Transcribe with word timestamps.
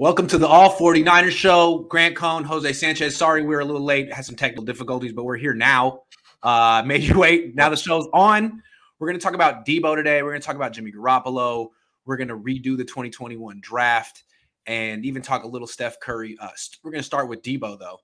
Welcome 0.00 0.28
to 0.28 0.38
the 0.38 0.48
All 0.48 0.74
49ers 0.74 1.32
show. 1.32 1.80
Grant 1.90 2.16
Cohn, 2.16 2.42
Jose 2.42 2.72
Sanchez. 2.72 3.14
Sorry, 3.14 3.42
we 3.42 3.54
are 3.54 3.60
a 3.60 3.64
little 3.66 3.84
late. 3.84 4.10
Had 4.10 4.24
some 4.24 4.34
technical 4.34 4.64
difficulties, 4.64 5.12
but 5.12 5.24
we're 5.24 5.36
here 5.36 5.52
now. 5.52 6.04
Uh, 6.42 6.82
made 6.86 7.02
you 7.02 7.18
wait. 7.18 7.54
Now 7.54 7.68
the 7.68 7.76
show's 7.76 8.08
on. 8.14 8.62
We're 8.98 9.08
going 9.08 9.18
to 9.18 9.22
talk 9.22 9.34
about 9.34 9.66
Deebo 9.66 9.96
today. 9.96 10.22
We're 10.22 10.30
going 10.30 10.40
to 10.40 10.46
talk 10.46 10.56
about 10.56 10.72
Jimmy 10.72 10.90
Garoppolo. 10.90 11.68
We're 12.06 12.16
going 12.16 12.28
to 12.28 12.38
redo 12.38 12.78
the 12.78 12.84
2021 12.84 13.60
draft 13.60 14.22
and 14.64 15.04
even 15.04 15.20
talk 15.20 15.44
a 15.44 15.46
little 15.46 15.68
Steph 15.68 16.00
Curry. 16.00 16.34
Uh, 16.40 16.48
we're 16.82 16.92
going 16.92 17.02
to 17.02 17.06
start 17.06 17.28
with 17.28 17.42
Deebo, 17.42 17.78
though. 17.78 17.98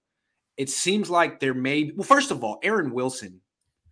It 0.58 0.68
seems 0.68 1.08
like 1.08 1.40
there 1.40 1.54
may, 1.54 1.92
well, 1.96 2.04
first 2.04 2.30
of 2.30 2.44
all, 2.44 2.58
Aaron 2.62 2.92
Wilson, 2.92 3.40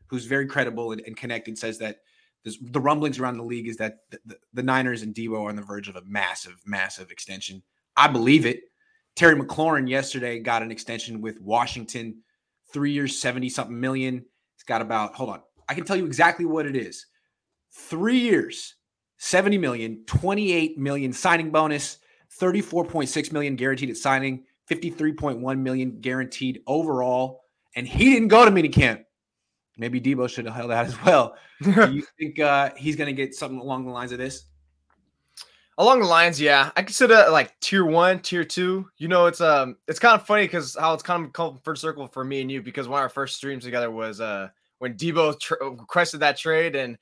who's 0.09 0.27
very 0.27 0.47
credible 0.47 0.93
and, 0.93 1.01
and 1.07 1.17
connected, 1.17 1.57
says 1.57 1.79
that 1.79 2.01
the 2.45 2.81
rumblings 2.81 3.19
around 3.19 3.39
the 3.39 3.45
league 3.45 3.67
is 3.67 3.79
that 3.79 4.01
the, 4.11 4.19
the, 4.27 4.37
the 4.53 4.63
Niners 4.63 5.01
and 5.01 5.15
Deebo 5.15 5.47
are 5.47 5.49
on 5.49 5.57
the 5.57 5.63
verge 5.63 5.89
of 5.89 5.97
a 5.97 6.03
massive, 6.05 6.61
massive 6.67 7.11
extension. 7.11 7.63
I 7.97 8.09
believe 8.09 8.47
it. 8.47 8.61
Terry 9.17 9.37
McLaurin 9.37 9.89
yesterday 9.89 10.41
got 10.41 10.63
an 10.63 10.73
extension 10.73 11.21
with 11.21 11.41
Washington, 11.41 12.23
three 12.73 12.93
years, 12.93 13.19
70 13.19 13.49
something 13.49 13.79
million. 13.79 14.25
It's 14.57 14.65
got 14.65 14.83
about, 14.83 15.15
hold 15.15 15.31
on, 15.31 15.43
I 15.69 15.75
can 15.75 15.85
tell 15.85 15.97
you 15.97 16.07
exactly 16.07 16.45
what 16.45 16.67
it 16.67 16.77
is. 16.77 17.07
Three 17.73 18.19
years, 18.19 18.75
70 19.19 19.59
million, 19.59 20.05
28 20.07 20.79
million 20.79 21.13
signing 21.13 21.51
bonus, 21.51 21.99
34.6 22.41 23.33
million 23.33 23.57
guaranteed 23.57 23.91
at 23.91 23.97
signing, 23.97 24.45
53.1 24.71 25.59
million 25.59 26.01
guaranteed 26.01 26.61
overall. 26.67 27.43
And 27.77 27.87
he 27.87 28.13
didn't 28.13 28.29
go 28.29 28.45
to 28.45 28.51
minicamp. 28.51 29.05
Maybe 29.77 30.01
Deebo 30.01 30.29
should 30.29 30.45
have 30.47 30.55
held 30.55 30.71
out 30.71 30.87
as 30.87 31.03
well. 31.03 31.37
Do 31.63 31.93
you 31.93 32.05
think 32.19 32.39
uh, 32.39 32.71
he's 32.77 32.97
going 32.97 33.09
to 33.09 33.13
get 33.13 33.35
something 33.35 33.59
along 33.59 33.87
the 33.87 33.93
lines 33.93 34.13
of 34.13 34.19
this? 34.19 34.45
Along 35.77 36.01
the 36.01 36.07
lines, 36.07 36.41
yeah, 36.41 36.71
I 36.77 36.83
consider 36.83 37.27
like 37.31 37.59
tier 37.61 37.85
one, 37.85 38.21
tier 38.21 38.45
two. 38.45 38.89
You 38.97 39.09
know, 39.09 39.27
it's 39.27 39.41
um, 39.41 39.77
it's 39.89 39.99
kind 39.99 40.19
of 40.19 40.27
funny 40.27 40.45
because 40.45 40.77
how 40.79 40.95
it's 40.95 41.03
kind 41.03 41.25
of 41.25 41.33
come 41.33 41.59
first 41.65 41.83
circle 41.83 42.07
for 42.07 42.25
me 42.25 42.41
and 42.41 42.51
you 42.51 42.63
because 42.63 42.87
one 42.87 43.01
of 43.01 43.03
our 43.03 43.09
first 43.09 43.37
streams 43.37 43.65
together 43.65 43.91
was 43.91 44.21
uh 44.21 44.49
when 44.79 44.95
Deebo 44.95 45.39
tr- 45.41 45.55
requested 45.63 46.21
that 46.21 46.37
trade, 46.37 46.77
and 46.77 46.97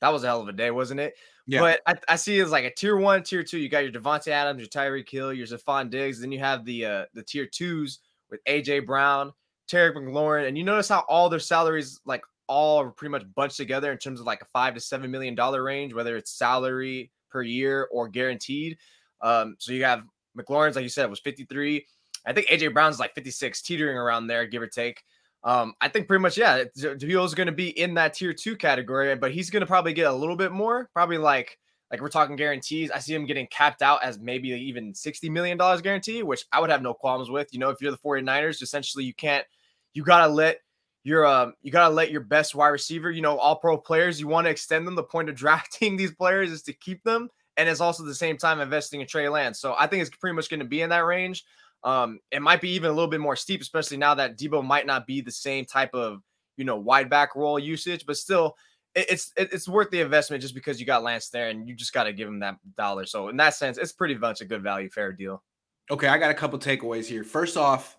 that 0.00 0.08
was 0.08 0.24
a 0.24 0.28
hell 0.28 0.40
of 0.40 0.48
a 0.48 0.52
day, 0.52 0.70
wasn't 0.70 1.00
it? 1.00 1.14
Yeah. 1.46 1.60
But 1.60 1.80
I, 1.86 1.94
I 2.08 2.16
see 2.16 2.38
it 2.38 2.44
as 2.44 2.50
like 2.50 2.64
a 2.64 2.72
tier 2.72 2.96
one, 2.96 3.22
tier 3.22 3.42
two. 3.42 3.58
You 3.58 3.68
got 3.68 3.84
your 3.84 3.92
Davante 3.92 4.28
Adams, 4.28 4.60
your 4.60 4.68
Tyreek 4.68 5.10
Hill, 5.10 5.34
your 5.34 5.46
Stefon 5.46 5.90
Diggs. 5.90 6.20
Then 6.20 6.32
you 6.32 6.38
have 6.38 6.64
the 6.64 6.86
uh 6.86 7.04
the 7.12 7.22
tier 7.22 7.46
twos 7.46 7.98
with 8.30 8.42
AJ 8.44 8.86
Brown, 8.86 9.32
Terry 9.68 9.92
McLaurin, 9.94 10.48
and 10.48 10.56
you 10.56 10.64
notice 10.64 10.88
how 10.88 11.04
all 11.08 11.28
their 11.28 11.40
salaries 11.40 12.00
like 12.06 12.22
all 12.46 12.88
pretty 12.90 13.10
much 13.10 13.24
bunched 13.34 13.58
together 13.58 13.92
in 13.92 13.98
terms 13.98 14.20
of 14.20 14.26
like 14.26 14.40
a 14.40 14.46
five 14.46 14.74
to 14.74 14.80
seven 14.80 15.10
million 15.10 15.34
dollar 15.34 15.62
range, 15.62 15.92
whether 15.92 16.16
it's 16.16 16.30
salary 16.30 17.10
per 17.34 17.42
year 17.42 17.88
or 17.90 18.06
guaranteed. 18.08 18.78
Um, 19.20 19.56
so 19.58 19.72
you 19.72 19.82
have 19.84 20.04
McLaurin's, 20.38 20.76
like 20.76 20.84
you 20.84 20.88
said, 20.88 21.10
was 21.10 21.18
53. 21.18 21.84
I 22.24 22.32
think 22.32 22.46
AJ 22.46 22.72
Brown's 22.72 23.00
like 23.00 23.12
56, 23.16 23.60
teetering 23.60 23.98
around 23.98 24.28
there, 24.28 24.46
give 24.46 24.62
or 24.62 24.68
take. 24.68 25.02
Um, 25.42 25.74
I 25.80 25.88
think 25.88 26.06
pretty 26.06 26.22
much, 26.22 26.38
yeah, 26.38 26.62
is 26.76 27.34
going 27.34 27.46
to 27.48 27.52
be 27.52 27.68
in 27.78 27.94
that 27.94 28.14
tier 28.14 28.32
two 28.32 28.56
category, 28.56 29.14
but 29.16 29.32
he's 29.32 29.50
going 29.50 29.60
to 29.62 29.66
probably 29.66 29.92
get 29.92 30.06
a 30.06 30.12
little 30.12 30.36
bit 30.36 30.52
more, 30.52 30.88
probably 30.94 31.18
like 31.18 31.58
like 31.90 32.00
we're 32.00 32.08
talking 32.08 32.36
guarantees. 32.36 32.90
I 32.90 32.98
see 33.00 33.14
him 33.14 33.26
getting 33.26 33.46
capped 33.48 33.82
out 33.82 34.02
as 34.02 34.18
maybe 34.18 34.48
even 34.50 34.92
$60 34.92 35.30
million 35.30 35.58
guarantee, 35.58 36.22
which 36.22 36.44
I 36.52 36.60
would 36.60 36.70
have 36.70 36.82
no 36.82 36.94
qualms 36.94 37.30
with. 37.30 37.52
You 37.52 37.58
know, 37.58 37.70
if 37.70 37.80
you're 37.80 37.90
the 37.90 37.98
49ers, 37.98 38.62
essentially 38.62 39.04
you 39.04 39.14
can't, 39.14 39.44
you 39.92 40.02
got 40.02 40.26
to 40.26 40.32
let 40.32 40.60
your 41.04 41.26
um 41.26 41.52
you 41.62 41.70
gotta 41.70 41.94
let 41.94 42.10
your 42.10 42.22
best 42.22 42.54
wide 42.54 42.68
receiver, 42.68 43.10
you 43.10 43.22
know, 43.22 43.38
all 43.38 43.56
pro 43.56 43.76
players, 43.76 44.18
you 44.18 44.26
want 44.26 44.46
to 44.46 44.50
extend 44.50 44.86
them. 44.86 44.94
The 44.94 45.02
point 45.02 45.28
of 45.28 45.34
drafting 45.36 45.96
these 45.96 46.12
players 46.12 46.50
is 46.50 46.62
to 46.62 46.72
keep 46.72 47.04
them, 47.04 47.28
and 47.56 47.68
it's 47.68 47.80
also 47.80 48.02
the 48.02 48.14
same 48.14 48.36
time 48.36 48.60
investing 48.60 49.00
in 49.00 49.06
Trey 49.06 49.28
Lance. 49.28 49.60
So 49.60 49.74
I 49.78 49.86
think 49.86 50.00
it's 50.02 50.16
pretty 50.16 50.34
much 50.34 50.48
going 50.48 50.60
to 50.60 50.66
be 50.66 50.82
in 50.82 50.90
that 50.90 51.04
range. 51.04 51.44
Um, 51.84 52.18
it 52.32 52.40
might 52.40 52.62
be 52.62 52.70
even 52.70 52.90
a 52.90 52.94
little 52.94 53.10
bit 53.10 53.20
more 53.20 53.36
steep, 53.36 53.60
especially 53.60 53.98
now 53.98 54.14
that 54.14 54.38
Deebo 54.38 54.64
might 54.64 54.86
not 54.86 55.06
be 55.06 55.20
the 55.20 55.30
same 55.30 55.66
type 55.66 55.94
of 55.94 56.22
you 56.56 56.64
know 56.64 56.76
wide 56.76 57.10
back 57.10 57.36
role 57.36 57.58
usage, 57.58 58.04
but 58.06 58.16
still. 58.16 58.56
It's 58.96 59.32
it's 59.36 59.68
worth 59.68 59.90
the 59.90 60.00
investment 60.00 60.40
just 60.40 60.54
because 60.54 60.78
you 60.78 60.86
got 60.86 61.02
Lance 61.02 61.28
there 61.28 61.48
and 61.48 61.68
you 61.68 61.74
just 61.74 61.92
got 61.92 62.04
to 62.04 62.12
give 62.12 62.28
him 62.28 62.38
that 62.38 62.58
dollar. 62.76 63.06
So 63.06 63.28
in 63.28 63.36
that 63.38 63.54
sense, 63.54 63.76
it's 63.76 63.90
pretty 63.90 64.14
much 64.14 64.40
a 64.40 64.44
good 64.44 64.62
value, 64.62 64.88
fair 64.88 65.10
deal. 65.10 65.42
Okay, 65.90 66.06
I 66.06 66.16
got 66.16 66.30
a 66.30 66.34
couple 66.34 66.60
takeaways 66.60 67.06
here. 67.06 67.24
First 67.24 67.56
off, 67.56 67.96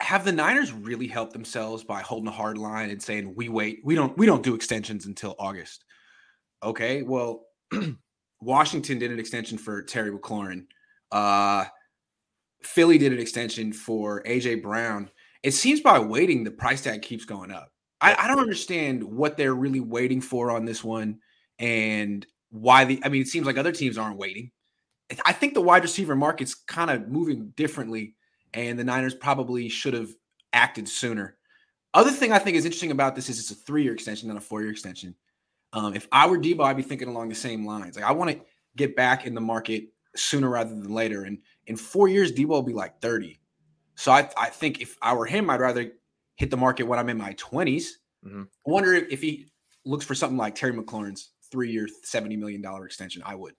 have 0.00 0.24
the 0.24 0.32
Niners 0.32 0.72
really 0.72 1.06
helped 1.06 1.32
themselves 1.32 1.84
by 1.84 2.00
holding 2.00 2.28
a 2.28 2.32
hard 2.32 2.58
line 2.58 2.90
and 2.90 3.02
saying 3.02 3.34
we 3.36 3.48
wait, 3.48 3.80
we 3.84 3.94
don't 3.94 4.16
we 4.16 4.26
don't 4.26 4.42
do 4.42 4.54
extensions 4.54 5.06
until 5.06 5.36
August? 5.38 5.84
Okay, 6.62 7.02
well, 7.02 7.46
Washington 8.40 8.98
did 8.98 9.10
an 9.10 9.18
extension 9.18 9.58
for 9.58 9.82
Terry 9.82 10.10
McLaurin. 10.10 10.64
Uh, 11.12 11.64
Philly 12.62 12.98
did 12.98 13.12
an 13.12 13.18
extension 13.18 13.72
for 13.72 14.22
AJ 14.24 14.62
Brown. 14.62 15.10
It 15.42 15.52
seems 15.52 15.80
by 15.80 15.98
waiting, 15.98 16.44
the 16.44 16.50
price 16.50 16.82
tag 16.82 17.02
keeps 17.02 17.24
going 17.24 17.50
up. 17.50 17.70
I, 18.00 18.14
I 18.14 18.28
don't 18.28 18.38
understand 18.38 19.02
what 19.02 19.36
they're 19.36 19.54
really 19.54 19.80
waiting 19.80 20.20
for 20.20 20.50
on 20.50 20.64
this 20.64 20.82
one 20.82 21.18
and 21.58 22.26
why 22.50 22.84
the. 22.84 23.00
I 23.04 23.08
mean, 23.08 23.22
it 23.22 23.28
seems 23.28 23.46
like 23.46 23.58
other 23.58 23.72
teams 23.72 23.98
aren't 23.98 24.18
waiting. 24.18 24.50
I 25.26 25.32
think 25.32 25.54
the 25.54 25.60
wide 25.60 25.82
receiver 25.82 26.14
market's 26.14 26.54
kind 26.54 26.90
of 26.90 27.08
moving 27.08 27.52
differently 27.56 28.14
and 28.54 28.78
the 28.78 28.84
Niners 28.84 29.14
probably 29.14 29.68
should 29.68 29.94
have 29.94 30.10
acted 30.52 30.88
sooner. 30.88 31.36
Other 31.94 32.10
thing 32.10 32.32
I 32.32 32.38
think 32.38 32.56
is 32.56 32.64
interesting 32.64 32.90
about 32.92 33.14
this 33.14 33.28
is 33.28 33.38
it's 33.38 33.50
a 33.50 33.54
three-year 33.54 33.92
extension, 33.92 34.28
not 34.28 34.36
a 34.36 34.40
four-year 34.40 34.70
extension. 34.70 35.14
Um, 35.72 35.94
if 35.94 36.08
I 36.12 36.26
were 36.26 36.38
Deebo, 36.38 36.64
I'd 36.64 36.76
be 36.76 36.82
thinking 36.82 37.08
along 37.08 37.28
the 37.28 37.34
same 37.34 37.66
lines. 37.66 37.96
Like 37.96 38.04
I 38.04 38.12
want 38.12 38.30
to 38.30 38.40
get 38.76 38.96
back 38.96 39.26
in 39.26 39.34
the 39.34 39.40
market 39.40 39.84
sooner 40.16 40.48
rather 40.48 40.70
than 40.70 40.92
later. 40.92 41.24
And 41.24 41.38
in 41.66 41.76
four 41.76 42.08
years, 42.08 42.32
Deebo 42.32 42.48
will 42.48 42.62
be 42.62 42.72
like 42.72 43.00
30. 43.00 43.40
So 43.94 44.12
I, 44.12 44.28
I 44.36 44.48
think 44.48 44.80
if 44.80 44.96
I 45.02 45.14
were 45.14 45.26
him, 45.26 45.50
I'd 45.50 45.60
rather 45.60 45.92
hit 46.36 46.50
the 46.50 46.56
market 46.56 46.84
when 46.84 46.98
I'm 46.98 47.08
in 47.08 47.18
my 47.18 47.34
20s. 47.34 47.84
Mm-hmm. 48.24 48.42
I 48.42 48.70
wonder 48.70 48.94
if, 48.94 49.08
if 49.10 49.20
he 49.20 49.46
looks 49.84 50.04
for 50.04 50.14
something 50.14 50.38
like 50.38 50.54
Terry 50.54 50.72
McLaurin's 50.72 51.30
three-year, 51.50 51.88
$70 52.04 52.38
million 52.38 52.64
extension. 52.84 53.22
I 53.24 53.34
would. 53.34 53.54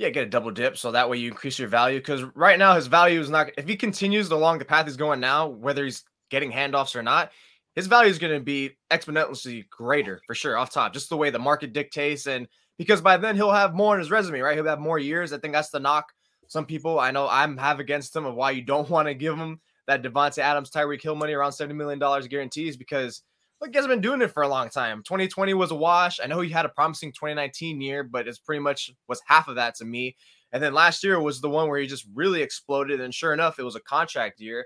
Yeah, 0.00 0.08
get 0.08 0.26
a 0.26 0.30
double 0.30 0.50
dip 0.50 0.78
so 0.78 0.92
that 0.92 1.10
way 1.10 1.18
you 1.18 1.28
increase 1.28 1.58
your 1.58 1.68
value. 1.68 1.98
Because 1.98 2.22
right 2.34 2.58
now 2.58 2.74
his 2.74 2.86
value 2.86 3.20
is 3.20 3.28
not. 3.28 3.50
If 3.58 3.68
he 3.68 3.76
continues 3.76 4.30
along 4.30 4.58
the 4.58 4.64
path 4.64 4.86
he's 4.86 4.96
going 4.96 5.20
now, 5.20 5.48
whether 5.48 5.84
he's 5.84 6.04
getting 6.30 6.50
handoffs 6.50 6.96
or 6.96 7.02
not, 7.02 7.32
his 7.74 7.86
value 7.86 8.08
is 8.08 8.18
going 8.18 8.32
to 8.32 8.40
be 8.40 8.70
exponentially 8.90 9.68
greater 9.68 10.22
for 10.26 10.34
sure 10.34 10.56
off 10.56 10.70
top. 10.70 10.94
Just 10.94 11.10
the 11.10 11.18
way 11.18 11.28
the 11.28 11.38
market 11.38 11.74
dictates, 11.74 12.26
and 12.26 12.48
because 12.78 13.02
by 13.02 13.18
then 13.18 13.36
he'll 13.36 13.52
have 13.52 13.74
more 13.74 13.94
in 13.94 14.00
his 14.00 14.10
resume, 14.10 14.40
right? 14.40 14.56
He'll 14.56 14.64
have 14.64 14.80
more 14.80 14.98
years. 14.98 15.34
I 15.34 15.38
think 15.38 15.52
that's 15.52 15.68
the 15.68 15.78
knock. 15.78 16.06
Some 16.48 16.64
people 16.64 16.98
I 16.98 17.10
know 17.10 17.28
I'm 17.28 17.58
have 17.58 17.78
against 17.78 18.16
him 18.16 18.24
of 18.24 18.34
why 18.34 18.52
you 18.52 18.62
don't 18.62 18.88
want 18.88 19.06
to 19.06 19.12
give 19.12 19.36
him 19.36 19.60
that 19.86 20.02
Davante 20.02 20.38
Adams, 20.38 20.70
Tyreek 20.70 21.02
Hill 21.02 21.14
money 21.14 21.34
around 21.34 21.52
seventy 21.52 21.74
million 21.74 21.98
dollars 21.98 22.26
guarantees 22.26 22.78
because 22.78 23.20
look, 23.60 23.70
he 23.70 23.76
has 23.76 23.86
been 23.86 24.00
doing 24.00 24.22
it 24.22 24.32
for 24.32 24.42
a 24.42 24.48
long 24.48 24.68
time. 24.68 25.02
2020 25.04 25.54
was 25.54 25.70
a 25.70 25.74
wash. 25.74 26.18
I 26.22 26.26
know 26.26 26.40
he 26.40 26.50
had 26.50 26.64
a 26.64 26.70
promising 26.70 27.12
2019 27.12 27.80
year, 27.80 28.02
but 28.02 28.26
it's 28.26 28.38
pretty 28.38 28.60
much 28.60 28.90
was 29.08 29.20
half 29.26 29.48
of 29.48 29.56
that 29.56 29.74
to 29.76 29.84
me. 29.84 30.16
And 30.52 30.62
then 30.62 30.74
last 30.74 31.04
year 31.04 31.20
was 31.20 31.40
the 31.40 31.50
one 31.50 31.68
where 31.68 31.78
he 31.78 31.86
just 31.86 32.06
really 32.14 32.42
exploded. 32.42 33.00
And 33.00 33.14
sure 33.14 33.32
enough, 33.32 33.58
it 33.58 33.64
was 33.64 33.76
a 33.76 33.80
contract 33.80 34.40
year. 34.40 34.64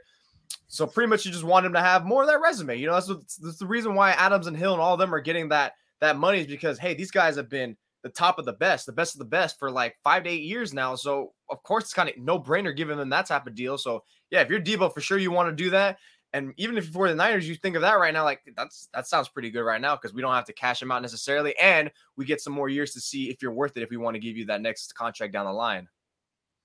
So 0.69 0.87
pretty 0.87 1.09
much 1.09 1.25
you 1.25 1.32
just 1.32 1.44
want 1.44 1.66
him 1.66 1.72
to 1.75 1.81
have 1.81 2.05
more 2.05 2.22
of 2.22 2.28
that 2.28 2.41
resume. 2.41 2.77
You 2.77 2.87
know, 2.87 2.94
that's, 2.94 3.37
that's 3.37 3.59
the 3.59 3.66
reason 3.66 3.94
why 3.94 4.12
Adams 4.12 4.47
and 4.47 4.56
Hill 4.56 4.72
and 4.72 4.81
all 4.81 4.94
of 4.94 5.00
them 5.00 5.15
are 5.15 5.21
getting 5.21 5.49
that 5.50 5.75
that 6.00 6.16
money 6.16 6.41
is 6.41 6.47
because 6.47 6.78
hey, 6.78 6.94
these 6.94 7.11
guys 7.11 7.37
have 7.37 7.49
been 7.49 7.76
the 8.02 8.08
top 8.11 8.38
of 8.38 8.44
the 8.44 8.52
best, 8.52 8.87
the 8.87 8.93
best 8.93 9.14
of 9.14 9.19
the 9.19 9.25
best 9.25 9.58
for 9.58 9.70
like 9.70 9.97
five 10.05 10.25
to 10.25 10.31
eight 10.31 10.43
years 10.43 10.75
now. 10.75 10.94
So 10.94 11.32
of 11.50 11.62
course 11.62 11.85
it's 11.85 11.94
kind 11.94 12.08
of 12.08 12.17
no 12.19 12.38
brainer 12.38 12.76
giving 12.76 12.99
them 12.99 13.08
that 13.11 13.26
type 13.26 13.47
of 13.47 13.55
deal. 13.55 13.79
So 13.79 14.05
yeah, 14.31 14.43
if 14.43 14.50
you're 14.50 14.61
Deebo, 14.61 14.93
for 14.93 15.00
sure 15.00 15.19
you 15.19 15.31
want 15.31 15.49
to 15.49 15.64
do 15.64 15.70
that. 15.70 15.99
And 16.35 16.53
even 16.57 16.77
if 16.77 16.89
for 16.89 17.09
the 17.09 17.15
Niners, 17.15 17.49
you 17.49 17.55
think 17.55 17.77
of 17.77 17.83
that 17.83 17.95
right 17.95 18.13
now, 18.13 18.25
like 18.25 18.41
that's 18.57 18.89
that 18.93 19.07
sounds 19.07 19.29
pretty 19.29 19.51
good 19.51 19.63
right 19.63 19.81
now 19.81 19.95
because 19.95 20.13
we 20.13 20.21
don't 20.21 20.35
have 20.35 20.45
to 20.47 20.53
cash 20.53 20.83
him 20.83 20.91
out 20.91 21.01
necessarily, 21.01 21.57
and 21.59 21.91
we 22.17 22.25
get 22.25 22.41
some 22.41 22.53
more 22.53 22.69
years 22.69 22.93
to 22.95 23.01
see 23.01 23.31
if 23.31 23.41
you're 23.41 23.53
worth 23.53 23.77
it 23.77 23.85
if 23.85 23.91
we 23.91 23.97
want 23.97 24.17
to 24.17 24.21
give 24.21 24.37
you 24.37 24.45
that 24.47 24.61
next 24.61 24.95
contract 24.97 25.33
down 25.33 25.47
the 25.47 25.53
line. 25.53 25.89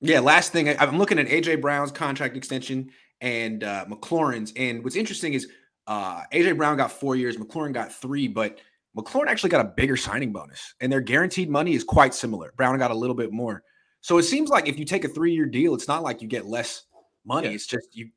Yeah, 0.01 0.21
last 0.21 0.51
thing 0.51 0.75
I'm 0.80 0.98
looking 0.98 1.19
at 1.19 1.27
AJ 1.27 1.62
Brown's 1.62 1.92
contract 1.92 2.36
extension 2.36 2.89
and 3.21 3.63
uh, 3.63 3.86
McLaurin's, 3.88 4.54
and 4.56 4.83
what's 4.83 4.95
interesting 4.95 5.33
is 5.33 5.48
uh, 5.86 6.21
AJ 6.33 6.57
Brown 6.57 6.75
got 6.75 6.92
four 6.92 7.16
years, 7.16 7.38
McLaurin 7.38 7.74
got 7.74 7.94
three, 7.94 8.27
but 8.27 8.60
McLaurin 8.98 9.27
actually 9.27 9.51
got 9.51 9.63
a 9.63 9.71
bigger 9.77 9.98
signing 9.98 10.33
bonus, 10.33 10.74
and 10.81 10.92
their 10.92 11.01
guaranteed 11.01 11.50
money 11.50 11.75
is 11.75 11.83
quite 11.83 12.16
similar. 12.16 12.54
Brown 12.57 12.75
got 12.80 12.89
a 12.89 12.95
little 12.95 13.16
bit 13.16 13.31
more, 13.31 13.62
so 14.01 14.18
it 14.18 14.24
seems 14.24 14.50
like 14.50 14.68
if 14.68 14.80
you 14.80 14.86
take 14.86 15.04
a 15.04 15.10
three 15.10 15.33
year 15.33 15.45
deal, 15.45 15.75
it's 15.75 15.88
not 15.88 16.01
like 16.01 16.24
you 16.24 16.27
get 16.27 16.48
less 16.48 16.86
money. 17.24 17.50
Yeah. 17.50 17.54
It's 17.54 17.68
just 17.68 17.95
you 17.95 18.10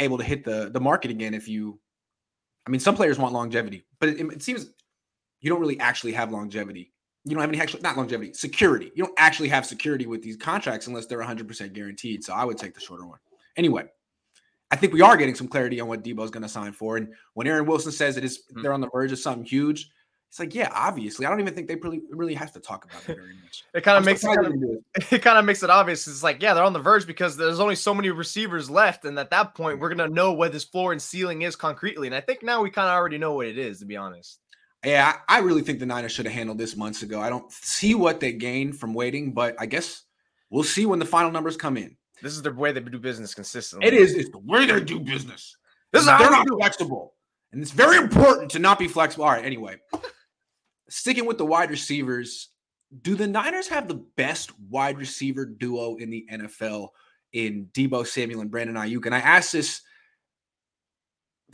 able 0.00 0.18
to 0.18 0.24
hit 0.24 0.44
the 0.44 0.70
the 0.72 0.80
market 0.80 1.10
again 1.10 1.34
if 1.34 1.48
you 1.48 1.78
I 2.66 2.70
mean 2.70 2.80
some 2.80 2.96
players 2.96 3.18
want 3.18 3.32
longevity, 3.32 3.86
but 3.98 4.10
it, 4.10 4.20
it 4.20 4.42
seems 4.42 4.70
you 5.40 5.50
don't 5.50 5.60
really 5.60 5.78
actually 5.80 6.12
have 6.12 6.30
longevity. 6.32 6.92
You 7.24 7.34
don't 7.34 7.40
have 7.40 7.50
any 7.50 7.60
actually 7.60 7.82
not 7.82 7.96
longevity, 7.96 8.32
security. 8.32 8.90
You 8.94 9.04
don't 9.04 9.18
actually 9.18 9.48
have 9.48 9.66
security 9.66 10.06
with 10.06 10.22
these 10.22 10.36
contracts 10.36 10.86
unless 10.86 11.06
they're 11.06 11.20
100% 11.20 11.72
guaranteed. 11.72 12.24
So 12.24 12.32
I 12.32 12.44
would 12.44 12.56
take 12.56 12.74
the 12.74 12.80
shorter 12.80 13.06
one. 13.06 13.18
Anyway, 13.56 13.84
I 14.70 14.76
think 14.76 14.92
we 14.92 15.02
are 15.02 15.16
getting 15.16 15.34
some 15.34 15.48
clarity 15.48 15.80
on 15.80 15.88
what 15.88 16.02
Deebo 16.02 16.24
is 16.24 16.30
going 16.30 16.42
to 16.42 16.48
sign 16.48 16.72
for. 16.72 16.96
And 16.96 17.12
when 17.34 17.46
Aaron 17.46 17.66
Wilson 17.66 17.92
says 17.92 18.16
it 18.16 18.24
is 18.24 18.38
mm-hmm. 18.38 18.62
they're 18.62 18.72
on 18.72 18.80
the 18.80 18.88
verge 18.88 19.12
of 19.12 19.18
something 19.18 19.44
huge, 19.44 19.90
It's 20.30 20.38
like, 20.38 20.54
yeah, 20.54 20.70
obviously. 20.72 21.26
I 21.26 21.28
don't 21.28 21.40
even 21.40 21.54
think 21.54 21.66
they 21.66 21.74
really 21.74 22.02
really 22.08 22.34
have 22.34 22.52
to 22.52 22.60
talk 22.60 22.84
about 22.84 23.02
it 23.02 23.16
very 23.16 23.34
much. 23.42 23.64
It 23.74 23.82
kind 23.82 23.98
of 23.98 24.04
makes 24.04 24.22
it, 24.22 24.28
kinda, 24.28 24.76
it. 24.94 25.22
kind 25.22 25.36
of 25.36 25.44
makes 25.44 25.64
it 25.64 25.70
obvious. 25.70 26.06
It's 26.06 26.22
like, 26.22 26.40
yeah, 26.40 26.54
they're 26.54 26.62
on 26.62 26.72
the 26.72 26.78
verge 26.78 27.04
because 27.04 27.36
there's 27.36 27.58
only 27.58 27.74
so 27.74 27.92
many 27.92 28.10
receivers 28.10 28.70
left, 28.70 29.04
and 29.04 29.18
at 29.18 29.30
that 29.30 29.56
point, 29.56 29.80
we're 29.80 29.88
gonna 29.88 30.06
know 30.06 30.32
what 30.32 30.52
this 30.52 30.62
floor 30.62 30.92
and 30.92 31.02
ceiling 31.02 31.42
is 31.42 31.56
concretely. 31.56 32.06
And 32.06 32.14
I 32.14 32.20
think 32.20 32.44
now 32.44 32.62
we 32.62 32.70
kind 32.70 32.86
of 32.86 32.94
already 32.94 33.18
know 33.18 33.32
what 33.32 33.48
it 33.48 33.58
is, 33.58 33.80
to 33.80 33.86
be 33.86 33.96
honest. 33.96 34.38
Yeah, 34.84 35.16
I 35.28 35.38
I 35.38 35.40
really 35.40 35.62
think 35.62 35.80
the 35.80 35.86
Niners 35.86 36.12
should 36.12 36.26
have 36.26 36.34
handled 36.34 36.58
this 36.58 36.76
months 36.76 37.02
ago. 37.02 37.20
I 37.20 37.28
don't 37.28 37.50
see 37.50 37.96
what 37.96 38.20
they 38.20 38.30
gained 38.30 38.78
from 38.78 38.94
waiting, 38.94 39.32
but 39.32 39.56
I 39.58 39.66
guess 39.66 40.04
we'll 40.48 40.62
see 40.62 40.86
when 40.86 41.00
the 41.00 41.06
final 41.06 41.32
numbers 41.32 41.56
come 41.56 41.76
in. 41.76 41.96
This 42.22 42.34
is 42.34 42.42
the 42.42 42.52
way 42.52 42.70
they 42.70 42.78
do 42.78 43.00
business 43.00 43.34
consistently. 43.34 43.88
It 43.88 43.94
is 43.94 44.14
it's 44.14 44.30
the 44.30 44.38
way 44.38 44.64
they 44.64 44.80
do 44.80 45.00
business. 45.00 45.56
This 45.92 46.02
is 46.02 46.06
they're 46.06 46.30
not 46.30 46.46
flexible. 46.46 47.14
And 47.52 47.60
it's 47.60 47.72
very 47.72 47.96
important 47.96 48.52
to 48.52 48.60
not 48.60 48.78
be 48.78 48.86
flexible. 48.86 49.24
All 49.24 49.32
right, 49.32 49.44
anyway. 49.44 49.76
Sticking 50.90 51.24
with 51.24 51.38
the 51.38 51.46
wide 51.46 51.70
receivers, 51.70 52.48
do 53.02 53.14
the 53.14 53.26
Niners 53.26 53.68
have 53.68 53.88
the 53.88 54.04
best 54.16 54.50
wide 54.68 54.98
receiver 54.98 55.44
duo 55.46 55.96
in 55.96 56.10
the 56.10 56.26
NFL 56.30 56.88
in 57.32 57.68
Deebo 57.72 58.06
Samuel 58.06 58.40
and 58.40 58.50
Brandon 58.50 58.76
Aiyuk? 58.76 59.06
And 59.06 59.14
I 59.14 59.20
ask 59.20 59.52
this 59.52 59.82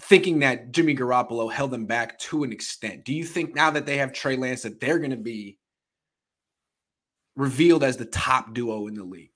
thinking 0.01 0.41
that 0.41 0.73
Jimmy 0.73 0.95
Garoppolo 0.95 1.53
held 1.53 1.71
them 1.71 1.87
back 1.87 2.19
to 2.21 2.45
an 2.45 2.53
extent. 2.53 3.05
Do 3.05 3.15
you 3.15 3.25
think 3.25 3.55
now 3.55 3.71
that 3.71 3.87
they 3.87 3.99
have 3.99 4.13
Trey 4.13 4.37
Lance 4.37 4.63
that 4.63 4.81
they're 4.81 4.99
going 4.99 5.11
to 5.11 5.17
be 5.17 5.59
revealed 7.37 7.85
as 7.85 7.97
the 7.97 8.07
top 8.07 8.55
duo 8.55 8.87
in 8.87 8.95
the 8.95 9.05
league? 9.05 9.33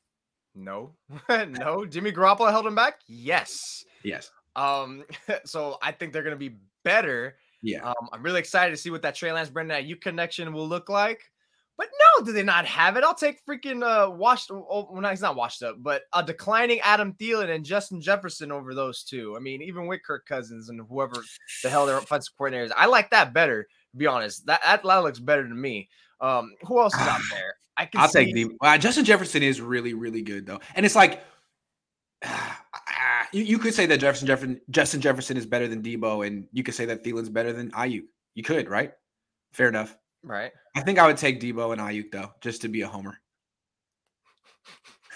No, 0.54 0.94
no. 1.28 1.86
Jimmy 1.86 2.12
Garoppolo 2.12 2.50
held 2.50 2.66
him 2.66 2.74
back. 2.74 3.00
Yes. 3.06 3.84
Yes. 4.02 4.30
Um. 4.56 5.04
So 5.44 5.78
I 5.82 5.92
think 5.92 6.12
they're 6.12 6.24
gonna 6.24 6.36
be 6.36 6.56
better. 6.84 7.36
Yeah. 7.62 7.82
Um. 7.88 8.08
I'm 8.12 8.22
really 8.22 8.40
excited 8.40 8.70
to 8.70 8.76
see 8.76 8.90
what 8.90 9.02
that 9.02 9.14
Trey 9.14 9.32
Lance 9.32 9.50
Brandon 9.50 9.86
you 9.86 9.96
connection 9.96 10.52
will 10.52 10.68
look 10.68 10.88
like. 10.88 11.22
But 11.76 11.88
no, 12.18 12.26
do 12.26 12.32
they 12.32 12.42
not 12.42 12.66
have 12.66 12.98
it? 12.98 13.04
I'll 13.04 13.14
take 13.14 13.44
freaking 13.46 13.82
uh 13.82 14.10
washed. 14.10 14.50
Oh, 14.50 14.88
well, 14.90 15.00
no, 15.00 15.08
he's 15.08 15.22
not 15.22 15.36
washed 15.36 15.62
up, 15.62 15.76
but 15.78 16.02
a 16.12 16.22
declining 16.22 16.80
Adam 16.80 17.14
Thielen 17.14 17.48
and 17.54 17.64
Justin 17.64 18.02
Jefferson 18.02 18.52
over 18.52 18.74
those 18.74 19.02
two. 19.02 19.34
I 19.34 19.40
mean, 19.40 19.62
even 19.62 19.86
with 19.86 20.02
Kirk 20.02 20.26
Cousins 20.26 20.68
and 20.68 20.80
whoever 20.88 21.22
the 21.62 21.70
hell 21.70 21.86
their 21.86 21.96
offensive 21.96 22.36
coordinator 22.36 22.64
is, 22.64 22.72
I 22.76 22.84
like 22.84 23.10
that 23.10 23.32
better. 23.32 23.62
To 23.92 23.96
be 23.96 24.06
honest, 24.06 24.44
that 24.44 24.60
that, 24.62 24.82
that 24.82 25.02
looks 25.02 25.20
better 25.20 25.48
to 25.48 25.54
me. 25.54 25.88
Um. 26.20 26.52
Who 26.66 26.80
else 26.80 26.94
is 26.94 27.00
out 27.00 27.20
there? 27.30 27.54
I 27.78 27.86
can 27.86 28.02
I'll 28.02 28.08
see, 28.08 28.26
take 28.26 28.34
Deebo. 28.34 28.56
Uh, 28.60 28.76
Justin 28.76 29.06
Jefferson 29.06 29.42
is 29.42 29.62
really, 29.62 29.94
really 29.94 30.20
good 30.20 30.44
though, 30.44 30.60
and 30.74 30.84
it's 30.84 30.94
like 30.94 31.24
you, 33.32 33.42
you 33.44 33.58
could 33.58 33.74
say 33.74 33.86
that 33.86 33.98
Jefferson, 33.98 34.26
Jefferson 34.26 34.60
Justin 34.70 35.00
Jefferson 35.00 35.36
is 35.36 35.46
better 35.46 35.68
than 35.68 35.82
Deebo, 35.82 36.26
and 36.26 36.46
you 36.52 36.62
could 36.62 36.74
say 36.74 36.84
that 36.86 37.04
Thielen's 37.04 37.28
better 37.28 37.52
than 37.52 37.70
Aiyuk. 37.72 38.04
You 38.34 38.42
could, 38.42 38.68
right? 38.68 38.92
Fair 39.52 39.68
enough. 39.68 39.96
right. 40.22 40.52
I 40.76 40.80
think 40.82 40.98
I 40.98 41.06
would 41.06 41.16
take 41.16 41.40
Deebo 41.40 41.72
and 41.72 41.80
Aiyuk 41.80 42.10
though, 42.12 42.32
just 42.40 42.62
to 42.62 42.68
be 42.68 42.82
a 42.82 42.88
homer. 42.88 43.18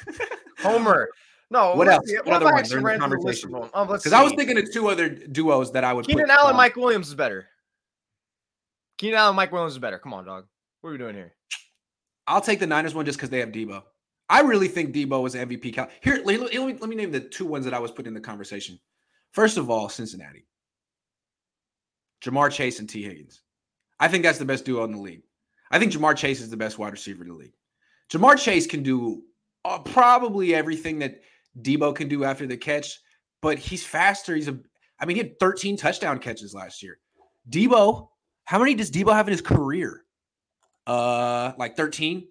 Homer. 0.59 1.09
No. 1.51 1.75
What 1.75 1.89
else? 1.89 2.11
What 2.11 2.27
What 2.27 2.35
other 2.43 2.53
ones 2.53 2.73
in 2.73 2.79
the 2.79 2.85
ran 2.85 2.99
through 3.01 3.09
the 3.11 3.27
list 3.27 3.43
conversation? 3.45 3.71
Um, 3.75 3.87
Because 3.87 4.13
I 4.13 4.23
was 4.23 4.33
thinking 4.33 4.59
of 4.59 4.73
two 4.73 4.89
other 4.89 5.09
duos 5.09 5.73
that 5.73 5.85
I 5.85 5.93
would. 5.93 6.07
Keenan 6.07 6.31
Allen, 6.31 6.51
um, 6.51 6.57
Mike 6.57 6.75
Williams 6.77 7.09
is 7.09 7.15
better. 7.15 7.47
Keenan 8.99 9.19
Allen, 9.19 9.37
Mike 9.37 9.53
Williams 9.53 9.75
is 9.75 9.79
better. 9.79 9.99
Come 9.99 10.15
on, 10.15 10.25
dog. 10.25 10.47
What 10.81 10.91
are 10.91 10.93
we 10.93 10.99
doing 10.99 11.15
here? 11.15 11.35
I'll 12.27 12.41
take 12.41 12.61
the 12.61 12.67
Niners 12.67 12.95
one 12.95 13.05
just 13.05 13.19
because 13.19 13.31
they 13.31 13.41
have 13.41 13.51
Deebo. 13.51 13.83
I 14.29 14.41
really 14.41 14.69
think 14.69 14.95
Deebo 14.95 15.23
was 15.23 15.35
MVP. 15.35 15.75
Cal- 15.75 15.91
Here, 16.01 16.21
let, 16.25 16.41
me, 16.41 16.59
let 16.59 16.89
me 16.89 16.97
name 16.97 17.13
the 17.13 17.21
two 17.21 17.47
ones 17.47 17.65
that 17.65 17.75
I 17.75 17.79
was 17.79 17.91
putting 17.91 18.09
in 18.09 18.15
the 18.15 18.21
conversation. 18.21 18.79
First 19.33 19.59
of 19.59 19.71
all, 19.71 19.89
Cincinnati. 19.89 20.47
Ja'Marr 22.23 22.51
Chase 22.51 22.79
and 22.79 22.89
Tee 22.89 23.03
Higgins. 23.03 23.43
I 24.01 24.09
think 24.09 24.25
that's 24.25 24.39
the 24.39 24.45
best 24.45 24.65
duo 24.65 24.85
in 24.85 24.93
the 24.93 24.99
league. 24.99 25.23
I 25.71 25.79
think 25.79 25.93
Ja'Marr 25.93 26.17
Chase 26.17 26.41
is 26.41 26.51
the 26.51 26.57
best 26.57 26.79
wide 26.79 26.93
receiver 26.93 27.23
in 27.23 27.29
the 27.29 27.35
league. 27.35 27.53
Ja'Marr 28.11 28.39
Chase 28.39 28.67
can 28.67 28.83
do 28.83 29.23
uh, 29.65 29.79
probably 29.79 30.55
everything 30.55 30.99
that 31.01 31.21
Deebo 31.61 31.95
can 31.95 32.09
do 32.09 32.25
after 32.25 32.47
the 32.47 32.57
catch, 32.57 32.99
but 33.43 33.59
he's 33.59 33.85
faster. 33.85 34.35
He's 34.35 34.49
a, 34.49 34.59
I 34.99 35.05
mean, 35.05 35.17
he 35.17 35.23
had 35.23 35.39
13 35.39 35.77
touchdown 35.77 36.19
catches 36.19 36.55
last 36.55 36.83
year. 36.83 36.99
Deebo, 37.51 38.09
how 38.45 38.59
many 38.59 38.75
does 38.75 38.91
Deebo 38.91 39.13
have 39.13 39.29
in 39.29 39.33
his 39.33 39.43
career? 39.43 40.05
Uh, 40.87 41.53
like 41.59 41.77
13. 41.77 42.27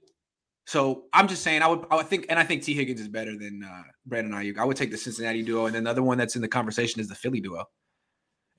So 0.66 1.06
I'm 1.12 1.28
just 1.28 1.44
saying, 1.44 1.62
I 1.62 1.68
would, 1.68 1.86
I 1.92 1.96
would 1.96 2.08
think, 2.08 2.28
and 2.30 2.40
I 2.40 2.44
think 2.44 2.64
Tee 2.64 2.74
Higgins 2.74 3.02
is 3.02 3.10
better 3.10 3.38
than 3.38 3.64
uh, 3.64 3.84
Brandon 4.06 4.34
Aiyuk. 4.34 4.58
I 4.58 4.64
would 4.64 4.78
take 4.78 4.92
the 4.92 4.98
Cincinnati 4.98 5.44
duo, 5.44 5.66
and 5.66 5.76
then 5.76 5.84
the 5.84 5.90
other 5.90 6.04
one 6.04 6.18
that's 6.18 6.36
in 6.36 6.42
the 6.42 6.48
conversation 6.48 7.02
is 7.02 7.10
the 7.10 7.16
Philly 7.16 7.42
duo, 7.42 7.66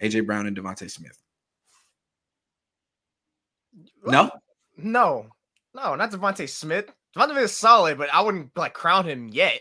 AJ 0.02 0.26
Brown 0.26 0.46
and 0.46 0.56
DeVonta 0.56 0.90
Smith. 0.90 1.18
No, 4.04 4.30
No, 4.76 5.26
no, 5.74 5.94
not 5.94 6.10
DeVonta 6.10 6.48
Smith. 6.48 6.92
DeVonta 7.16 7.30
Smith 7.30 7.44
is 7.44 7.56
solid, 7.56 7.96
but 7.96 8.12
I 8.12 8.20
wouldn't 8.20 8.56
like 8.56 8.74
crown 8.74 9.06
him 9.06 9.28
yet. 9.28 9.60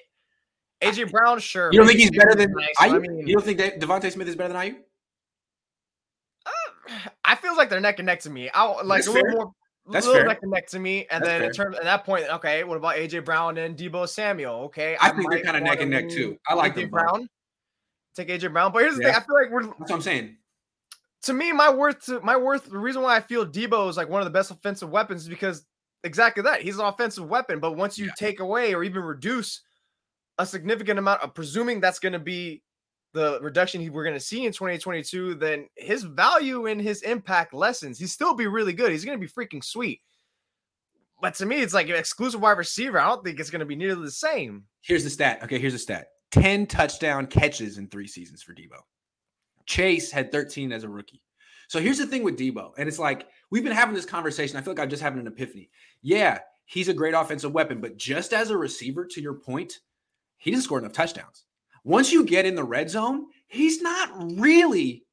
AJ 0.81 1.11
Brown, 1.11 1.39
sure. 1.39 1.71
you 1.71 1.79
don't 1.79 1.87
think 1.87 1.99
he's 1.99 2.11
better 2.11 2.35
than 2.35 2.51
nice, 2.51 2.75
Aiyuk? 2.77 2.95
I 2.95 2.99
mean, 2.99 3.25
you 3.25 3.35
don't 3.35 3.45
think 3.45 3.57
that 3.59 3.79
DeVonta 3.79 4.11
Smith 4.11 4.27
is 4.27 4.35
better 4.35 4.53
than 4.53 4.61
Aiyuk? 4.61 4.75
uh, 6.45 7.09
I 7.23 7.35
feel 7.35 7.55
like 7.55 7.69
they're 7.69 7.79
neck 7.79 7.99
and 7.99 8.05
neck 8.05 8.19
to 8.21 8.29
me. 8.29 8.49
I 8.49 8.65
like 8.83 9.05
That's 9.05 9.07
a 9.07 9.11
little 9.11 9.29
fair. 9.29 9.35
more. 9.37 9.53
That's 9.91 10.05
little 10.05 10.21
fair. 10.21 10.27
neck 10.29 10.39
and 10.41 10.51
neck 10.51 10.67
to 10.67 10.79
me, 10.79 11.05
and 11.11 11.23
That's 11.23 11.29
then 11.33 11.41
in 11.43 11.53
fair. 11.53 11.65
terms 11.65 11.77
at 11.77 11.83
that 11.83 12.05
point, 12.05 12.25
okay, 12.29 12.63
what 12.63 12.77
about 12.77 12.95
AJ 12.95 13.25
Brown 13.25 13.57
and 13.57 13.77
Deebo 13.77 14.07
Samuel? 14.07 14.63
Okay, 14.65 14.95
I 14.99 15.09
think 15.11 15.29
they're 15.29 15.43
kinda 15.43 15.59
neck 15.61 15.81
and 15.81 15.91
neck, 15.91 16.09
too. 16.09 16.37
I 16.47 16.53
like 16.53 16.75
AJ. 16.75 16.89
Brown. 16.89 17.27
Take 18.15 18.29
AJ 18.29 18.51
Brown, 18.53 18.71
but 18.71 18.83
here's 18.83 18.95
the 18.95 19.01
Yeah. 19.01 19.07
thing: 19.13 19.15
I 19.15 19.25
feel 19.25 19.35
like 19.35 19.51
we're 19.51 19.63
That's 19.63 19.79
what 19.79 19.91
I'm 19.91 20.01
saying. 20.01 20.37
to 21.23 21.33
me, 21.33 21.51
my 21.51 21.69
worth 21.69 22.05
to 22.05 22.21
my 22.21 22.37
worth, 22.37 22.65
the 22.65 22.77
reason 22.77 23.01
why 23.01 23.15
I 23.15 23.21
feel 23.21 23.45
Deebo 23.45 23.89
is 23.89 23.97
like 23.97 24.07
one 24.09 24.21
of 24.21 24.25
the 24.25 24.31
best 24.31 24.51
offensive 24.51 24.89
weapons 24.89 25.23
is 25.23 25.29
because 25.29 25.65
exactly 26.03 26.43
that. 26.43 26.61
He's 26.61 26.79
an 26.79 26.85
offensive 26.85 27.27
weapon, 27.27 27.59
but 27.59 27.73
once 27.75 27.97
you 27.97 28.05
Yeah. 28.07 28.13
take 28.17 28.39
away 28.39 28.73
or 28.73 28.83
even 28.83 29.03
reduce 29.03 29.61
a 30.37 30.45
significant 30.45 30.97
amount 30.99 31.21
of 31.21 31.33
presuming 31.33 31.79
that's 31.79 31.99
going 31.99 32.13
to 32.13 32.19
be 32.19 32.63
the 33.13 33.39
reduction 33.41 33.91
we're 33.93 34.03
going 34.03 34.15
to 34.15 34.19
see 34.19 34.45
in 34.45 34.51
2022, 34.51 35.35
then 35.35 35.67
his 35.75 36.03
value 36.03 36.65
and 36.65 36.81
his 36.81 37.03
impact 37.03 37.53
lessens. 37.53 37.99
He's 37.99 38.11
still 38.11 38.33
be 38.33 38.47
really 38.47 38.73
good. 38.73 38.91
He's 38.91 39.05
going 39.05 39.19
to 39.19 39.25
be 39.25 39.31
freaking 39.31 39.63
sweet. 39.63 40.01
But 41.21 41.35
to 41.35 41.45
me, 41.45 41.61
it's 41.61 41.73
like 41.73 41.87
an 41.89 41.95
exclusive 41.95 42.41
wide 42.41 42.57
receiver. 42.57 42.99
I 42.99 43.07
don't 43.07 43.23
think 43.23 43.39
it's 43.39 43.49
going 43.49 43.61
to 43.61 43.65
be 43.65 43.75
nearly 43.75 44.03
the 44.03 44.11
same. 44.11 44.65
Here's 44.81 45.03
the 45.03 45.09
stat. 45.09 45.39
Okay, 45.43 45.59
here's 45.59 45.73
the 45.73 45.79
stat 45.79 46.07
10 46.31 46.65
touchdown 46.67 47.27
catches 47.27 47.77
in 47.77 47.87
three 47.87 48.07
seasons 48.07 48.41
for 48.43 48.53
Deebo. 48.53 48.81
Chase 49.65 50.11
had 50.11 50.31
13 50.31 50.71
as 50.71 50.83
a 50.83 50.89
rookie. 50.89 51.21
So 51.69 51.79
here's 51.79 51.99
the 51.99 52.07
thing 52.07 52.23
with 52.23 52.37
Deebo. 52.37 52.71
And 52.77 52.89
it's 52.89 52.99
like, 52.99 53.27
we've 53.51 53.63
been 53.63 53.71
having 53.71 53.95
this 53.95 54.05
conversation. 54.05 54.57
I 54.57 54.61
feel 54.61 54.73
like 54.73 54.81
I'm 54.81 54.89
just 54.89 55.01
having 55.01 55.19
an 55.19 55.27
epiphany. 55.27 55.69
Yeah, 56.01 56.39
he's 56.65 56.89
a 56.89 56.93
great 56.93 57.13
offensive 57.13 57.53
weapon, 57.53 57.79
but 57.79 57.97
just 57.97 58.33
as 58.33 58.49
a 58.49 58.57
receiver, 58.57 59.05
to 59.05 59.21
your 59.21 59.35
point, 59.35 59.79
he 60.37 60.51
doesn't 60.51 60.63
score 60.63 60.79
enough 60.79 60.91
touchdowns. 60.91 61.45
Once 61.83 62.11
you 62.11 62.23
get 62.23 62.45
in 62.45 62.55
the 62.55 62.63
red 62.63 62.89
zone, 62.89 63.25
he's 63.47 63.81
not 63.81 64.09
really 64.39 65.05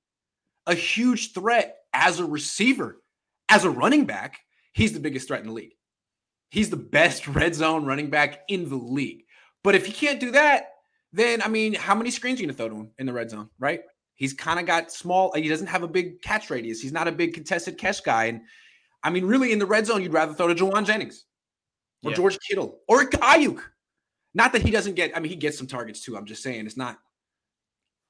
a 0.67 0.75
huge 0.75 1.33
threat 1.33 1.77
as 1.93 2.21
a 2.21 2.25
receiver. 2.25 3.01
As 3.49 3.65
a 3.65 3.71
running 3.71 4.05
back, 4.05 4.39
he's 4.73 4.93
the 4.93 5.01
biggest 5.01 5.27
threat 5.29 5.41
in 5.41 5.49
the 5.49 5.53
league. 5.53 5.75
He's 6.51 6.71
the 6.71 6.77
best 6.77 7.27
red 7.29 7.55
zone 7.55 7.85
running 7.85 8.11
back 8.11 8.41
in 8.49 8.69
the 8.69 8.77
league. 8.77 9.25
But 9.65 9.75
if 9.75 9.87
he 9.87 9.93
can't 9.93 10.21
do 10.21 10.31
that, 10.33 10.69
then 11.13 11.43
I 11.43 11.49
mean, 11.49 11.75
how 11.75 11.95
many 11.95 12.11
screens 12.11 12.39
are 12.39 12.43
you 12.43 12.49
gonna 12.49 12.57
throw 12.57 12.69
to 12.69 12.77
him 12.77 12.91
in 12.99 13.07
the 13.07 13.13
red 13.13 13.31
zone, 13.31 13.51
right? 13.59 13.81
He's 14.15 14.33
kind 14.33 14.61
of 14.61 14.67
got 14.67 14.93
small, 14.93 15.33
he 15.33 15.49
doesn't 15.49 15.67
have 15.67 15.83
a 15.83 15.89
big 15.89 16.23
catch 16.23 16.51
radius. 16.51 16.81
He's 16.81 16.93
not 16.93 17.09
a 17.09 17.13
big 17.13 17.35
contested 17.35 17.79
catch 17.79 18.05
guy. 18.05 18.27
And 18.27 18.43
I 19.03 19.11
mean, 19.11 19.25
really 19.25 19.51
in 19.51 19.59
the 19.59 19.67
red 19.67 19.87
zone, 19.87 20.03
you'd 20.03 20.13
rather 20.13 20.35
throw 20.35 20.47
to 20.49 20.55
Jauan 20.55 20.85
Jennings 20.85 21.25
or 22.05 22.11
Yeah. 22.11 22.17
George 22.17 22.39
Kittle 22.47 22.81
or 22.87 23.05
Aiyuk. 23.07 23.61
Not 24.35 24.53
that 24.53 24.63
he 24.63 24.71
doesn't 24.71 24.95
get, 24.95 25.17
I 25.17 25.21
mean, 25.21 25.31
he 25.31 25.37
gets 25.37 25.59
some 25.59 25.67
targets 25.67 26.01
too. 26.01 26.17
I'm 26.17 26.25
just 26.27 26.43
saying 26.43 26.67
it's 26.67 26.77
not. 26.77 26.99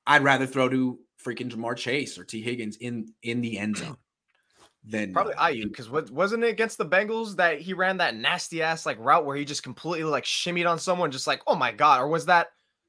I'd 0.06 0.22
rather 0.22 0.46
throw 0.46 0.68
to 0.68 0.98
freaking 1.24 1.50
Ja'Marr 1.50 1.76
Chase 1.76 2.18
or 2.18 2.24
Tee 2.24 2.42
Higgins 2.42 2.76
in 2.76 3.12
in 3.22 3.40
the 3.40 3.58
end 3.58 3.76
zone 3.76 3.96
than 4.84 5.12
Probably 5.12 5.34
Aiyuk, 5.34 5.64
because 5.64 5.88
what 5.90 6.10
wasn't 6.10 6.42
it 6.44 6.48
against 6.48 6.78
the 6.78 6.86
Bengals 6.86 7.36
that 7.36 7.60
he 7.60 7.74
ran 7.74 7.98
that 7.98 8.16
nasty 8.16 8.62
ass 8.62 8.86
like 8.86 8.98
route 8.98 9.24
where 9.26 9.36
he 9.36 9.44
just 9.44 9.62
completely 9.62 10.04
like 10.10 10.24
shimmied 10.24 10.68
on 10.68 10.78
someone, 10.78 11.10
just 11.10 11.26
like, 11.26 11.42
oh 11.46 11.54
my 11.54 11.70
god, 11.72 12.00
or 12.00 12.08
was 12.08 12.26
that 12.26 12.48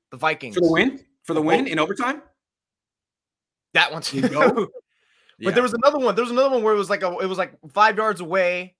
the 0.09 0.17
Vikings 0.17 0.55
for 0.55 0.61
the 0.61 0.71
win 0.71 0.99
for 1.23 1.33
the 1.33 1.39
Oh. 1.41 1.43
win 1.43 1.67
in 1.67 1.79
overtime. 1.79 2.21
That 3.73 3.91
one 3.91 4.01
too. 4.01 4.27
go? 4.27 4.67
But 5.43 5.49
Yeah. 5.49 5.51
there 5.55 5.63
was 5.63 5.73
another 5.73 5.97
one. 5.97 6.13
There 6.13 6.23
was 6.23 6.31
another 6.31 6.49
one 6.51 6.61
where 6.61 6.73
it 6.75 6.77
was 6.77 6.89
like 6.89 7.01
a, 7.01 7.17
it 7.17 7.25
was 7.25 7.37
like 7.39 7.53
five 7.71 7.97
yards 7.97 8.21
away. 8.21 8.75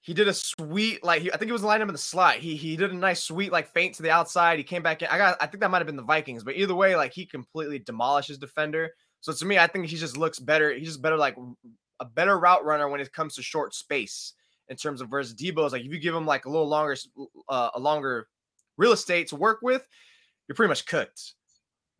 He 0.00 0.14
did 0.14 0.28
a 0.28 0.32
sweet 0.32 1.04
like 1.04 1.22
he, 1.22 1.32
I 1.32 1.36
think 1.36 1.48
it 1.48 1.52
was 1.52 1.62
lined 1.62 1.82
up 1.82 1.88
in 1.88 1.94
the 1.94 1.98
slot. 1.98 2.36
He 2.36 2.56
he 2.56 2.76
did 2.76 2.92
a 2.92 2.96
nice 2.96 3.22
sweet 3.22 3.52
like 3.52 3.72
feint 3.72 3.94
to 3.96 4.02
the 4.02 4.10
outside. 4.10 4.58
He 4.58 4.64
came 4.64 4.82
back 4.82 5.02
in. 5.02 5.08
I 5.08 5.18
got 5.18 5.36
I 5.40 5.46
think 5.46 5.60
that 5.60 5.70
might 5.70 5.78
have 5.78 5.86
been 5.86 5.96
the 5.96 6.02
Vikings, 6.02 6.44
but 6.44 6.56
either 6.56 6.74
way, 6.74 6.96
like 6.96 7.12
he 7.12 7.26
completely 7.26 7.78
demolished 7.78 8.28
his 8.28 8.38
defender. 8.38 8.90
So 9.20 9.32
to 9.32 9.44
me, 9.44 9.58
I 9.58 9.66
think 9.66 9.86
he 9.86 9.96
just 9.96 10.16
looks 10.16 10.38
better. 10.38 10.72
He's 10.72 10.88
just 10.88 11.02
better 11.02 11.16
like 11.16 11.36
a 12.00 12.04
better 12.04 12.38
route 12.38 12.64
runner 12.64 12.88
when 12.88 13.00
it 13.00 13.12
comes 13.12 13.34
to 13.34 13.42
short 13.42 13.74
space 13.74 14.34
in 14.68 14.76
terms 14.76 15.00
of 15.00 15.08
versus 15.08 15.34
Deebo 15.34 15.66
is 15.66 15.72
like 15.72 15.84
if 15.84 15.92
you 15.92 15.98
give 15.98 16.14
him 16.14 16.26
like 16.26 16.44
a 16.44 16.50
little 16.50 16.68
longer 16.68 16.96
uh, 17.48 17.70
a 17.74 17.80
longer 17.80 18.28
real 18.76 18.92
estate 18.92 19.28
to 19.28 19.36
work 19.36 19.58
with, 19.62 19.86
you're 20.46 20.54
pretty 20.54 20.68
much 20.68 20.86
cooked. 20.86 21.34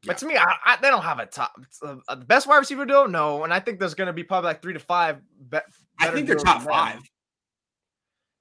But 0.07 0.19
to 0.19 0.27
me, 0.27 0.37
I, 0.37 0.55
I, 0.65 0.77
they 0.81 0.91
don't 0.91 1.03
have 1.03 1.19
a 1.19 1.27
top. 1.27 1.61
Uh, 1.83 1.97
the 2.11 2.25
best 2.25 2.47
wide 2.47 2.59
receiver 2.59 2.87
duo, 2.87 3.07
no. 3.07 3.43
And 3.43 3.53
I 3.53 3.59
think 3.59 3.81
there's 3.81 3.95
going 3.95 4.07
to 4.07 4.13
be 4.13 4.23
probably 4.23 4.47
like 4.49 4.63
three 4.63 4.75
to 4.75 4.79
five 4.79 5.21
be- 5.51 5.59
I 5.99 6.11
think 6.11 6.29
they're 6.29 6.37
top 6.37 6.63
five. 6.63 7.01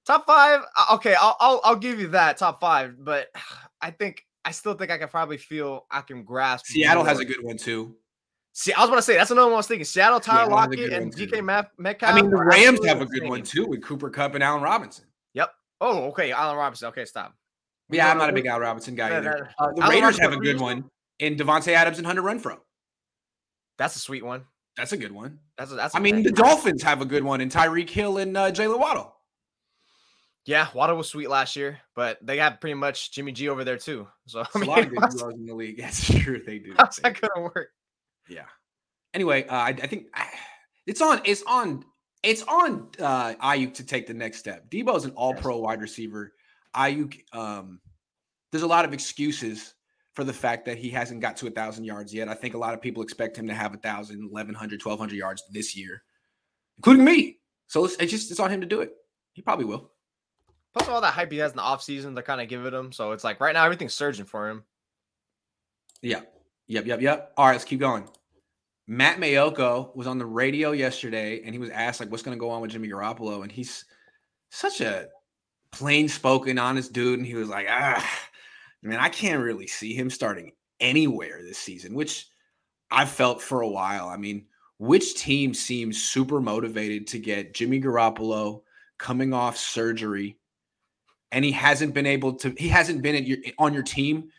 Top 0.08 0.26
five. 0.26 0.62
Uh, 0.76 0.96
okay, 0.96 1.16
I'll, 1.16 1.36
I'll 1.42 1.62
I'll 1.66 1.76
give 1.76 2.00
you 2.00 2.08
that 2.10 2.38
top 2.38 2.62
five, 2.62 2.96
but 2.98 3.28
I 3.82 3.92
think 3.92 4.26
I 4.46 4.52
still 4.52 4.74
think 4.74 4.90
I 4.90 4.98
can 4.98 5.10
probably 5.10 5.38
feel 5.38 5.86
I 5.92 6.00
can 6.00 6.24
grasp. 6.24 6.66
Seattle 6.66 7.04
more. 7.04 7.10
has 7.10 7.20
a 7.20 7.26
good 7.26 7.44
one 7.44 7.58
too. 7.58 7.94
See, 8.54 8.74
I 8.74 8.80
was 8.80 8.90
going 8.90 8.98
to 8.98 9.04
say 9.04 9.16
that's 9.16 9.30
another 9.30 9.48
one 9.48 9.54
I 9.54 9.58
was 9.58 9.68
thinking. 9.68 9.86
Seattle, 9.86 10.20
Tyler 10.20 10.50
yeah, 10.50 10.56
Lockett, 10.56 10.94
and 10.94 11.14
DK 11.14 11.68
Metcalf. 11.78 12.12
I 12.12 12.16
mean, 12.16 12.32
the 12.32 12.38
Rams 12.38 12.84
have 12.86 13.02
a 13.02 13.06
good 13.06 13.28
one 13.28 13.44
too 13.44 13.68
with 13.68 13.84
Cooper 13.84 14.10
Kupp 14.10 14.34
and 14.34 14.44
Allen 14.44 14.64
Robinson. 14.64 15.06
Yep. 15.34 15.52
Oh, 15.82 16.06
okay, 16.06 16.32
Allen 16.32 16.58
Robinson. 16.58 16.88
Okay, 16.88 17.06
stop. 17.06 17.36
Yeah, 17.90 18.10
I'm 18.10 18.18
not 18.18 18.30
a 18.30 18.34
big 18.34 18.46
Allen 18.46 18.62
Robinson 18.62 18.96
guy 18.96 19.16
either. 19.16 19.50
Uh, 19.60 19.74
the 19.76 19.82
Raiders 19.84 20.18
have 20.20 20.34
a 20.34 20.38
good 20.38 20.60
one 20.60 20.90
in 21.20 21.36
Davante 21.36 21.74
Adams 21.74 21.98
and 21.98 22.08
Hunter 22.08 22.24
Renfrow. 22.24 22.58
That's 23.78 23.96
a 23.96 24.00
sweet 24.00 24.26
one. 24.26 24.46
That's 24.76 24.94
a 24.94 24.98
good 24.98 25.12
one. 25.12 25.40
That's 25.58 25.72
a, 25.72 25.76
that's. 25.76 25.96
I 25.96 26.00
mean, 26.00 26.24
the 26.24 26.32
Dolphins 26.32 26.82
have 26.82 27.02
a 27.02 27.06
good 27.06 27.24
one 27.24 27.42
in 27.42 27.50
Tyreek 27.50 27.90
Hill 27.90 28.18
and 28.18 28.36
uh, 28.36 28.52
Jaylen 28.52 28.80
Waddle. 28.80 29.17
Yeah, 30.48 30.70
Waddle 30.74 30.96
was 30.96 31.10
sweet 31.10 31.30
last 31.30 31.58
year, 31.58 31.80
but 31.94 32.18
they 32.26 32.38
have 32.38 32.62
pretty 32.62 32.76
much 32.76 33.12
Jimmy 33.12 33.34
G 33.34 33.50
over 33.50 33.66
there 33.66 33.78
too. 33.78 34.08
So 34.28 34.46
I 34.56 34.60
mean, 34.60 34.70
a 34.70 34.72
lot 34.72 34.80
of 34.80 34.90
good 34.92 35.34
in 35.36 35.46
the 35.46 35.54
league. 35.54 35.78
That's 35.78 36.10
true. 36.10 36.42
They 36.44 36.58
do. 36.58 36.74
How's 36.78 36.96
that 36.98 37.20
gonna 37.20 37.50
work? 37.54 37.70
Yeah. 38.30 38.46
Anyway, 39.14 39.46
uh, 39.46 39.56
I, 39.56 39.70
I, 39.70 39.88
think 39.88 40.08
it's 40.86 41.02
on. 41.02 41.22
It's 41.26 41.44
on. 41.44 41.84
It's 42.24 42.44
on 42.44 42.88
uh, 42.98 43.34
Aiyuk 43.36 43.74
to 43.76 43.86
take 43.86 44.08
the 44.08 44.14
next 44.14 44.40
step. 44.40 44.70
Deebo 44.70 44.96
is 44.96 45.06
an 45.06 45.12
All-Pro 45.12 45.58
wide 45.60 45.82
receiver. 45.82 46.34
Aiyuk, 46.76 47.22
um, 47.34 47.80
there's 48.52 48.64
a 48.64 48.68
lot 48.68 48.86
of 48.86 48.94
excuses 48.94 49.74
for 50.14 50.24
the 50.24 50.34
fact 50.34 50.66
that 50.66 50.78
he 50.78 50.90
hasn't 50.90 51.22
got 51.22 51.38
to 51.38 51.48
a 51.48 51.52
thousand 51.52 51.84
yards 51.84 52.14
yet. 52.14 52.28
I 52.28 52.34
think 52.34 52.54
a 52.54 52.58
lot 52.58 52.74
of 52.74 52.82
people 52.82 53.04
expect 53.04 53.38
him 53.38 53.48
to 53.48 53.54
have 53.54 53.74
a 53.74 53.78
thousand, 53.78 54.32
1100, 54.32 54.84
1200 54.84 55.16
yards 55.16 55.44
this 55.52 55.76
year, 55.78 56.02
including 56.78 57.06
me. 57.06 57.38
So 57.68 57.86
it's, 57.86 57.96
it's 57.98 58.12
just, 58.12 58.32
it's 58.32 58.40
on 58.40 58.50
him 58.50 58.62
to 58.62 58.68
do 58.68 58.82
it. 58.82 58.94
He 59.34 59.42
probably 59.42 59.66
will. 59.66 59.92
Plus 60.78 60.90
all 60.90 61.02
that 61.02 61.14
hype 61.14 61.32
he 61.32 61.38
has 61.40 61.52
in 61.52 61.58
the 61.58 61.64
offseason, 61.64 62.14
they're 62.14 62.24
kind 62.24 62.42
of 62.42 62.48
giving 62.48 62.74
him. 62.74 62.92
So 62.92 63.12
it's 63.12 63.24
like 63.24 63.40
right 63.40 63.54
now, 63.54 63.66
everything's 63.66 63.94
surging 63.94 64.26
for 64.26 64.50
him. 64.50 64.64
Yeah. 66.02 66.22
Yep. 66.68 66.86
Yep. 66.86 67.02
Yep. 67.02 67.34
All 67.38 67.48
right. 67.48 67.54
Let's 67.54 67.66
keep 67.66 67.80
going. 67.80 68.08
Matt 68.88 69.20
Maiocco 69.20 69.96
was 69.96 70.08
on 70.08 70.18
the 70.18 70.26
radio 70.26 70.72
yesterday 70.72 71.42
and 71.44 71.54
he 71.54 71.60
was 71.60 71.70
asked 71.72 72.00
like 72.00 72.10
what's 72.10 72.24
going 72.24 72.38
to 72.38 72.40
go 72.40 72.50
on 72.50 72.62
with 72.62 72.72
Jimmy 72.72 72.88
Garoppolo 72.88 73.44
and 73.44 73.52
he's 73.52 73.86
such 74.50 74.80
a 74.80 75.08
plain 75.72 76.08
spoken 76.08 76.58
honest 76.58 76.94
dude 76.94 77.20
and 77.20 77.28
he 77.28 77.34
was 77.34 77.50
like 77.50 77.68
ah 77.70 78.20
man, 78.82 79.00
I 79.00 79.10
can't 79.10 79.44
really 79.44 79.68
see 79.68 79.94
him 79.94 80.10
starting 80.10 80.54
anywhere 80.80 81.42
this 81.44 81.58
season, 81.58 81.94
which 81.94 82.28
I've 82.90 83.10
felt 83.10 83.42
for 83.42 83.62
a 83.62 83.68
while. 83.68 84.08
I 84.08 84.16
mean, 84.16 84.46
which 84.78 85.16
team 85.16 85.54
seems 85.54 86.02
super 86.02 86.40
motivated 86.40 87.08
to 87.08 87.20
get 87.20 87.54
Jimmy 87.54 87.82
Garoppolo 87.82 88.62
coming 88.98 89.34
off 89.34 89.58
surgery 89.58 90.38
and 91.32 91.44
he 91.44 91.52
hasn't 91.52 91.94
been 91.94 92.06
able 92.06 92.34
to 92.34 92.54
he 92.58 92.68
hasn't 92.68 93.02
been 93.02 93.24
your, 93.26 93.38
on 93.58 93.74
your 93.74 93.84
team 93.84 94.30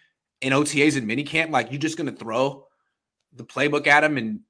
in 0.41 0.53
OTAs 0.53 0.97
and 0.97 1.09
minicamp 1.09 1.51
like 1.51 1.71
you're 1.71 1.81
just 1.81 1.97
going 1.97 2.11
to 2.11 2.17
throw 2.17 2.67
the 3.35 3.45
playbook 3.45 3.87
at 3.87 4.05
him 4.05 4.19
in 4.19 4.41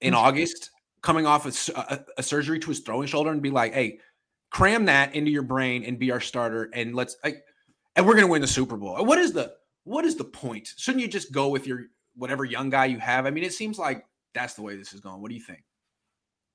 in. 0.00 0.14
August 0.14 0.70
coming 1.02 1.26
off 1.26 1.46
a, 1.46 1.72
a, 1.78 2.00
a, 2.18 2.22
surgery 2.22 2.58
to 2.58 2.68
his 2.68 2.80
throwing 2.80 3.06
shoulder 3.06 3.30
and 3.30 3.40
be 3.40 3.50
like, 3.50 3.72
"Hey, 3.72 4.00
cram 4.50 4.86
that 4.86 5.14
into 5.14 5.30
your 5.30 5.42
brain 5.42 5.84
and 5.84 5.98
be 5.98 6.10
our 6.10 6.20
starter 6.20 6.68
and 6.72 6.94
let's 6.94 7.16
like 7.24 7.44
and 7.94 8.06
we're 8.06 8.12
going 8.12 8.26
to 8.26 8.30
win 8.30 8.42
the 8.42 8.46
Super 8.46 8.76
Bowl. 8.76 9.04
What 9.04 9.18
is 9.18 9.32
the 9.32 9.54
what 9.84 10.04
is 10.04 10.16
the 10.16 10.24
point? 10.24 10.72
Shouldn't 10.76 11.02
you 11.02 11.08
just 11.08 11.32
go 11.32 11.48
with 11.48 11.66
your 11.66 11.84
whatever 12.14 12.44
young 12.44 12.70
guy 12.70 12.86
you 12.86 12.98
have? 12.98 13.26
I 13.26 13.30
mean, 13.30 13.44
it 13.44 13.52
seems 13.52 13.78
like 13.78 14.04
that's 14.34 14.54
the 14.54 14.62
way 14.62 14.76
this 14.76 14.92
is 14.92 15.00
going. 15.00 15.20
What 15.22 15.28
do 15.28 15.34
you 15.34 15.42
think? 15.42 15.62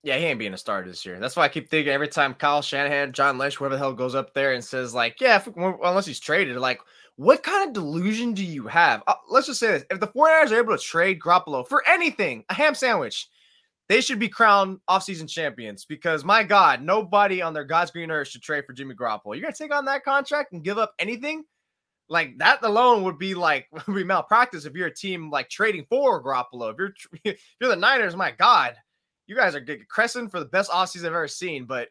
Yeah, 0.03 0.17
he 0.17 0.25
ain't 0.25 0.39
being 0.39 0.53
a 0.53 0.58
starter 0.58 0.89
this 0.89 1.05
year. 1.05 1.20
That's 1.20 1.36
why 1.36 1.43
I 1.43 1.50
keep 1.50 1.70
thinking 1.70 1.93
every 1.93 2.08
time 2.08 2.34
Kyle 2.34 2.63
Shanahan, 2.63 3.13
John 3.13 3.38
Lynch, 3.38 3.58
whoever 3.58 3.75
the 3.75 3.79
hell 3.79 3.93
goes 3.93 4.15
up 4.15 4.34
there 4.34 4.53
and 4.53 4.63
says 4.63 4.96
like, 4.96 5.22
yeah, 5.22 5.36
if, 5.36 5.48
unless 5.55 6.08
he's 6.08 6.20
traded, 6.20 6.58
like, 6.58 6.79
what 7.17 7.43
kind 7.43 7.67
of 7.67 7.74
delusion 7.74 8.34
do 8.34 8.43
you 8.43 8.65
have? 8.65 9.03
Uh, 9.05 9.13
let's 9.29 9.46
just 9.46 9.60
say 9.60 9.67
this: 9.67 9.86
if 9.91 10.00
the 10.00 10.08
49ers 10.08 10.51
are 10.51 10.58
able 10.58 10.75
to 10.75 10.84
trade 10.84 11.20
Garoppolo 11.20 11.67
for 11.67 11.88
anything, 11.88 12.43
a 12.50 12.53
ham 12.53 12.74
sandwich, 12.74 13.27
they 13.89 14.01
should 14.01 14.17
be 14.17 14.29
crowned 14.29 14.79
offseason 14.89 15.29
champions 15.29 15.86
because 15.86 16.24
my 16.24 16.43
God, 16.43 16.81
nobody 16.81 17.41
on 17.41 17.53
their 17.53 17.65
God's 17.65 17.91
green 17.91 18.10
earth 18.10 18.29
should 18.29 18.41
trade 18.41 18.65
for 18.65 18.74
Jimmy 18.74 18.96
Garoppolo. 18.96 19.36
You're 19.36 19.41
gonna 19.41 19.53
take 19.53 19.75
on 19.75 19.86
that 19.86 20.03
contract 20.03 20.53
and 20.53 20.63
give 20.63 20.79
up 20.79 20.93
anything? 20.98 21.43
Like 22.10 22.38
that 22.39 22.63
alone 22.63 23.03
would 23.03 23.20
be 23.20 23.36
like 23.36 23.67
would 23.88 23.96
be 23.96 24.03
malpractice 24.03 24.65
if 24.65 24.74
you're 24.74 24.88
a 24.88 24.96
team 24.96 25.29
like 25.29 25.50
trading 25.50 25.86
for 25.89 26.24
Garoppolo. 26.24 26.72
If 26.72 26.77
you're 26.79 26.93
if 27.24 27.41
you're 27.60 27.70
the 27.70 27.75
Niners, 27.75 28.15
my 28.15 28.31
God, 28.31 28.75
you 29.31 29.38
guys 29.38 29.55
are 29.55 29.65
crescent 29.88 30.29
for 30.29 30.39
the 30.39 30.45
best 30.45 30.69
offseason 30.69 31.05
I've 31.05 31.13
ever 31.13 31.27
seen. 31.29 31.63
But 31.63 31.88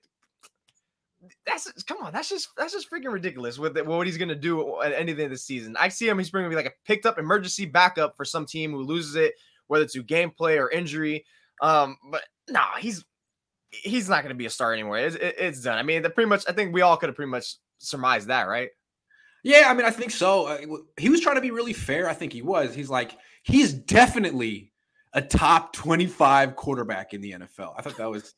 that's 1.46 1.70
come 1.84 1.96
on, 2.02 2.12
that's 2.12 2.28
just 2.28 2.50
that's 2.54 2.74
just 2.74 2.90
freaking 2.90 3.10
ridiculous 3.10 3.58
with 3.58 3.80
what 3.80 4.06
he's 4.06 4.18
gonna 4.18 4.34
do 4.34 4.82
at 4.82 4.92
anything 4.92 5.30
this 5.30 5.44
season. 5.44 5.74
I 5.80 5.88
see 5.88 6.06
him 6.06 6.18
he's 6.18 6.30
going 6.30 6.44
to 6.44 6.50
be 6.50 6.56
like 6.56 6.66
a 6.66 6.72
picked 6.84 7.06
up 7.06 7.18
emergency 7.18 7.64
backup 7.64 8.14
for 8.14 8.26
some 8.26 8.44
team 8.44 8.72
who 8.72 8.82
loses 8.82 9.14
it, 9.14 9.32
whether 9.68 9.84
it's 9.84 9.94
through 9.94 10.02
gameplay 10.02 10.58
or 10.58 10.70
injury. 10.70 11.24
Um, 11.62 11.96
but 12.10 12.24
no, 12.50 12.60
nah, 12.60 12.76
he's 12.78 13.06
he's 13.70 14.10
not 14.10 14.22
going 14.22 14.34
to 14.34 14.38
be 14.38 14.46
a 14.46 14.50
star 14.50 14.74
anymore. 14.74 14.98
It's, 14.98 15.16
it, 15.16 15.36
it's 15.38 15.62
done. 15.62 15.78
I 15.78 15.82
mean, 15.82 16.02
the 16.02 16.10
pretty 16.10 16.28
much. 16.28 16.44
I 16.46 16.52
think 16.52 16.74
we 16.74 16.82
all 16.82 16.98
could 16.98 17.08
have 17.08 17.16
pretty 17.16 17.30
much 17.30 17.54
surmised 17.78 18.28
that, 18.28 18.48
right? 18.48 18.68
Yeah, 19.42 19.64
I 19.68 19.74
mean, 19.74 19.86
I 19.86 19.90
think 19.90 20.10
so. 20.10 20.46
Uh, 20.46 20.58
he 20.98 21.08
was 21.08 21.22
trying 21.22 21.36
to 21.36 21.40
be 21.40 21.50
really 21.50 21.72
fair. 21.72 22.06
I 22.06 22.12
think 22.12 22.34
he 22.34 22.42
was. 22.42 22.74
He's 22.74 22.90
like, 22.90 23.12
he's 23.42 23.72
definitely 23.72 24.69
a 25.12 25.22
top 25.22 25.72
twenty-five 25.72 26.56
quarterback 26.56 27.14
in 27.14 27.20
the 27.20 27.32
NFL. 27.32 27.74
I 27.76 27.82
thought 27.82 27.96
that 27.96 28.10
was 28.10 28.34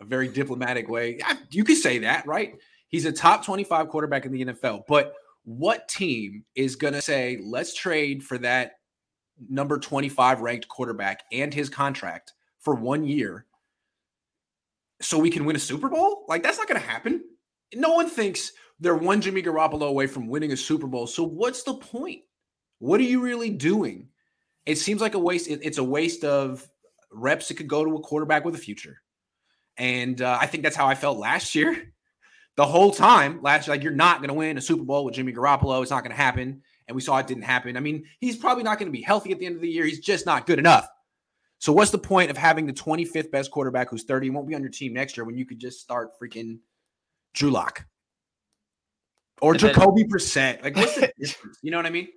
a 0.00 0.04
very 0.04 0.28
diplomatic 0.28 0.88
way. 0.88 1.18
You 1.50 1.64
could 1.64 1.76
say 1.76 1.98
that, 1.98 2.26
right? 2.26 2.54
He's 2.88 3.04
a 3.04 3.12
top 3.12 3.44
twenty-five 3.44 3.88
quarterback 3.88 4.26
in 4.26 4.32
the 4.32 4.44
NFL. 4.46 4.82
But 4.86 5.14
what 5.44 5.88
team 5.88 6.44
is 6.54 6.76
going 6.76 6.94
to 6.94 7.02
say, 7.02 7.40
let's 7.42 7.74
trade 7.74 8.22
for 8.22 8.38
that 8.38 8.74
number 9.48 9.78
25 9.78 10.40
ranked 10.40 10.68
quarterback 10.68 11.24
and 11.32 11.52
his 11.52 11.68
contract 11.68 12.32
for 12.60 12.74
one 12.74 13.04
year 13.04 13.46
so 15.00 15.18
we 15.18 15.30
can 15.30 15.44
win 15.44 15.56
a 15.56 15.60
Super 15.60 15.88
Bowl? 15.88 16.24
Like, 16.28 16.42
that's 16.42 16.58
not 16.58 16.68
going 16.68 16.80
to 16.80 16.86
happen. 16.86 17.24
No 17.74 17.92
one 17.94 18.08
thinks 18.08 18.52
they're 18.78 18.94
one 18.94 19.20
Jimmy 19.20 19.42
Garoppolo 19.42 19.88
away 19.88 20.06
from 20.06 20.28
winning 20.28 20.52
a 20.52 20.56
Super 20.56 20.86
Bowl. 20.86 21.06
So, 21.06 21.24
what's 21.24 21.64
the 21.64 21.74
point? 21.74 22.22
What 22.78 23.00
are 23.00 23.04
you 23.04 23.20
really 23.20 23.50
doing? 23.50 24.08
It 24.66 24.76
seems 24.78 25.00
like 25.00 25.14
a 25.14 25.18
waste. 25.18 25.48
it's 25.48 25.78
a 25.78 25.84
waste 25.84 26.24
of 26.24 26.66
reps 27.10 27.48
that 27.48 27.54
could 27.54 27.68
go 27.68 27.84
to 27.84 27.96
a 27.96 28.00
quarterback 28.00 28.44
with 28.44 28.54
a 28.54 28.58
future. 28.58 29.02
And 29.76 30.20
uh, 30.20 30.38
I 30.40 30.46
think 30.46 30.62
that's 30.62 30.76
how 30.76 30.86
I 30.86 30.94
felt 30.94 31.18
last 31.18 31.54
year. 31.54 31.92
The 32.54 32.66
whole 32.66 32.90
time 32.90 33.40
last 33.40 33.66
year, 33.66 33.74
like 33.74 33.82
you're 33.82 33.94
not 33.94 34.18
going 34.18 34.28
to 34.28 34.34
win 34.34 34.58
a 34.58 34.60
Super 34.60 34.82
Bowl 34.82 35.06
with 35.06 35.14
Jimmy 35.14 35.32
Garoppolo. 35.32 35.80
It's 35.80 35.90
not 35.90 36.02
going 36.02 36.14
to 36.14 36.22
happen. 36.22 36.60
And 36.86 36.94
we 36.94 37.00
saw 37.00 37.16
it 37.16 37.26
didn't 37.26 37.44
happen. 37.44 37.78
I 37.78 37.80
mean, 37.80 38.04
he's 38.20 38.36
probably 38.36 38.62
not 38.62 38.78
going 38.78 38.88
to 38.88 38.92
be 38.92 39.00
healthy 39.00 39.32
at 39.32 39.38
the 39.38 39.46
end 39.46 39.54
of 39.54 39.62
the 39.62 39.70
year. 39.70 39.86
He's 39.86 40.00
just 40.00 40.26
not 40.26 40.46
good 40.46 40.58
enough. 40.58 40.86
So 41.60 41.72
what's 41.72 41.92
the 41.92 41.98
point 41.98 42.30
of 42.30 42.36
having 42.36 42.66
the 42.66 42.72
25th 42.74 43.30
best 43.30 43.50
quarterback 43.50 43.88
who's 43.88 44.04
30 44.04 44.28
won't 44.28 44.48
be 44.48 44.54
on 44.54 44.60
your 44.60 44.70
team 44.70 44.92
next 44.92 45.16
year 45.16 45.24
when 45.24 45.38
you 45.38 45.46
could 45.46 45.60
just 45.60 45.80
start 45.80 46.10
freaking 46.20 46.58
Drew 47.32 47.50
Lock 47.50 47.86
or 49.40 49.52
and 49.52 49.60
Jacoby 49.60 50.04
Brissett? 50.04 50.62
Like, 50.62 50.76
what's 50.76 50.96
the 50.96 51.10
difference? 51.18 51.58
You 51.62 51.70
know 51.70 51.78
what 51.78 51.86
I 51.86 51.90
mean? 51.90 52.08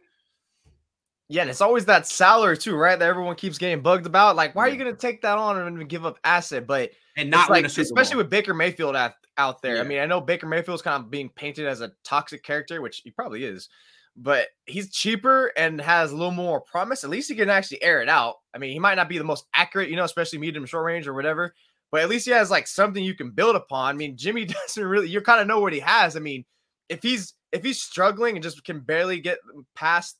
Yeah, 1.27 1.41
and 1.41 1.49
it's 1.49 1.61
always 1.61 1.85
that 1.85 2.07
salary 2.07 2.57
too, 2.57 2.75
right? 2.75 2.97
That 2.97 3.07
everyone 3.07 3.35
keeps 3.35 3.57
getting 3.57 3.81
bugged 3.81 4.05
about. 4.05 4.35
Like, 4.35 4.53
why 4.53 4.63
are 4.63 4.69
you 4.69 4.77
going 4.77 4.93
to 4.93 4.99
take 4.99 5.21
that 5.23 5.37
on 5.37 5.57
and 5.57 5.89
give 5.89 6.05
up 6.05 6.19
asset? 6.23 6.67
But 6.67 6.91
and 7.17 7.31
not 7.31 7.49
like, 7.49 7.65
especially 7.65 8.17
with 8.17 8.29
Baker 8.29 8.53
Mayfield 8.53 8.95
out, 8.95 9.13
out 9.37 9.61
there. 9.61 9.75
Yeah. 9.75 9.81
I 9.81 9.85
mean, 9.85 9.99
I 9.99 10.05
know 10.05 10.21
Baker 10.21 10.45
Mayfield's 10.45 10.83
kind 10.83 11.03
of 11.03 11.09
being 11.09 11.29
painted 11.29 11.65
as 11.65 11.81
a 11.81 11.91
toxic 12.03 12.43
character, 12.43 12.81
which 12.81 13.01
he 13.03 13.09
probably 13.09 13.43
is 13.43 13.69
but 14.15 14.47
he's 14.65 14.91
cheaper 14.91 15.51
and 15.57 15.79
has 15.81 16.11
a 16.11 16.15
little 16.15 16.31
more 16.31 16.61
promise. 16.61 17.03
At 17.03 17.09
least 17.09 17.29
he 17.29 17.35
can 17.35 17.49
actually 17.49 17.83
air 17.83 18.01
it 18.01 18.09
out. 18.09 18.35
I 18.53 18.57
mean, 18.57 18.71
he 18.71 18.79
might 18.79 18.95
not 18.95 19.09
be 19.09 19.17
the 19.17 19.23
most 19.23 19.45
accurate, 19.53 19.89
you 19.89 19.95
know, 19.95 20.05
especially 20.05 20.39
medium 20.39 20.65
short 20.65 20.85
range 20.85 21.07
or 21.07 21.13
whatever, 21.13 21.53
but 21.91 22.01
at 22.01 22.09
least 22.09 22.25
he 22.25 22.31
has 22.31 22.49
like 22.49 22.67
something 22.67 23.03
you 23.03 23.15
can 23.15 23.31
build 23.31 23.55
upon. 23.55 23.95
I 23.95 23.97
mean, 23.97 24.15
Jimmy 24.15 24.45
doesn't 24.67 24.83
really, 24.83 25.09
you 25.09 25.21
kind 25.21 25.41
of 25.41 25.47
know 25.47 25.59
what 25.59 25.73
he 25.73 25.79
has. 25.79 26.15
I 26.15 26.19
mean, 26.19 26.45
if 26.87 27.03
he's 27.03 27.33
if 27.51 27.63
he's 27.63 27.81
struggling 27.81 28.35
and 28.35 28.43
just 28.43 28.63
can 28.63 28.79
barely 28.79 29.19
get 29.19 29.39
past 29.75 30.17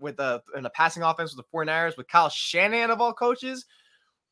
with 0.00 0.18
a 0.20 0.42
in 0.56 0.66
a 0.66 0.70
passing 0.70 1.02
offense 1.02 1.34
with 1.34 1.44
the 1.44 1.56
49ers 1.56 1.96
with 1.96 2.08
Kyle 2.08 2.28
Shanahan 2.28 2.90
of 2.90 3.00
all 3.00 3.12
coaches, 3.12 3.66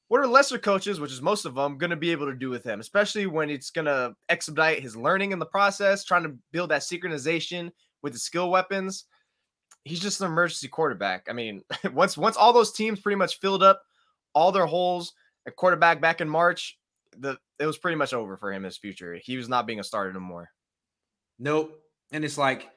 what 0.08 0.20
are 0.20 0.26
lesser 0.26 0.58
coaches, 0.58 1.00
which 1.00 1.12
is 1.12 1.20
most 1.20 1.44
of 1.44 1.54
them, 1.54 1.78
going 1.78 1.90
to 1.90 1.96
be 1.96 2.12
able 2.12 2.26
to 2.26 2.34
do 2.34 2.50
with 2.50 2.64
him, 2.64 2.80
especially 2.80 3.26
when 3.26 3.50
it's 3.50 3.70
going 3.70 3.86
to 3.86 4.14
expedite 4.28 4.82
his 4.82 4.96
learning 4.96 5.32
in 5.32 5.38
the 5.38 5.46
process, 5.46 6.04
trying 6.04 6.22
to 6.22 6.36
build 6.52 6.70
that 6.70 6.82
synchronization 6.82 7.70
with 8.02 8.12
the 8.12 8.18
skill 8.18 8.50
weapons, 8.50 9.04
he's 9.84 10.00
just 10.00 10.20
an 10.20 10.26
emergency 10.26 10.68
quarterback. 10.68 11.26
I 11.28 11.32
mean, 11.32 11.62
once 11.92 12.16
once 12.16 12.36
all 12.36 12.52
those 12.52 12.72
teams 12.72 13.00
pretty 13.00 13.16
much 13.16 13.40
filled 13.40 13.62
up 13.62 13.82
all 14.34 14.52
their 14.52 14.66
holes 14.66 15.12
at 15.46 15.56
quarterback 15.56 16.00
back 16.00 16.20
in 16.20 16.28
March, 16.28 16.78
the 17.18 17.38
it 17.58 17.66
was 17.66 17.78
pretty 17.78 17.96
much 17.96 18.12
over 18.12 18.36
for 18.36 18.52
him 18.52 18.62
his 18.62 18.76
future. 18.76 19.18
He 19.22 19.36
was 19.36 19.48
not 19.48 19.66
being 19.66 19.80
a 19.80 19.84
starter 19.84 20.10
anymore. 20.10 20.50
Nope. 21.38 21.80
And 22.12 22.24
it's 22.24 22.38
like 22.38 22.70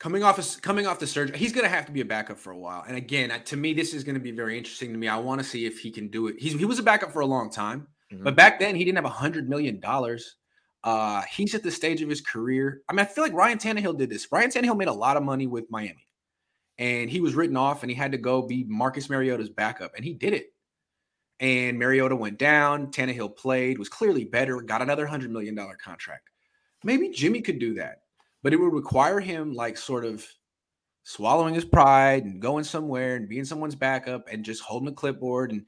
coming 0.00 0.24
off 0.24 0.38
of, 0.38 0.62
coming 0.62 0.86
off 0.86 0.98
the 0.98 1.06
surgery, 1.06 1.38
he's 1.38 1.52
going 1.52 1.64
to 1.64 1.70
have 1.70 1.86
to 1.86 1.92
be 1.92 2.00
a 2.00 2.04
backup 2.04 2.38
for 2.38 2.50
a 2.50 2.58
while. 2.58 2.84
And 2.88 2.96
again, 2.96 3.30
to 3.44 3.56
me, 3.56 3.72
this 3.72 3.94
is 3.94 4.02
going 4.02 4.16
to 4.16 4.20
be 4.20 4.32
very 4.32 4.58
interesting 4.58 4.90
to 4.92 4.98
me. 4.98 5.06
I 5.06 5.18
want 5.18 5.40
to 5.40 5.46
see 5.46 5.66
if 5.66 5.78
he 5.78 5.92
can 5.92 6.08
do 6.08 6.26
it. 6.26 6.36
He's, 6.38 6.54
he 6.58 6.64
was 6.64 6.80
a 6.80 6.82
backup 6.82 7.12
for 7.12 7.20
a 7.20 7.26
long 7.26 7.50
time. 7.50 7.86
Mm-hmm. 8.12 8.24
But 8.24 8.34
back 8.34 8.58
then, 8.58 8.74
he 8.74 8.84
didn't 8.84 8.96
have 8.96 9.04
a 9.04 9.10
hundred 9.10 9.48
million 9.48 9.78
dollars. 9.78 10.36
Uh, 10.82 11.22
he's 11.30 11.54
at 11.54 11.62
the 11.62 11.70
stage 11.70 12.00
of 12.02 12.08
his 12.08 12.22
career. 12.22 12.80
I 12.88 12.94
mean, 12.94 13.00
I 13.00 13.04
feel 13.04 13.22
like 13.22 13.34
Ryan 13.34 13.58
Tannehill 13.58 13.98
did 13.98 14.10
this. 14.10 14.26
Ryan 14.32 14.50
Tannehill 14.50 14.78
made 14.78 14.88
a 14.88 14.92
lot 14.92 15.18
of 15.18 15.22
money 15.22 15.46
with 15.46 15.70
Miami, 15.70 16.08
and 16.78 17.10
he 17.10 17.20
was 17.20 17.34
written 17.34 17.56
off, 17.56 17.82
and 17.82 17.90
he 17.90 17.94
had 17.94 18.12
to 18.12 18.18
go 18.18 18.40
be 18.42 18.64
Marcus 18.66 19.10
Mariota's 19.10 19.50
backup, 19.50 19.92
and 19.94 20.04
he 20.04 20.14
did 20.14 20.32
it. 20.32 20.54
And 21.38 21.78
Mariota 21.78 22.16
went 22.16 22.38
down. 22.38 22.90
Tannehill 22.90 23.36
played, 23.36 23.78
was 23.78 23.90
clearly 23.90 24.24
better, 24.24 24.60
got 24.62 24.82
another 24.82 25.06
hundred 25.06 25.30
million 25.30 25.54
dollar 25.54 25.76
contract. 25.76 26.30
Maybe 26.82 27.10
Jimmy 27.10 27.42
could 27.42 27.58
do 27.58 27.74
that, 27.74 27.99
but 28.42 28.52
it 28.52 28.56
would 28.56 28.72
require 28.72 29.20
him 29.20 29.52
like 29.54 29.76
sort 29.76 30.04
of 30.04 30.26
swallowing 31.02 31.54
his 31.54 31.64
pride 31.64 32.24
and 32.24 32.40
going 32.40 32.64
somewhere 32.64 33.16
and 33.16 33.28
being 33.28 33.44
someone's 33.44 33.74
backup 33.74 34.28
and 34.30 34.44
just 34.44 34.62
holding 34.62 34.88
a 34.88 34.92
clipboard 34.92 35.50
and 35.50 35.64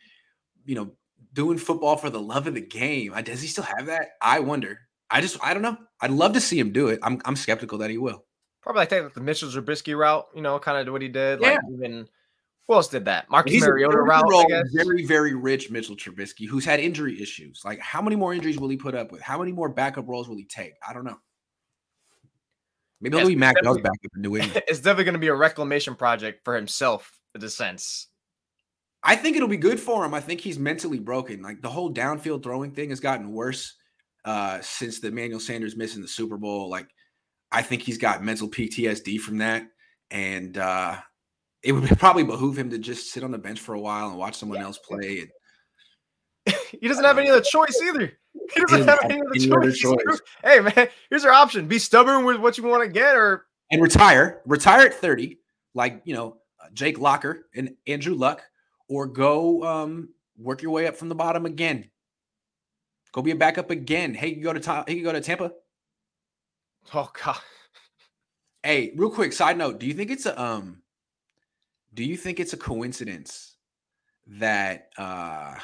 you 0.65 0.75
know 0.75 0.93
doing 1.33 1.59
football 1.59 1.97
for 1.97 2.11
the 2.11 2.21
love 2.21 2.47
of 2.47 2.55
the 2.55 2.61
game. 2.61 3.13
Does 3.25 3.41
he 3.41 3.49
still 3.49 3.65
have 3.65 3.87
that? 3.87 4.11
I 4.21 4.41
wonder. 4.41 4.79
I 5.11 5.21
just 5.21 5.39
I 5.43 5.55
don't 5.55 5.63
know. 5.63 5.77
I'd 6.01 6.11
love 6.11 6.35
to 6.35 6.41
see 6.41 6.59
him 6.59 6.73
do 6.73 6.89
it. 6.89 6.99
I'm 7.03 7.21
I'm 7.25 7.37
skeptical 7.37 7.79
that 7.79 7.91
he 7.91 7.99
will. 7.99 8.25
Probably 8.63 8.81
like 8.81 8.91
take 8.91 9.13
the 9.13 9.21
Mitchell 9.21 9.49
Trubisky 9.49 9.97
route, 9.97 10.27
you 10.35 10.43
know, 10.43 10.59
kind 10.59 10.87
of 10.87 10.93
what 10.93 11.03
he 11.03 11.09
did. 11.09 11.41
Yeah. 11.41 11.53
Like 11.53 11.61
even 11.75 12.09
who 12.69 12.75
else 12.75 12.89
did 12.89 13.07
that? 13.07 13.29
Marcus 13.29 13.53
He's 13.53 13.63
Mariota 13.63 13.99
route. 13.99 14.25
Very, 14.73 15.05
very 15.05 15.35
rich 15.35 15.71
Mitchell 15.71 15.97
Trubisky, 15.97 16.47
who's 16.47 16.65
had 16.65 16.79
injury 16.79 17.21
issues. 17.21 17.63
Like, 17.65 17.81
how 17.81 18.01
many 18.01 18.15
more 18.15 18.33
injuries 18.33 18.59
will 18.59 18.69
he 18.69 18.77
put 18.77 18.95
up 18.95 19.11
with? 19.11 19.21
How 19.21 19.39
many 19.39 19.53
more 19.53 19.69
backup 19.69 20.09
roles 20.09 20.29
will 20.29 20.37
he 20.37 20.45
take? 20.45 20.75
I 20.87 20.93
don't 20.93 21.05
know. 21.05 21.19
Maybe 23.03 23.19
he'll 23.19 23.27
be 23.27 23.37
Mac 23.37 23.57
Jones 23.63 23.81
back 23.81 23.99
up 24.05 24.11
in 24.15 24.23
New 24.23 24.37
England. 24.37 24.63
It's 24.69 24.79
definitely 24.79 25.05
going 25.05 25.15
to 25.15 25.19
be 25.19 25.27
a 25.27 25.35
reclamation 25.35 25.97
project 25.97 26.45
for 26.45 26.55
himself, 26.55 27.19
in 27.35 27.43
a 27.43 27.49
sense. 27.49 28.07
I 29.03 29.17
think 29.17 29.37
it'll 29.37 29.49
be 29.49 29.57
good 29.57 29.81
for 29.81 30.05
him. 30.05 30.15
I 30.15 30.21
think 30.21 30.41
he's 30.41 30.59
mentally 30.59 31.01
broken. 31.01 31.43
Like 31.43 31.61
the 31.61 31.69
whole 31.69 31.93
downfield 31.93 32.45
throwing 32.45 32.71
thing 32.71 32.91
has 32.91 33.01
gotten 33.01 33.33
worse 33.33 33.75
uh, 34.25 34.61
since 34.61 35.01
the 35.01 35.09
Emmanuel 35.09 35.41
Sanders 35.41 35.77
missing 35.77 36.01
the 36.01 36.07
Super 36.07 36.37
Bowl. 36.37 36.71
Like, 36.71 36.87
I 37.51 37.63
think 37.63 37.83
he's 37.83 37.99
got 37.99 38.23
mental 38.23 38.49
PTSD 38.49 39.19
from 39.19 39.39
that, 39.39 39.67
and 40.13 40.57
uh, 40.57 40.97
it 41.65 41.73
would 41.73 41.89
probably 41.99 42.23
behoove 42.23 42.57
him 42.57 42.71
to 42.71 42.79
just 42.79 43.11
sit 43.11 43.25
on 43.25 43.33
the 43.33 43.39
bench 43.39 43.59
for 43.59 43.75
a 43.75 43.81
while 43.81 44.11
and 44.11 44.17
watch 44.17 44.37
someone 44.37 44.63
else 44.63 44.79
play. 44.79 45.27
And, 46.47 46.57
he 46.81 46.87
doesn't 46.87 47.05
have 47.05 47.19
any 47.19 47.31
other 47.31 47.43
choice 47.43 47.81
either. 47.83 48.13
He 48.55 48.61
doesn't 48.61 48.89
have 48.89 48.99
any, 49.05 49.21
any 49.35 49.53
other 49.53 49.73
choice. 49.73 50.03
choice. 50.05 50.21
Hey 50.43 50.61
man, 50.61 50.89
here's 51.11 51.25
your 51.25 51.33
option: 51.33 51.69
be 51.69 51.79
stubborn 51.79 52.25
with 52.25 52.39
what 52.39 52.59
you 52.59 52.65
want 52.65 52.83
to 52.85 52.89
get, 52.89 53.17
or 53.17 53.47
and 53.71 53.83
retire. 53.83 54.41
Retire 54.47 54.87
at 54.87 54.95
thirty, 54.95 55.39
like 55.75 56.01
you 56.05 56.15
know 56.15 56.39
Jake 56.73 56.99
Locker 56.99 57.47
and 57.55 57.75
Andrew 57.87 58.15
Luck, 58.15 58.43
or 58.89 59.07
go 59.07 59.63
um, 59.65 60.11
work 60.37 60.63
your 60.63 60.73
way 60.73 60.87
up 60.87 60.97
from 60.97 61.09
the 61.09 61.15
bottom 61.15 61.47
again. 61.47 61.91
Go 63.13 63.23
be 63.23 63.31
a 63.31 63.37
backup 63.37 63.71
again. 63.71 64.15
Hey, 64.15 64.29
you 64.29 64.43
go 64.43 64.53
to 64.53 64.61
top. 64.61 64.89
Hey, 64.89 64.97
you 64.97 65.05
go 65.05 65.13
to 65.13 65.21
Tampa. 65.21 65.53
Oh 66.95 67.11
God. 67.23 67.37
Hey, 68.63 68.93
real 68.97 69.11
quick 69.11 69.33
side 69.33 69.59
note: 69.59 69.79
Do 69.79 69.87
you 69.87 69.95
think 69.95 70.11
it's 70.11 70.27
a 70.27 70.41
um? 70.41 70.83
Do 71.95 72.05
you 72.05 72.17
think 72.17 72.41
it's 72.41 72.55
a 72.55 72.57
coincidence 72.57 73.57
that 74.27 74.91
uh 74.97 75.57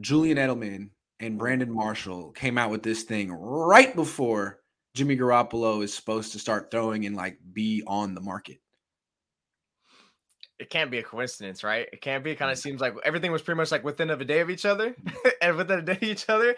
Julian 0.00 0.36
Edelman 0.36 0.90
and 1.20 1.38
Brandon 1.38 1.72
Marshall 1.72 2.32
came 2.32 2.58
out 2.58 2.70
with 2.70 2.82
this 2.82 3.04
thing 3.04 3.32
right 3.32 3.94
before 3.94 4.60
Jimmy 4.94 5.16
Garoppolo 5.16 5.82
is 5.82 5.92
supposed 5.92 6.32
to 6.32 6.38
start 6.38 6.70
throwing 6.70 7.06
and 7.06 7.16
like 7.16 7.38
be 7.52 7.82
on 7.86 8.14
the 8.14 8.20
market. 8.20 8.58
It 10.58 10.70
can't 10.70 10.90
be 10.90 10.98
a 10.98 11.02
coincidence, 11.02 11.62
right? 11.62 11.86
It 11.92 12.00
can't 12.00 12.24
be. 12.24 12.30
It 12.30 12.36
kind 12.36 12.50
of 12.50 12.56
mm. 12.56 12.62
seems 12.62 12.80
like 12.80 12.94
everything 13.04 13.30
was 13.30 13.42
pretty 13.42 13.58
much 13.58 13.70
like 13.70 13.84
within 13.84 14.08
of 14.08 14.22
a 14.22 14.24
day 14.24 14.40
of 14.40 14.48
each 14.48 14.64
other 14.64 14.96
and 15.42 15.56
within 15.56 15.80
a 15.80 15.82
day 15.82 15.92
of 15.92 16.02
each 16.02 16.28
other. 16.28 16.56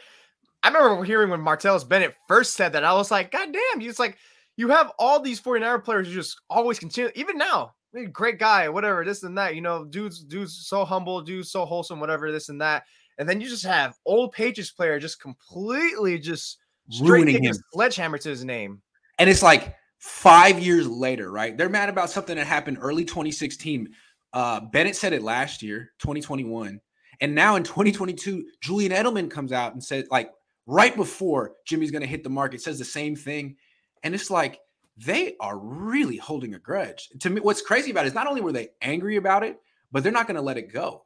I 0.62 0.68
remember 0.68 1.04
hearing 1.04 1.30
when 1.30 1.40
Martellus 1.40 1.88
Bennett 1.88 2.14
first 2.26 2.54
said 2.54 2.72
that, 2.72 2.84
I 2.84 2.92
was 2.94 3.10
like, 3.10 3.30
God 3.30 3.52
damn, 3.52 3.80
he's 3.80 3.98
like, 3.98 4.18
you 4.56 4.68
have 4.68 4.92
all 4.98 5.20
these 5.20 5.40
49er 5.40 5.84
players 5.84 6.08
who 6.08 6.14
just 6.14 6.40
always 6.50 6.78
continue, 6.80 7.12
even 7.14 7.38
now, 7.38 7.74
great 8.12 8.38
guy, 8.38 8.68
whatever, 8.68 9.04
this 9.04 9.22
and 9.22 9.38
that, 9.38 9.54
you 9.54 9.60
know, 9.60 9.84
dude's 9.84 10.22
dude's 10.22 10.66
so 10.66 10.84
humble, 10.84 11.20
dude's 11.22 11.50
so 11.50 11.64
wholesome, 11.64 12.00
whatever, 12.00 12.30
this 12.32 12.48
and 12.48 12.60
that. 12.60 12.84
And 13.18 13.28
then 13.28 13.40
you 13.40 13.48
just 13.48 13.64
have 13.64 13.96
old 14.06 14.32
Patriots 14.32 14.70
player 14.70 14.98
just 14.98 15.20
completely 15.20 16.18
just 16.18 16.58
ruining 17.00 17.42
him. 17.42 17.54
Sledgehammer 17.72 18.18
to 18.18 18.28
his 18.28 18.44
name. 18.44 18.80
And 19.18 19.28
it's 19.28 19.42
like 19.42 19.74
five 19.98 20.60
years 20.60 20.86
later, 20.86 21.30
right? 21.30 21.56
They're 21.56 21.68
mad 21.68 21.88
about 21.88 22.10
something 22.10 22.36
that 22.36 22.46
happened 22.46 22.78
early 22.80 23.04
2016. 23.04 23.88
Uh, 24.32 24.60
Bennett 24.60 24.96
said 24.96 25.12
it 25.12 25.22
last 25.22 25.62
year, 25.62 25.92
2021. 25.98 26.80
And 27.20 27.34
now 27.34 27.56
in 27.56 27.64
2022, 27.64 28.46
Julian 28.60 28.92
Edelman 28.92 29.30
comes 29.30 29.52
out 29.52 29.72
and 29.72 29.82
said, 29.82 30.06
like, 30.10 30.30
right 30.66 30.94
before 30.94 31.54
Jimmy's 31.66 31.90
going 31.90 32.02
to 32.02 32.08
hit 32.08 32.22
the 32.22 32.30
market, 32.30 32.62
says 32.62 32.78
the 32.78 32.84
same 32.84 33.16
thing. 33.16 33.56
And 34.04 34.14
it's 34.14 34.30
like, 34.30 34.60
they 34.96 35.34
are 35.40 35.58
really 35.58 36.16
holding 36.16 36.54
a 36.54 36.58
grudge. 36.58 37.08
To 37.20 37.30
me, 37.30 37.40
what's 37.40 37.62
crazy 37.62 37.90
about 37.90 38.04
it 38.04 38.08
is 38.08 38.14
not 38.14 38.26
only 38.26 38.40
were 38.40 38.52
they 38.52 38.68
angry 38.82 39.16
about 39.16 39.42
it, 39.42 39.60
but 39.90 40.02
they're 40.02 40.12
not 40.12 40.26
going 40.26 40.36
to 40.36 40.42
let 40.42 40.58
it 40.58 40.72
go. 40.72 41.04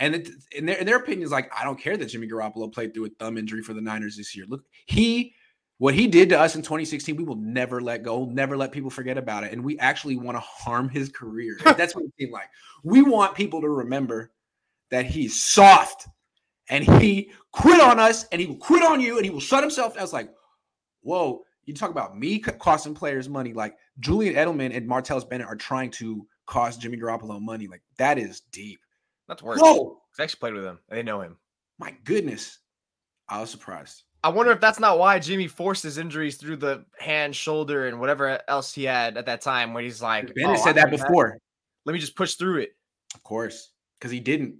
And 0.00 0.14
it, 0.14 0.30
in 0.52 0.66
their 0.66 0.76
in 0.76 0.86
their 0.86 0.96
opinion 0.96 1.22
is 1.22 1.30
like, 1.30 1.52
I 1.56 1.62
don't 1.62 1.78
care 1.78 1.96
that 1.96 2.06
Jimmy 2.06 2.26
Garoppolo 2.26 2.72
played 2.72 2.94
through 2.94 3.04
a 3.04 3.10
thumb 3.10 3.36
injury 3.36 3.62
for 3.62 3.74
the 3.74 3.82
Niners 3.82 4.16
this 4.16 4.34
year. 4.34 4.46
Look, 4.48 4.64
he 4.86 5.34
what 5.76 5.94
he 5.94 6.06
did 6.06 6.28
to 6.28 6.38
us 6.38 6.56
in 6.56 6.62
2016, 6.62 7.16
we 7.16 7.24
will 7.24 7.36
never 7.36 7.80
let 7.80 8.02
go, 8.02 8.26
never 8.26 8.54
let 8.54 8.70
people 8.70 8.90
forget 8.90 9.16
about 9.16 9.44
it. 9.44 9.52
And 9.52 9.64
we 9.64 9.78
actually 9.78 10.16
want 10.16 10.36
to 10.36 10.40
harm 10.40 10.90
his 10.90 11.08
career. 11.08 11.56
That's 11.64 11.94
what 11.94 12.04
it 12.04 12.12
seemed 12.18 12.32
like. 12.32 12.50
We 12.82 13.00
want 13.00 13.34
people 13.34 13.62
to 13.62 13.68
remember 13.68 14.30
that 14.90 15.06
he's 15.06 15.42
soft 15.42 16.06
and 16.68 16.84
he 16.84 17.30
quit 17.52 17.80
on 17.80 17.98
us 17.98 18.26
and 18.30 18.40
he 18.40 18.46
will 18.46 18.56
quit 18.56 18.82
on 18.82 19.00
you 19.00 19.16
and 19.16 19.24
he 19.24 19.30
will 19.30 19.40
shut 19.40 19.62
himself. 19.62 19.96
I 19.96 20.02
was 20.02 20.12
like, 20.12 20.30
whoa, 21.00 21.44
you 21.64 21.72
talk 21.72 21.90
about 21.90 22.18
me 22.18 22.38
costing 22.38 22.94
players 22.94 23.28
money. 23.28 23.54
Like 23.54 23.76
Julian 24.00 24.34
Edelman 24.34 24.76
and 24.76 24.88
Martellus 24.88 25.28
Bennett 25.28 25.46
are 25.46 25.56
trying 25.56 25.90
to 25.92 26.26
cost 26.44 26.80
Jimmy 26.80 26.98
Garoppolo 26.98 27.40
money. 27.40 27.68
Like 27.68 27.82
that 27.96 28.18
is 28.18 28.40
deep. 28.52 28.80
That's 29.30 29.44
worse. 29.44 29.60
Whoa. 29.60 30.02
I 30.18 30.24
actually 30.24 30.40
played 30.40 30.54
with 30.54 30.64
him. 30.64 30.80
They 30.88 31.04
know 31.04 31.20
him. 31.20 31.36
My 31.78 31.94
goodness. 32.02 32.58
I 33.28 33.40
was 33.40 33.48
surprised. 33.48 34.02
I 34.24 34.28
wonder 34.28 34.50
if 34.50 34.60
that's 34.60 34.80
not 34.80 34.98
why 34.98 35.20
Jimmy 35.20 35.46
forced 35.46 35.84
his 35.84 35.98
injuries 35.98 36.36
through 36.36 36.56
the 36.56 36.84
hand, 36.98 37.36
shoulder, 37.36 37.86
and 37.86 38.00
whatever 38.00 38.40
else 38.48 38.74
he 38.74 38.82
had 38.82 39.16
at 39.16 39.26
that 39.26 39.40
time 39.40 39.72
when 39.72 39.84
he's 39.84 40.02
like, 40.02 40.34
Bennett 40.34 40.58
oh, 40.58 40.64
said 40.64 40.74
that 40.74 40.90
before. 40.90 41.34
That. 41.34 41.40
Let 41.86 41.92
me 41.92 42.00
just 42.00 42.16
push 42.16 42.34
through 42.34 42.58
it. 42.58 42.70
Of 43.14 43.22
course. 43.22 43.70
Because 44.00 44.10
he 44.10 44.18
didn't. 44.18 44.56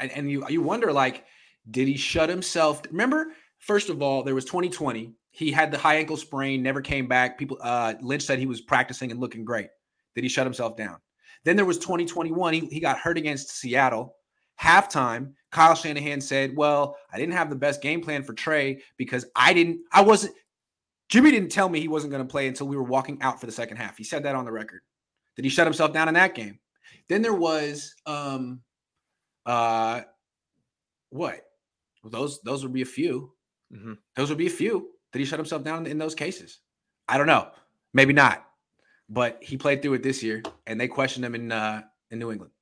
And, 0.00 0.10
and 0.10 0.28
you 0.28 0.44
you 0.48 0.62
wonder, 0.62 0.92
like, 0.92 1.24
did 1.70 1.86
he 1.86 1.96
shut 1.96 2.28
himself? 2.28 2.82
Remember, 2.90 3.28
first 3.60 3.88
of 3.88 4.02
all, 4.02 4.24
there 4.24 4.34
was 4.34 4.44
2020. 4.46 5.14
He 5.30 5.52
had 5.52 5.70
the 5.70 5.78
high 5.78 5.94
ankle 5.94 6.16
sprain, 6.16 6.60
never 6.60 6.80
came 6.80 7.06
back. 7.06 7.38
People 7.38 7.58
uh 7.60 7.94
Lynch 8.00 8.24
said 8.24 8.40
he 8.40 8.46
was 8.46 8.62
practicing 8.62 9.12
and 9.12 9.20
looking 9.20 9.44
great. 9.44 9.68
Did 10.16 10.24
he 10.24 10.28
shut 10.28 10.44
himself 10.44 10.76
down? 10.76 10.96
Then 11.44 11.56
there 11.56 11.64
was 11.64 11.78
2021. 11.78 12.54
He, 12.54 12.60
he 12.66 12.80
got 12.80 12.98
hurt 12.98 13.18
against 13.18 13.56
Seattle. 13.56 14.16
Halftime, 14.60 15.32
Kyle 15.52 15.74
Shanahan 15.74 16.20
said, 16.20 16.56
Well, 16.56 16.96
I 17.12 17.18
didn't 17.18 17.34
have 17.34 17.48
the 17.48 17.56
best 17.56 17.80
game 17.80 18.00
plan 18.00 18.22
for 18.22 18.32
Trey 18.32 18.82
because 18.96 19.24
I 19.36 19.52
didn't, 19.52 19.80
I 19.92 20.02
wasn't, 20.02 20.34
Jimmy 21.08 21.30
didn't 21.30 21.50
tell 21.50 21.68
me 21.68 21.80
he 21.80 21.88
wasn't 21.88 22.10
going 22.10 22.26
to 22.26 22.30
play 22.30 22.48
until 22.48 22.66
we 22.66 22.76
were 22.76 22.82
walking 22.82 23.22
out 23.22 23.40
for 23.40 23.46
the 23.46 23.52
second 23.52 23.76
half. 23.76 23.96
He 23.96 24.04
said 24.04 24.24
that 24.24 24.34
on 24.34 24.44
the 24.44 24.52
record. 24.52 24.80
Did 25.36 25.44
he 25.44 25.48
shut 25.48 25.66
himself 25.66 25.92
down 25.92 26.08
in 26.08 26.14
that 26.14 26.34
game? 26.34 26.58
Then 27.08 27.22
there 27.22 27.34
was, 27.34 27.94
um, 28.04 28.60
uh, 29.46 30.02
what? 31.10 31.40
Well, 32.02 32.10
those 32.10 32.40
those 32.42 32.62
would 32.62 32.72
be 32.72 32.82
a 32.82 32.86
few. 32.86 33.32
Mm-hmm. 33.72 33.94
Those 34.16 34.28
would 34.28 34.38
be 34.38 34.46
a 34.46 34.50
few. 34.50 34.90
Did 35.12 35.20
he 35.20 35.24
shut 35.24 35.38
himself 35.38 35.62
down 35.62 35.86
in 35.86 35.98
those 35.98 36.14
cases? 36.14 36.60
I 37.08 37.16
don't 37.16 37.26
know. 37.26 37.48
Maybe 37.94 38.12
not 38.12 38.47
but 39.08 39.38
he 39.42 39.56
played 39.56 39.82
through 39.82 39.94
it 39.94 40.02
this 40.02 40.22
year, 40.22 40.42
and 40.66 40.80
they 40.80 40.88
questioned 40.88 41.24
him 41.24 41.34
in 41.34 41.52
uh, 41.52 41.82
in 42.10 42.18
New 42.18 42.30
England. 42.30 42.52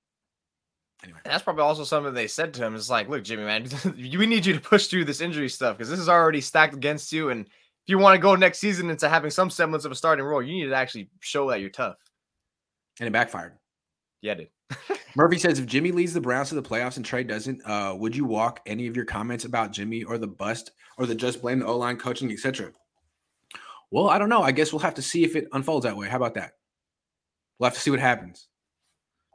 Anyway, 1.05 1.19
and 1.25 1.33
that's 1.33 1.45
probably 1.45 1.63
also 1.63 1.85
something 1.85 2.15
they 2.15 2.27
said 2.27 2.55
to 2.55 2.65
him. 2.65 2.75
It's 2.75 2.89
like, 2.89 3.09
look, 3.09 3.23
Jimmy, 3.23 3.45
man, 3.45 3.67
we 3.97 4.27
need 4.27 4.47
you 4.47 4.55
to 4.55 4.61
push 4.61 4.87
through 4.87 5.05
this 5.05 5.21
injury 5.21 5.49
stuff 5.49 5.77
because 5.77 5.91
this 5.91 6.01
is 6.01 6.09
already 6.09 6.41
stacked 6.41 6.75
against 6.75 7.13
you, 7.13 7.31
and 7.31 7.47
if 7.87 7.91
you 7.91 7.99
want 7.99 8.15
to 8.15 8.21
go 8.21 8.35
next 8.35 8.59
season 8.59 8.91
into 8.91 9.09
having 9.09 9.31
some 9.31 9.51
semblance 9.51 9.85
of 9.85 9.93
a 9.93 9.95
starting 9.95 10.25
role, 10.25 10.43
you 10.43 10.53
need 10.53 10.71
to 10.71 10.75
actually 10.75 11.11
show 11.21 11.51
that 11.51 11.61
you're 11.61 11.71
tough. 11.71 11.97
And 12.99 13.07
it 13.07 13.13
backfired. 13.13 13.53
Yeah, 14.23 14.33
it 14.33 14.37
did. 14.37 14.99
Murphy 15.15 15.39
says 15.39 15.59
if 15.59 15.67
Jimmy 15.67 15.93
leads 15.93 16.13
the 16.13 16.21
Browns 16.21 16.49
to 16.49 16.57
the 16.57 16.63
playoffs 16.63 16.97
and 16.97 17.05
Trey 17.05 17.23
doesn't, 17.23 17.63
uh, 17.65 17.95
would 17.97 18.17
you 18.17 18.25
walk 18.25 18.61
any 18.67 18.87
of 18.87 18.97
your 18.97 19.05
comments 19.05 19.45
about 19.45 19.71
Jimmy 19.71 20.03
or 20.03 20.19
the 20.19 20.27
bust 20.27 20.73
or 20.99 21.07
the 21.07 21.15
just 21.15 21.41
blame 21.41 21.61
the 21.61 21.67
O 21.67 21.77
line 21.77 21.97
coaching, 21.97 22.33
etc.? 22.33 22.73
Well, 23.90 24.09
I 24.09 24.18
don't 24.18 24.29
know. 24.29 24.42
I 24.42 24.53
guess 24.53 24.72
we'll 24.72 24.81
have 24.81 24.94
to 24.94 25.03
see 25.03 25.25
if 25.25 25.37
it 25.37 25.49
unfolds 25.53 25.85
that 25.85 25.96
way. 25.96 26.09
How 26.09 26.16
about 26.16 26.35
that? 26.35 26.53
We'll 27.59 27.68
have 27.68 27.75
to 27.75 27.81
see 27.81 27.90
what 27.90 28.01
happens. 28.01 28.49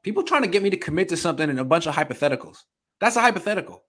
People 0.04 0.24
trying 0.24 0.42
to 0.42 0.48
get 0.48 0.64
me 0.64 0.70
to 0.70 0.78
commit 0.78 1.10
to 1.10 1.18
something 1.18 1.50
and 1.50 1.60
a 1.60 1.66
bunch 1.66 1.88
of 1.88 1.96
hypotheticals. 1.96 2.58
That's 3.00 3.16
a 3.16 3.22
hypothetical. 3.22 3.84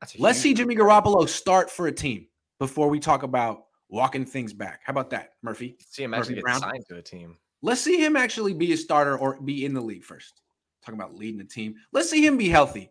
That's 0.00 0.14
a 0.14 0.22
Let's 0.22 0.38
see 0.38 0.54
Jimmy 0.54 0.76
Garoppolo 0.76 1.28
start 1.28 1.70
for 1.70 1.88
a 1.88 1.92
team 1.92 2.26
before 2.58 2.88
we 2.88 3.00
talk 3.00 3.22
about 3.22 3.64
walking 3.88 4.24
things 4.24 4.52
back. 4.52 4.80
How 4.84 4.92
about 4.92 5.10
that, 5.10 5.30
Murphy? 5.42 5.76
See 5.88 6.04
him 6.04 6.14
actually 6.14 6.36
Murphy 6.36 6.60
get 6.60 6.60
signed 6.60 6.84
to 6.88 6.96
a 6.96 7.02
team. 7.02 7.36
Let's 7.62 7.80
see 7.80 8.02
him 8.02 8.16
actually 8.16 8.54
be 8.54 8.72
a 8.72 8.76
starter 8.76 9.18
or 9.18 9.40
be 9.40 9.64
in 9.64 9.74
the 9.74 9.80
league 9.80 10.04
first. 10.04 10.40
Talking 10.82 10.98
about 10.98 11.14
leading 11.14 11.38
the 11.38 11.44
team. 11.44 11.74
Let's 11.92 12.08
see 12.08 12.24
him 12.24 12.38
be 12.38 12.48
healthy 12.48 12.90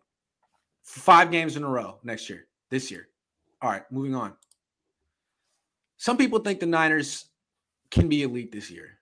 five 0.82 1.30
games 1.30 1.56
in 1.56 1.62
a 1.62 1.68
row 1.68 1.98
next 2.02 2.28
year. 2.28 2.46
this 2.70 2.90
year. 2.90 3.08
All 3.62 3.70
right, 3.70 3.82
moving 3.90 4.14
on. 4.14 4.34
Some 6.00 6.16
people 6.16 6.38
think 6.38 6.60
the 6.60 6.66
Niners 6.66 7.26
can 7.90 8.08
be 8.08 8.22
elite 8.22 8.50
this 8.52 8.70
year. 8.70 8.98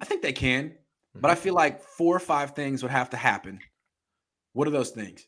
I 0.00 0.04
think 0.04 0.22
they 0.22 0.32
can, 0.32 0.72
but 1.16 1.32
I 1.32 1.34
Mm-hmm. 1.34 1.42
feel 1.42 1.54
like 1.54 1.82
four 1.82 2.14
or 2.14 2.20
five 2.20 2.52
things 2.52 2.80
would 2.84 2.92
have 2.92 3.10
to 3.10 3.16
happen. 3.16 3.58
What 4.52 4.68
are 4.68 4.70
those 4.70 4.90
things? 4.90 5.26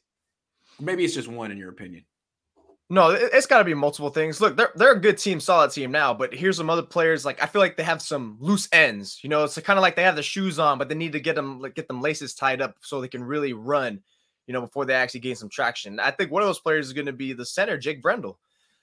Maybe 0.78 1.04
it's 1.04 1.14
just 1.14 1.26
one 1.26 1.50
in 1.50 1.58
your 1.58 1.70
opinion. 1.70 2.04
No, 2.88 3.10
it- 3.10 3.30
it's 3.32 3.46
got 3.48 3.58
to 3.58 3.64
be 3.64 3.74
multiple 3.74 4.10
things. 4.10 4.40
Look, 4.40 4.56
they're 4.56 4.70
they're 4.76 4.92
a 4.92 5.00
good 5.00 5.18
team, 5.18 5.40
solid 5.40 5.72
team 5.72 5.90
now, 5.90 6.14
but 6.14 6.32
here's 6.32 6.56
some 6.58 6.70
other 6.70 6.82
players. 6.82 7.24
Like 7.24 7.42
I 7.42 7.46
feel 7.46 7.60
like 7.60 7.76
they 7.76 7.82
have 7.82 8.00
some 8.00 8.36
loose 8.38 8.68
ends. 8.70 9.18
You 9.24 9.30
know, 9.30 9.42
it's 9.42 9.58
kind 9.58 9.80
of 9.80 9.82
like 9.82 9.96
they 9.96 10.04
have 10.04 10.14
the 10.16 10.22
shoes 10.22 10.60
on, 10.60 10.78
but 10.78 10.88
they 10.88 10.94
need 10.94 11.12
to 11.12 11.20
get 11.20 11.34
them 11.34 11.58
like 11.60 11.74
get 11.74 11.88
them 11.88 12.00
laces 12.00 12.34
tied 12.34 12.62
up 12.62 12.76
so 12.82 13.00
they 13.00 13.08
can 13.08 13.24
really 13.24 13.52
run. 13.52 14.00
You 14.46 14.54
know, 14.54 14.60
before 14.60 14.84
they 14.84 14.94
actually 14.94 15.20
gain 15.20 15.34
some 15.34 15.48
traction. 15.48 15.98
I 15.98 16.12
think 16.12 16.30
one 16.30 16.42
of 16.42 16.48
those 16.48 16.60
players 16.60 16.86
is 16.86 16.92
going 16.92 17.06
to 17.06 17.12
be 17.12 17.32
the 17.32 17.44
center, 17.46 17.76
Jake 17.78 18.00
Brendel. 18.00 18.38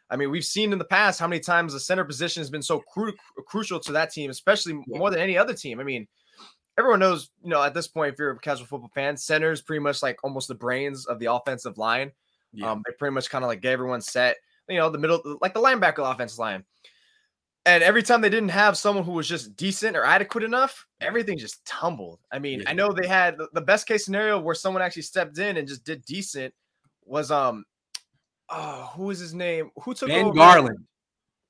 I 0.10 0.16
mean, 0.16 0.32
we've 0.32 0.46
seen 0.46 0.72
in 0.72 0.80
the 0.80 0.86
past 0.86 1.20
how 1.20 1.28
many 1.28 1.40
times 1.40 1.74
the 1.74 1.80
center 1.80 2.06
position 2.06 2.42
has 2.42 2.50
been 2.50 2.62
so 2.62 2.80
cru- 2.80 3.14
crucial 3.46 3.80
to 3.82 3.92
that 3.94 4.12
team, 4.12 4.30
especially 4.30 4.80
more 4.88 5.10
than 5.10 5.20
any 5.20 5.38
other 5.38 5.54
team. 5.54 5.80
I 5.80 5.84
mean, 5.84 6.08
everyone 6.78 7.00
knows, 7.00 7.30
you 7.44 7.50
know, 7.50 7.62
at 7.62 7.74
this 7.74 7.88
point, 7.88 8.14
if 8.14 8.20
you're 8.20 8.32
a 8.32 8.40
casual 8.40 8.68
football 8.68 8.92
fan, 8.96 9.18
center 9.18 9.52
is 9.52 9.62
pretty 9.62 9.82
much 9.82 10.02
like 10.02 10.18
almost 10.24 10.48
the 10.48 10.56
brains 10.56 11.06
of 11.08 11.20
the 11.20 11.32
offensive 11.32 11.78
line. 11.78 12.12
Yeah. 12.54 12.72
Um, 12.72 12.84
they 12.86 12.94
pretty 12.98 13.14
much 13.14 13.30
kind 13.30 13.44
of 13.44 13.50
like 13.50 13.62
get 13.62 13.74
everyone 13.74 14.02
set, 14.02 14.38
you 14.70 14.78
know, 14.78 14.90
the 14.90 14.98
middle, 14.98 15.22
like 15.42 15.54
the 15.54 15.62
linebacker 15.62 16.10
offensive 16.10 16.40
line. 16.40 16.64
And 17.66 17.84
every 17.84 18.02
time 18.02 18.22
they 18.22 18.30
didn't 18.30 18.50
have 18.50 18.78
someone 18.78 19.04
who 19.04 19.12
was 19.12 19.28
just 19.28 19.58
decent 19.58 19.98
or 19.98 20.06
adequate 20.06 20.46
enough, 20.46 20.86
everything 21.02 21.38
just 21.38 21.66
tumbled. 21.66 22.22
I 22.32 22.40
mean, 22.40 22.62
Yeah. 22.62 22.70
I 22.70 22.74
know 22.74 22.94
they 22.94 23.08
had 23.08 23.36
the 23.52 23.62
best 23.62 23.88
case 23.88 24.06
scenario 24.06 24.40
where 24.40 24.56
someone 24.56 24.82
actually 24.82 25.02
stepped 25.02 25.38
in 25.38 25.58
and 25.58 25.68
just 25.68 25.84
did 25.84 26.06
decent 26.06 26.54
was 27.04 27.30
um 27.30 27.66
oh 28.50 28.92
who 28.96 29.04
was 29.04 29.20
his 29.20 29.34
name? 29.34 29.72
Who 29.84 29.94
took 29.94 30.10
Ben 30.10 30.26
over? 30.26 30.34
Garland. 30.36 30.80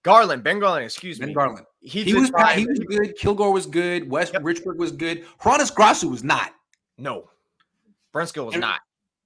Garland, 0.04 0.44
Ben 0.44 0.60
Garland, 0.60 0.86
excuse 0.86 1.20
Ben 1.20 1.30
me. 1.30 1.34
Ben 1.34 1.46
Garland. 1.46 1.66
He, 1.82 2.04
He 2.04 2.14
was 2.14 2.32
he 2.56 2.66
was 2.66 2.80
good. 2.80 3.16
Kilgore 3.18 3.52
was 3.52 3.66
good. 3.66 4.10
West 4.10 4.34
Yep. 4.34 4.44
Richburg 4.44 4.78
was 4.78 4.92
good. 4.92 5.26
Hroniss 5.40 5.72
Grasu 5.72 6.10
was 6.10 6.24
not. 6.24 6.52
no. 6.98 7.30
Brunskill 8.14 8.46
was 8.46 8.56
And- 8.56 8.62
not. 8.62 8.80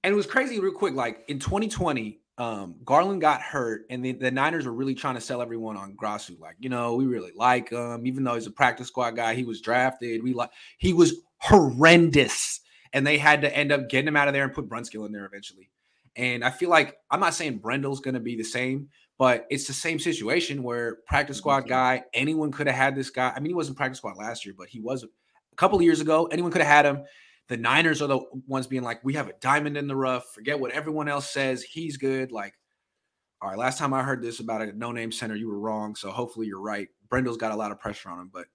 And 0.04 0.12
it 0.12 0.16
was 0.16 0.26
crazy, 0.26 0.58
real 0.58 0.72
quick. 0.72 0.94
Like 0.94 1.24
in 1.28 1.38
2020, 1.38 2.18
um, 2.36 2.74
Garland 2.84 3.20
got 3.20 3.40
hurt, 3.40 3.86
and 3.88 4.04
the, 4.04 4.10
the 4.12 4.30
Niners 4.32 4.66
were 4.66 4.72
really 4.72 4.96
trying 4.96 5.14
to 5.14 5.20
sell 5.20 5.40
everyone 5.40 5.76
on 5.76 5.94
Grasu. 5.94 6.38
Like, 6.40 6.56
you 6.58 6.68
know, 6.68 6.96
we 6.96 7.06
really 7.06 7.30
like 7.36 7.68
him, 7.70 8.04
even 8.06 8.24
though 8.24 8.34
he's 8.34 8.48
a 8.48 8.50
practice 8.50 8.88
squad 8.88 9.12
guy. 9.12 9.34
He 9.34 9.44
was 9.44 9.60
drafted. 9.60 10.22
We 10.24 10.34
like 10.34 10.50
he 10.78 10.92
was 10.92 11.20
horrendous, 11.38 12.60
and 12.92 13.06
they 13.06 13.16
had 13.18 13.40
to 13.42 13.56
end 13.56 13.70
up 13.72 13.88
getting 13.88 14.08
him 14.08 14.16
out 14.16 14.26
of 14.28 14.34
there 14.34 14.42
and 14.44 14.52
put 14.52 14.68
Brunskill 14.68 15.06
in 15.06 15.12
there 15.12 15.24
eventually. 15.24 15.70
And 16.16 16.44
I 16.44 16.50
feel 16.50 16.70
like 16.70 16.96
I'm 17.10 17.20
not 17.20 17.34
saying 17.34 17.58
Brendel's 17.58 18.00
going 18.00 18.14
to 18.14 18.20
be 18.20 18.36
the 18.36 18.44
same, 18.44 18.88
but 19.18 19.46
it's 19.50 19.66
the 19.66 19.72
same 19.72 19.98
situation 19.98 20.62
where 20.62 20.96
practice 21.06 21.36
mm-hmm. 21.36 21.42
squad 21.42 21.68
guy, 21.68 22.04
anyone 22.12 22.52
could 22.52 22.66
have 22.66 22.76
had 22.76 22.94
this 22.94 23.10
guy. 23.10 23.32
I 23.34 23.40
mean, 23.40 23.50
he 23.50 23.54
wasn't 23.54 23.76
practice 23.76 23.98
squad 23.98 24.16
last 24.16 24.44
year, 24.44 24.54
but 24.56 24.68
he 24.68 24.80
was 24.80 25.04
a 25.04 25.08
couple 25.56 25.78
of 25.78 25.84
years 25.84 26.00
ago. 26.00 26.26
Anyone 26.26 26.52
could 26.52 26.62
have 26.62 26.70
had 26.70 26.86
him. 26.86 27.04
The 27.48 27.56
Niners 27.56 28.00
are 28.00 28.08
the 28.08 28.20
ones 28.46 28.66
being 28.66 28.82
like, 28.82 29.04
we 29.04 29.14
have 29.14 29.28
a 29.28 29.34
diamond 29.40 29.76
in 29.76 29.86
the 29.86 29.96
rough. 29.96 30.32
Forget 30.34 30.58
what 30.58 30.70
everyone 30.72 31.08
else 31.08 31.30
says. 31.30 31.62
He's 31.62 31.96
good. 31.96 32.32
Like, 32.32 32.54
all 33.40 33.48
right, 33.48 33.58
last 33.58 33.78
time 33.78 33.92
I 33.92 34.02
heard 34.02 34.22
this 34.22 34.40
about 34.40 34.62
a 34.62 34.72
no 34.72 34.92
name 34.92 35.10
center, 35.10 35.34
you 35.34 35.48
were 35.48 35.58
wrong. 35.58 35.96
So 35.96 36.10
hopefully 36.10 36.46
you're 36.46 36.60
right. 36.60 36.88
Brendel's 37.08 37.36
got 37.36 37.52
a 37.52 37.56
lot 37.56 37.72
of 37.72 37.80
pressure 37.80 38.08
on 38.08 38.20
him, 38.20 38.30
but 38.32 38.46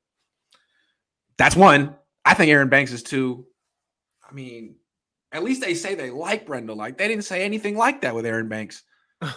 that's 1.38 1.56
one. 1.56 1.96
I 2.26 2.34
think 2.34 2.50
Aaron 2.50 2.70
Banks 2.70 2.91
is 2.91 3.04
two. 3.04 3.46
I 4.28 4.34
mean, 4.34 4.76
at 5.31 5.43
least 5.43 5.61
they 5.61 5.73
say 5.73 5.95
they 5.95 6.09
like 6.09 6.45
Brendel. 6.45 6.75
Like, 6.75 6.97
they 6.97 7.07
didn't 7.07 7.25
say 7.25 7.43
anything 7.43 7.75
like 7.75 8.01
that 8.01 8.15
with 8.15 8.25
Aaron 8.25 8.47
Banks. 8.47 8.83
And 9.21 9.31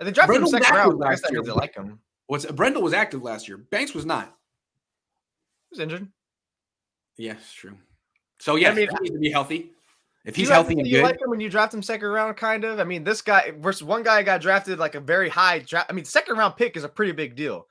they 0.00 0.10
drafted 0.10 0.36
him 0.42 0.46
second 0.46 0.74
round. 0.74 0.98
Last 0.98 1.24
means 1.30 1.46
they 1.46 1.52
like 1.52 1.74
him. 1.74 2.00
What's 2.26 2.46
Brendel 2.46 2.82
was 2.82 2.94
active 2.94 3.22
last 3.22 3.48
year. 3.48 3.58
Banks 3.58 3.94
was 3.94 4.06
not. 4.06 4.26
He 5.70 5.74
was 5.74 5.80
injured. 5.80 6.08
Yeah, 7.16 7.36
true. 7.54 7.76
So 8.40 8.56
yeah, 8.56 8.70
I 8.70 8.74
mean, 8.74 8.88
he 8.88 8.96
needs 9.02 9.14
to 9.14 9.20
be 9.20 9.30
healthy. 9.30 9.70
If 10.24 10.36
he's 10.36 10.44
you 10.44 10.50
like- 10.50 10.54
healthy 10.54 10.78
and 10.78 10.86
you 10.86 10.96
good, 10.98 11.04
like 11.04 11.20
him 11.20 11.30
when 11.30 11.40
you 11.40 11.50
draft 11.50 11.74
him 11.74 11.82
second 11.82 12.08
round, 12.08 12.36
kind 12.36 12.64
of. 12.64 12.80
I 12.80 12.84
mean, 12.84 13.04
this 13.04 13.22
guy 13.22 13.52
versus 13.58 13.82
one 13.82 14.02
guy 14.02 14.22
got 14.22 14.40
drafted 14.40 14.78
like 14.78 14.94
a 14.94 15.00
very 15.00 15.28
high 15.28 15.60
draft. 15.60 15.90
I 15.90 15.92
mean, 15.92 16.04
second 16.04 16.36
round 16.36 16.56
pick 16.56 16.76
is 16.76 16.84
a 16.84 16.88
pretty 16.88 17.12
big 17.12 17.36
deal. 17.36 17.66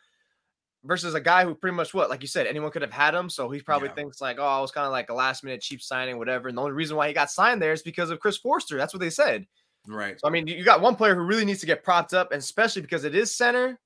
Versus 0.83 1.13
a 1.13 1.21
guy 1.21 1.43
who 1.45 1.53
pretty 1.53 1.75
much 1.75 1.93
what, 1.93 2.09
like 2.09 2.21
you 2.23 2.27
said, 2.27 2.47
anyone 2.47 2.71
could 2.71 2.81
have 2.81 2.91
had 2.91 3.13
him. 3.13 3.29
So 3.29 3.49
he 3.51 3.61
probably 3.61 3.89
Yeah. 3.89 3.93
thinks 3.95 4.19
like, 4.19 4.37
oh, 4.39 4.57
it 4.57 4.61
was 4.61 4.71
kind 4.71 4.85
of 4.87 4.91
like 4.91 5.09
a 5.11 5.13
last 5.13 5.43
minute 5.43 5.61
cheap 5.61 5.79
signing, 5.81 6.17
whatever. 6.17 6.47
And 6.47 6.57
the 6.57 6.61
only 6.61 6.73
reason 6.73 6.97
why 6.97 7.07
he 7.07 7.13
got 7.13 7.29
signed 7.29 7.61
there 7.61 7.71
is 7.73 7.83
because 7.83 8.09
of 8.09 8.19
Chris 8.19 8.37
Foerster. 8.37 8.77
That's 8.77 8.91
what 8.93 8.99
they 8.99 9.11
said. 9.11 9.45
right? 9.87 10.19
So 10.19 10.27
I 10.27 10.31
mean, 10.31 10.47
you 10.47 10.63
got 10.63 10.81
one 10.81 10.95
player 10.95 11.13
who 11.13 11.21
really 11.21 11.45
needs 11.45 11.59
to 11.59 11.67
get 11.67 11.83
propped 11.83 12.13
up, 12.15 12.31
and 12.31 12.39
especially 12.39 12.81
because 12.81 13.03
it 13.03 13.13
is 13.13 13.31
center 13.35 13.79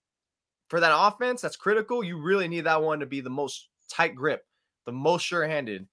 for 0.69 0.79
that 0.79 0.93
offense, 0.95 1.41
that's 1.41 1.57
critical. 1.57 2.01
You 2.03 2.17
really 2.21 2.47
need 2.47 2.61
that 2.61 2.81
one 2.81 3.01
to 3.01 3.05
be 3.05 3.19
the 3.19 3.29
most 3.29 3.67
tight 3.89 4.15
grip, 4.15 4.45
the 4.85 4.91
most 4.93 5.23
sure-handed. 5.23 5.87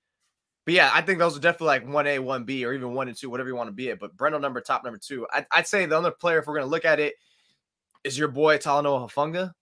But 0.64 0.74
yeah, 0.74 0.90
I 0.94 1.02
think 1.02 1.18
those 1.18 1.36
are 1.36 1.40
definitely 1.40 1.66
like 1.66 1.88
one 1.88 2.06
A, 2.06 2.20
one 2.20 2.44
B, 2.44 2.64
or 2.64 2.72
even 2.72 2.94
one 2.94 3.08
and 3.08 3.16
two, 3.16 3.28
whatever 3.28 3.48
you 3.48 3.56
want 3.56 3.66
to 3.68 3.72
be 3.74 3.88
it. 3.88 3.98
But 3.98 4.16
Brendel 4.16 4.38
number 4.40 4.60
top 4.60 4.84
number 4.84 5.00
two. 5.02 5.26
I'd, 5.32 5.46
I'd 5.50 5.66
say 5.66 5.84
the 5.86 5.98
other 5.98 6.12
player, 6.12 6.38
if 6.38 6.46
we're 6.46 6.54
gonna 6.54 6.66
look 6.66 6.84
at 6.84 7.00
it, 7.00 7.14
is 8.04 8.16
your 8.16 8.28
boy 8.28 8.58
Talanoa 8.58 9.10
Hufanga, 9.10 9.52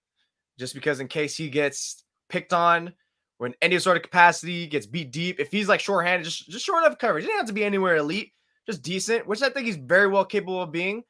just 0.60 0.74
because 0.74 1.00
in 1.00 1.08
case 1.08 1.36
he 1.36 1.48
gets 1.48 2.04
picked 2.28 2.52
on. 2.52 2.92
Or 3.40 3.46
in 3.46 3.54
any 3.62 3.78
sort 3.78 3.96
of 3.96 4.02
capacity, 4.02 4.66
gets 4.66 4.84
beat 4.84 5.10
deep. 5.10 5.40
If 5.40 5.50
he's 5.50 5.66
like 5.66 5.80
short-handed, 5.80 6.24
just 6.24 6.50
just 6.50 6.64
short 6.64 6.84
enough 6.84 6.98
coverage, 6.98 7.24
he 7.24 7.28
doesn't 7.28 7.40
have 7.40 7.48
to 7.48 7.54
be 7.54 7.64
anywhere 7.64 7.96
elite 7.96 8.32
just 8.66 8.82
decent, 8.82 9.26
which 9.26 9.42
I 9.42 9.48
think 9.48 9.66
he's 9.66 9.76
very 9.76 10.06
well 10.06 10.26
capable 10.26 10.62
of 10.62 10.70
being. 10.70 11.02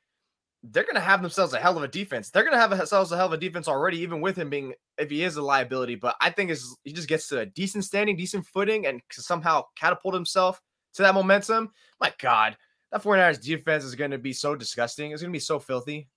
They're 0.63 0.85
to 0.85 1.01
have 1.01 1.23
themselves 1.23 1.55
a 1.55 1.59
hell 1.59 1.77
of 1.77 1.83
a 1.83 1.89
defense. 1.89 2.31
They're 2.31 2.49
to 2.49 2.57
have 2.57 2.71
themselves 2.71 3.11
a 3.13 3.17
hell 3.17 3.27
of 3.27 3.33
a 3.33 3.37
defense 3.37 3.67
already, 3.67 3.99
even 3.99 4.21
with 4.21 4.37
him 4.37 4.51
being, 4.51 4.75
if 4.99 5.11
he 5.11 5.25
is 5.25 5.37
a 5.37 5.43
liability. 5.43 5.95
But 5.95 6.17
I 6.21 6.31
think 6.31 6.51
is 6.51 6.77
he 6.85 6.93
just 6.93 7.09
gets 7.09 7.29
to 7.29 7.41
a 7.41 7.47
decent 7.47 7.85
standing, 7.85 8.17
decent 8.17 8.47
footing, 8.47 8.87
and 8.87 9.01
somehow 9.11 9.65
catapult 9.75 10.15
himself 10.15 10.61
to 10.95 11.03
that 11.03 11.15
momentum. 11.15 11.71
My 12.01 12.13
God, 12.19 12.57
that 12.93 13.03
49ers 13.03 13.43
defense 13.43 13.85
is 13.85 13.97
to 13.97 14.19
be 14.19 14.33
so 14.33 14.55
disgusting. 14.55 15.13
It's 15.13 15.23
to 15.23 15.29
be 15.29 15.39
so 15.39 15.59
filthy. 15.59 16.09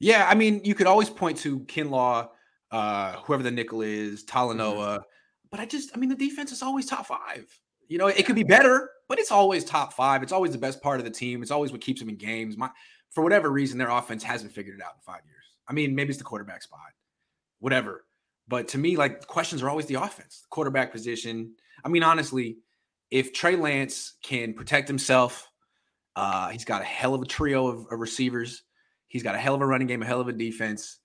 Yeah, 0.00 0.26
I 0.28 0.34
mean, 0.34 0.60
you 0.64 0.74
could 0.74 0.86
always 0.86 1.10
point 1.10 1.38
to 1.38 1.60
Kinlaw, 1.60 2.28
uh, 2.70 3.12
whoever 3.24 3.42
the 3.42 3.50
nickel 3.50 3.82
is, 3.82 4.24
Talanoa, 4.24 5.00
but 5.50 5.60
I 5.60 5.66
just, 5.66 5.90
I 5.94 5.98
mean, 5.98 6.08
the 6.08 6.14
defense 6.14 6.52
is 6.52 6.62
always 6.62 6.86
top 6.86 7.06
five. 7.06 7.46
You 7.88 7.98
know, 7.98 8.06
it 8.06 8.26
could 8.26 8.36
be 8.36 8.44
better, 8.44 8.90
but 9.08 9.18
it's 9.18 9.32
always 9.32 9.64
top 9.64 9.94
five. 9.94 10.22
It's 10.22 10.32
always 10.32 10.52
the 10.52 10.58
best 10.58 10.82
part 10.82 11.00
of 11.00 11.04
the 11.04 11.10
team. 11.10 11.42
It's 11.42 11.50
always 11.50 11.72
what 11.72 11.80
keeps 11.80 12.00
them 12.00 12.10
in 12.10 12.16
games. 12.16 12.56
My, 12.56 12.70
for 13.10 13.22
whatever 13.22 13.50
reason, 13.50 13.78
their 13.78 13.88
offense 13.88 14.22
hasn't 14.22 14.52
figured 14.52 14.78
it 14.78 14.82
out 14.84 14.92
in 14.94 15.00
five 15.00 15.22
years. 15.26 15.44
I 15.66 15.72
mean, 15.72 15.94
maybe 15.94 16.10
it's 16.10 16.18
the 16.18 16.24
quarterback 16.24 16.62
spot, 16.62 16.80
whatever. 17.60 18.04
But 18.46 18.68
to 18.68 18.78
me, 18.78 18.96
like 18.96 19.26
questions 19.26 19.62
are 19.62 19.70
always 19.70 19.86
the 19.86 19.94
offense, 19.94 20.40
the 20.40 20.48
quarterback 20.50 20.92
position. 20.92 21.54
I 21.84 21.88
mean, 21.88 22.02
honestly, 22.02 22.58
if 23.10 23.32
Trey 23.32 23.56
Lance 23.56 24.14
can 24.22 24.54
protect 24.54 24.88
himself, 24.88 25.48
uh, 26.16 26.48
he's 26.48 26.64
got 26.64 26.82
a 26.82 26.86
hell 26.86 27.14
of 27.14 27.22
a 27.22 27.26
trio 27.26 27.66
of, 27.66 27.86
of 27.90 27.98
receivers. 27.98 28.64
He's 29.08 29.22
got 29.22 29.34
a 29.34 29.38
hell 29.38 29.54
of 29.54 29.60
a 29.60 29.66
running 29.66 29.86
game, 29.86 30.02
a 30.02 30.06
hell 30.06 30.20
of 30.20 30.28
a 30.28 30.32
defense. 30.32 30.98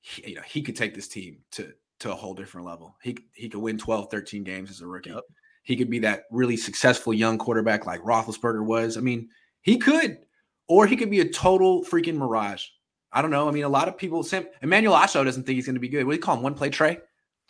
He, 0.00 0.30
you 0.30 0.34
know, 0.36 0.42
he 0.42 0.62
could 0.62 0.76
take 0.76 0.94
this 0.94 1.08
team 1.08 1.38
to 1.52 1.72
to 2.00 2.12
a 2.12 2.14
whole 2.14 2.34
different 2.34 2.66
level. 2.66 2.96
He 3.02 3.18
he 3.34 3.48
could 3.48 3.60
win 3.60 3.78
12, 3.78 4.10
13 4.10 4.44
games 4.44 4.70
as 4.70 4.80
a 4.80 4.86
rookie. 4.86 5.10
Yep. 5.10 5.24
He 5.64 5.76
could 5.76 5.90
be 5.90 5.98
that 5.98 6.24
really 6.30 6.56
successful 6.56 7.12
young 7.12 7.36
quarterback 7.36 7.84
like 7.84 8.00
Roethlisberger 8.00 8.64
was. 8.64 8.96
I 8.96 9.00
mean, 9.00 9.28
he 9.60 9.76
could, 9.76 10.18
or 10.66 10.86
he 10.86 10.96
could 10.96 11.10
be 11.10 11.20
a 11.20 11.28
total 11.28 11.84
freaking 11.84 12.16
mirage. 12.16 12.64
I 13.12 13.20
don't 13.20 13.30
know. 13.30 13.48
I 13.48 13.50
mean, 13.50 13.64
a 13.64 13.68
lot 13.68 13.88
of 13.88 13.98
people. 13.98 14.22
Sam, 14.22 14.46
Emmanuel 14.62 14.94
Acho 14.94 15.24
doesn't 15.24 15.44
think 15.44 15.56
he's 15.56 15.66
going 15.66 15.74
to 15.74 15.80
be 15.80 15.88
good. 15.88 16.04
What 16.04 16.12
do 16.12 16.16
you 16.16 16.22
call 16.22 16.36
him? 16.36 16.42
One 16.42 16.54
play 16.54 16.70
Trey. 16.70 16.98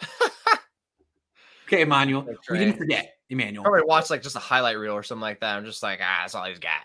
okay, 1.66 1.83
Emmanuel. 1.83 2.23
Play 2.23 2.35
We 2.51 2.59
didn't 2.59 2.77
forget 2.79 3.18
Emmanuel. 3.29 3.64
Probably 3.64 3.83
watch 3.85 4.11
like 4.11 4.23
just 4.23 4.37
a 4.37 4.40
highlight 4.40 4.79
reel 4.79 4.94
or 4.94 5.03
something 5.03 5.23
like 5.23 5.40
that. 5.40 5.57
I'm 5.57 5.64
just 5.64 5.83
like, 5.83 6.01
ah, 6.03 6.18
that's 6.23 6.35
all 6.35 6.44
he's 6.44 6.59
got. 6.59 6.83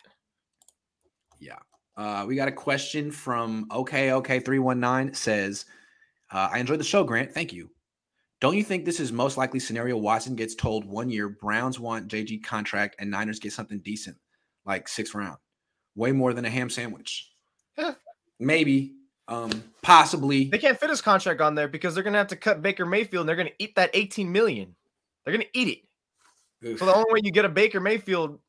Yeah. 1.40 1.60
Uh, 1.96 2.26
we 2.28 2.36
got 2.36 2.48
a 2.48 2.52
question 2.52 3.12
from 3.12 3.68
OK 3.70 4.12
OK 4.12 4.40
three 4.40 4.60
one 4.60 4.80
nine 4.80 5.14
says, 5.14 5.66
uh, 6.32 6.50
"I 6.52 6.60
enjoyed 6.60 6.80
the 6.80 6.84
show, 6.84 7.04
Grant. 7.04 7.32
Thank 7.32 7.54
you. 7.54 7.70
Don't 8.42 8.58
you 8.58 8.64
think 8.64 8.84
this 8.84 9.00
is 9.00 9.14
most 9.14 9.38
likely 9.38 9.60
scenario? 9.60 9.96
Watson 9.96 10.36
gets 10.36 10.54
told 10.54 10.84
one 10.84 11.10
year 11.10 11.30
Browns 11.30 11.80
want 11.80 12.10
JG 12.10 12.44
contract 12.44 12.98
and 13.00 13.10
Niners 13.10 13.40
get 13.40 13.54
something 13.54 13.80
decent, 13.80 14.18
like 14.66 14.88
sixth 14.90 15.16
round, 15.16 15.38
way 15.96 16.12
more 16.12 16.34
than 16.34 16.44
a 16.44 16.50
ham 16.50 16.70
sandwich. 16.70 17.32
Yeah. 17.78 17.94
Maybe, 18.40 18.96
um, 19.30 19.64
possibly. 19.82 20.50
They 20.50 20.58
can't 20.58 20.78
fit 20.78 20.90
his 20.90 21.02
contract 21.02 21.40
on 21.40 21.56
there 21.56 21.70
because 21.70 21.96
they're 21.96 22.04
gonna 22.04 22.18
have 22.18 22.28
to 22.28 22.36
cut 22.36 22.62
Baker 22.62 22.86
Mayfield 22.86 23.22
and 23.22 23.30
they're 23.30 23.38
gonna 23.38 23.52
eat 23.60 23.76
that 23.76 23.92
18 23.94 24.30
million. 24.30 24.76
They're 25.24 25.34
gonna 25.34 25.46
eat 25.54 25.70
it. 25.70 26.68
Oof. 26.68 26.80
So 26.80 26.86
the 26.86 26.94
only 26.94 27.14
way 27.14 27.20
you 27.24 27.32
get 27.32 27.46
a 27.46 27.50
Baker 27.50 27.80
Mayfield, 27.80 28.40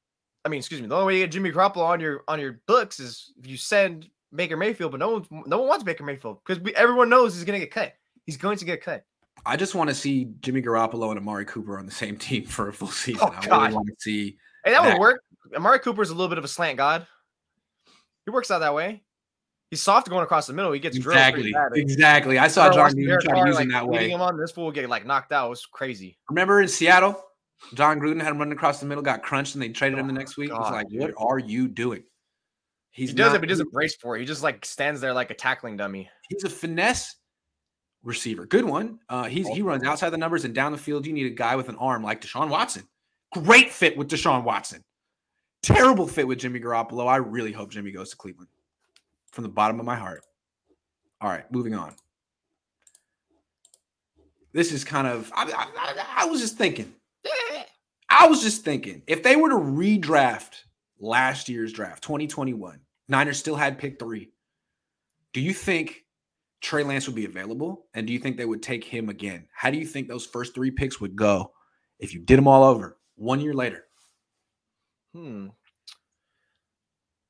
I 0.45 0.49
mean, 0.49 0.59
excuse 0.59 0.81
me, 0.81 0.89
the 0.89 0.95
only 0.95 1.07
way 1.07 1.19
you 1.19 1.25
get 1.25 1.33
Jimmy 1.33 1.51
Garoppolo 1.51 1.85
on 1.85 2.01
your 2.01 2.25
on 2.29 2.39
your 2.39 2.61
books 2.67 3.01
is 3.01 3.33
if 3.39 3.47
you 3.47 3.57
send 3.57 4.09
Baker 4.35 4.57
Mayfield, 4.57 4.91
but 4.91 5.01
no 5.01 5.11
one 5.11 5.27
no 5.47 5.59
one 5.59 5.69
wants 5.69 5.85
Baker 5.85 6.05
Mayfield 6.05 6.39
because 6.45 6.63
everyone 6.77 7.09
knows 7.09 7.35
he's 7.35 7.45
gonna 7.45 7.59
get 7.59 7.71
cut. 7.71 7.95
He's 8.27 8.37
going 8.37 8.59
to 8.59 8.65
get 8.65 8.83
cut. 8.83 9.05
I 9.47 9.57
just 9.57 9.75
want 9.75 9.91
to 9.91 9.95
see 9.95 10.29
Jimmy 10.41 10.63
Garoppolo 10.63 11.11
and 11.11 11.19
Amari 11.19 11.45
Cooper 11.45 11.79
on 11.79 11.87
the 11.87 11.93
same 11.93 12.17
team 12.19 12.45
for 12.45 12.69
a 12.69 12.73
full 12.73 12.89
season. 12.89 13.21
Oh, 13.23 13.35
I 13.51 13.63
really 13.63 13.75
want 13.75 13.89
to 13.89 13.95
see. 13.99 14.37
Hey, 14.65 14.73
that 14.73 14.83
That- 14.83 14.93
would 14.95 15.01
work. 15.01 15.23
Amari 15.55 15.79
Cooper's 15.79 16.11
a 16.11 16.15
little 16.15 16.29
bit 16.29 16.39
of 16.39 16.45
a 16.45 16.49
slant 16.49 16.79
god. 16.79 17.07
He 18.25 18.31
works 18.31 18.51
out 18.51 18.61
that 18.61 18.75
way. 18.75 19.03
He's 19.71 19.83
soft 19.83 20.09
going 20.09 20.23
across 20.23 20.47
the 20.47 20.53
middle. 20.53 20.73
He 20.73 20.81
gets 20.81 20.99
drilled 20.99 21.19
exactly, 21.19 21.53
exactly. 21.75 22.39
I 22.39 22.49
saw 22.49 22.73
Jon 22.73 22.93
Gruden 22.93 23.21
try 23.21 23.41
to 23.41 23.47
use 23.47 23.57
like, 23.57 23.65
him 23.65 23.73
that 23.73 23.87
way. 23.87 24.09
Him 24.09 24.21
on 24.21 24.39
this 24.39 24.53
fool 24.53 24.71
get 24.71 24.89
like 24.89 25.05
knocked 25.05 25.33
out. 25.33 25.47
It 25.47 25.51
was 25.51 25.67
crazy. 25.67 26.19
Remember 26.31 26.61
in 26.61 26.69
Seattle, 26.69 27.23
Jon 27.73 27.99
Gruden 27.99 28.21
had 28.21 28.31
him 28.31 28.39
running 28.39 28.53
across 28.53 28.81
the 28.81 28.87
middle, 28.87 29.03
got 29.03 29.23
crunched, 29.23 29.55
and 29.55 29.63
they 29.63 29.71
traded 29.71 29.99
him 29.99 30.07
the 30.07 30.13
Oh, 30.13 30.17
next 30.17 30.37
week. 30.37 30.51
It's 30.51 30.71
like, 30.71 30.87
what 30.91 31.15
are 31.17 31.39
you 31.39 31.67
doing? 31.69 32.05
He's 32.91 33.11
he 33.11 33.17
does 33.17 33.29
not- 33.29 33.37
it, 33.37 33.39
but 33.41 33.49
he 33.49 33.53
doesn't 33.53 33.73
brace 33.73 33.97
for 33.97 34.17
it. 34.17 34.21
He 34.21 34.27
just 34.27 34.43
like 34.43 34.65
stands 34.65 35.01
there 35.01 35.13
like 35.13 35.31
a 35.31 35.35
tackling 35.35 35.77
dummy. 35.77 36.09
He's 36.29 36.45
a 36.45 36.51
finesse 36.51 37.17
receiver. 38.05 38.47
Good 38.47 38.65
one. 38.65 39.01
Uh, 39.09 39.25
he's 39.25 39.49
he 39.49 39.63
runs 39.63 39.83
outside 39.85 40.11
the 40.11 40.19
numbers 40.19 40.45
and 40.45 40.55
down 40.55 40.71
the 40.73 40.79
field. 40.79 41.07
You 41.07 41.13
need 41.13 41.27
a 41.27 41.31
guy 41.35 41.57
with 41.57 41.69
an 41.69 41.77
arm 41.77 42.03
like 42.05 42.21
Deshaun 42.21 42.49
Watson. 42.51 42.85
Great 43.33 43.71
fit 43.73 43.97
with 43.97 44.09
Deshaun 44.09 44.45
Watson. 44.45 44.85
Terrible 45.63 46.07
fit 46.07 46.29
with 46.29 46.39
Jimmy 46.39 46.61
Garoppolo. 46.61 47.07
I 47.09 47.17
really 47.17 47.51
hope 47.51 47.71
Jimmy 47.71 47.91
goes 47.91 48.11
to 48.11 48.17
Cleveland 48.17 48.51
from 49.33 49.43
the 49.43 49.49
bottom 49.49 49.81
of 49.81 49.87
my 49.87 49.97
heart. 49.97 50.23
All 51.21 51.31
right, 51.31 51.51
moving 51.51 51.75
on. 51.75 51.95
This 54.53 54.71
is 54.73 54.85
kind 54.85 55.07
of, 55.09 55.33
I, 55.35 55.51
I- 55.53 56.23
I 56.23 56.27
was 56.27 56.41
just 56.41 56.57
thinking, 56.57 56.95
I 58.17 58.29
was 58.29 58.43
just 58.43 58.65
thinking, 58.65 59.03
if 59.09 59.25
they 59.25 59.35
were 59.35 59.49
to 59.49 59.57
redraft 59.57 60.63
last 61.01 61.49
year's 61.49 61.73
draft, 61.73 62.03
2021, 62.05 62.79
Niners 63.09 63.39
still 63.39 63.57
had 63.57 63.77
pick 63.77 63.99
three. 63.99 64.31
Do 65.33 65.41
you 65.41 65.53
think 65.53 66.05
Trey 66.61 66.85
Lance 66.85 67.07
would 67.07 67.17
be 67.17 67.25
available? 67.25 67.87
And 67.93 68.07
do 68.07 68.13
you 68.13 68.21
think 68.21 68.37
they 68.37 68.45
would 68.45 68.63
take 68.63 68.85
him 68.85 69.09
again? 69.09 69.49
How 69.53 69.71
do 69.71 69.79
you 69.79 69.85
think 69.85 70.07
those 70.07 70.25
first 70.25 70.55
three 70.55 70.71
picks 70.71 71.01
would 71.01 71.17
go 71.17 71.53
if 71.99 72.15
you 72.15 72.21
did 72.21 72.39
them 72.39 72.47
all 72.47 72.63
over 72.63 72.99
one 73.17 73.41
year 73.41 73.53
later? 73.53 73.85
Hmm. 75.13 75.49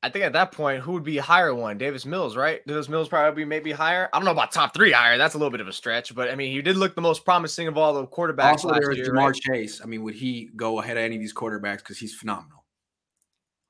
I 0.05 0.11
think 0.11 0.23
at 0.27 0.35
that 0.35 0.53
point, 0.53 0.83
who 0.83 0.93
would 0.93 1.03
be 1.03 1.17
higher 1.17 1.55
one? 1.55 1.79
Davis 1.79 2.05
Mills, 2.05 2.37
right? 2.37 2.61
Davis 2.67 2.90
Mills 2.90 3.09
probably 3.09 3.45
be 3.45 3.49
maybe 3.49 3.73
higher. 3.73 4.11
I 4.12 4.19
don't 4.19 4.27
know 4.27 4.33
about 4.33 4.53
top 4.53 4.75
three 4.75 4.93
higher. 4.93 5.17
That's 5.17 5.35
a 5.35 5.38
little 5.38 5.51
bit 5.51 5.62
of 5.62 5.69
a 5.69 5.73
stretch, 5.73 6.14
but 6.14 6.31
I 6.31 6.35
mean, 6.35 6.53
he 6.53 6.61
did 6.61 6.77
look 6.77 6.95
the 6.95 7.01
most 7.01 7.25
promising 7.25 7.69
of 7.69 7.79
all 7.79 7.95
the 7.95 8.07
quarterbacks 8.07 8.51
also, 8.51 8.69
last 8.69 8.83
there 8.83 8.93
year. 8.93 9.07
Ja'Marr 9.07 9.29
right? 9.29 9.35
Chase. 9.35 9.81
I 9.83 9.87
mean, 9.87 10.03
would 10.03 10.14
he 10.14 10.51
go 10.57 10.79
ahead 10.79 10.99
of 10.99 11.03
any 11.03 11.17
of 11.17 11.23
these 11.23 11.33
quarterbacks 11.33 11.79
because 11.79 11.97
he's 11.97 12.14
phenomenal? 12.14 12.67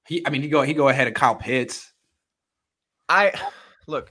He, 0.09 0.27
I 0.27 0.31
mean, 0.31 0.43
he 0.43 0.49
go 0.49 0.63
he 0.63 0.75
go 0.75 0.89
ahead 0.89 1.07
of 1.07 1.15
Kyle 1.15 1.37
Pitts. 1.37 1.93
I 3.09 3.33
look. 3.87 4.11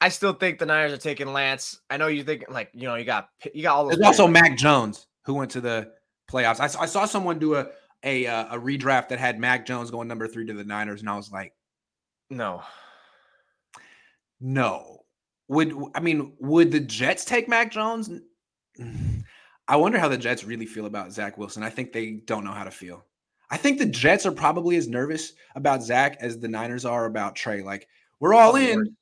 I 0.00 0.08
still 0.08 0.32
think 0.32 0.58
the 0.58 0.66
Niners 0.66 0.92
are 0.92 0.96
taking 0.96 1.32
Lance. 1.32 1.80
I 1.88 1.96
know 1.96 2.08
you 2.08 2.24
think 2.24 2.46
like 2.48 2.70
you 2.74 2.88
know 2.88 2.96
you 2.96 3.04
got 3.04 3.28
you 3.54 3.62
got 3.62 3.76
all 3.76 3.84
those. 3.84 3.98
There's 3.98 4.06
also 4.08 4.26
Mac 4.26 4.58
Jones 4.58 5.06
who 5.26 5.34
went 5.34 5.52
to 5.52 5.60
the 5.60 5.92
playoffs. 6.28 6.58
I, 6.58 6.66
saw- 6.66 6.80
I 6.80 6.86
saw 6.86 7.04
someone 7.04 7.38
do 7.38 7.54
a 7.54 7.68
a 8.04 8.26
uh, 8.26 8.56
a 8.56 8.58
redraft 8.58 9.08
that 9.08 9.18
had 9.18 9.38
Mac 9.38 9.66
Jones 9.66 9.90
going 9.90 10.08
number 10.08 10.26
three 10.26 10.46
to 10.46 10.52
the 10.52 10.64
Niners, 10.64 11.00
and 11.00 11.10
I 11.10 11.16
was 11.16 11.30
like, 11.30 11.54
no. 12.30 12.62
no. 14.40 14.98
Would 15.48 15.74
I 15.94 16.00
mean 16.00 16.32
would 16.40 16.72
the 16.72 16.80
Jets 16.80 17.24
take 17.24 17.48
Mac 17.48 17.70
Jones? 17.70 18.10
I 19.68 19.76
wonder 19.76 19.98
how 19.98 20.08
the 20.08 20.18
Jets 20.18 20.44
really 20.44 20.66
feel 20.66 20.86
about 20.86 21.12
Zach 21.12 21.36
Wilson. 21.36 21.62
I 21.62 21.70
think 21.70 21.92
they 21.92 22.12
don't 22.12 22.44
know 22.44 22.52
how 22.52 22.64
to 22.64 22.70
feel. 22.70 23.04
I 23.50 23.58
think 23.58 23.78
the 23.78 23.86
Jets 23.86 24.24
are 24.24 24.32
probably 24.32 24.76
as 24.76 24.88
nervous 24.88 25.34
about 25.54 25.82
Zach 25.82 26.16
as 26.20 26.38
the 26.38 26.48
Niners 26.48 26.86
are 26.86 27.04
about 27.04 27.36
Trey. 27.36 27.62
Like 27.62 27.86
we're 28.18 28.34
all 28.34 28.56
in. 28.56 28.96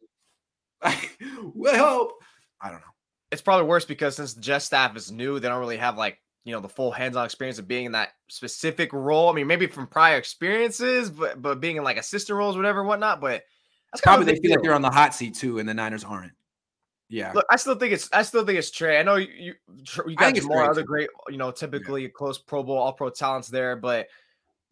we 1.55 1.71
hope. 1.71 2.13
I 2.61 2.71
don't 2.71 2.81
know. 2.81 2.87
It's 3.31 3.43
probably 3.43 3.69
worse 3.69 3.85
because 3.85 4.17
since 4.17 4.35
the 4.35 4.41
Jets 4.41 4.65
staff 4.65 4.97
is 4.97 5.13
new, 5.13 5.39
they 5.39 5.49
don't 5.49 5.61
really 5.61 5.77
have 5.77 5.97
like 5.97 6.19
you 6.45 6.53
know 6.53 6.61
the 6.61 6.69
full 6.69 6.91
hands-on 6.91 7.25
experience 7.25 7.59
of 7.59 7.69
being 7.69 7.87
in 7.87 7.93
that 7.93 8.11
specific 8.29 8.93
role. 8.93 9.29
I 9.29 9.35
mean, 9.35 9.47
maybe 9.47 9.67
from 9.67 9.87
prior 9.87 10.17
experiences, 10.17 11.11
but 11.11 11.41
but 11.41 11.61
being 11.61 11.77
in 11.77 11.85
like 11.85 11.97
assistant 11.97 12.37
roles, 12.37 12.57
whatever, 12.57 12.83
whatnot. 12.85 13.21
But 13.21 13.45
that's 13.93 14.01
Probably 14.01 14.23
of 14.23 14.37
they 14.37 14.41
feel 14.41 14.53
like 14.53 14.63
they're 14.63 14.75
on 14.75 14.83
the 14.83 14.91
hot 14.91 15.15
seat 15.15 15.35
too, 15.35 15.59
and 15.59 15.69
the 15.69 15.75
Niners 15.75 16.05
aren't. 16.05 16.33
Yeah. 17.09 17.33
Look, 17.35 17.45
I 17.51 17.57
still 17.57 17.75
think 17.75 17.93
it's 17.93 18.09
I 18.13 18.23
still 18.23 18.47
think 18.47 18.59
it's 18.59 18.71
Trey. 18.71 18.99
I 18.99 19.03
know 19.03 19.17
you 19.17 19.29
you, 19.37 19.55
you 20.07 20.17
got 20.17 20.41
more 20.45 20.71
other 20.71 20.85
great, 20.85 21.09
you 21.29 21.39
know, 21.39 21.51
typically 21.51 22.09
close 22.09 22.39
Pro 22.39 22.63
Bowl, 22.63 22.79
All 22.79 22.93
Pro 22.93 23.11
talents 23.11 23.49
there, 23.49 23.75
but 23.75 24.07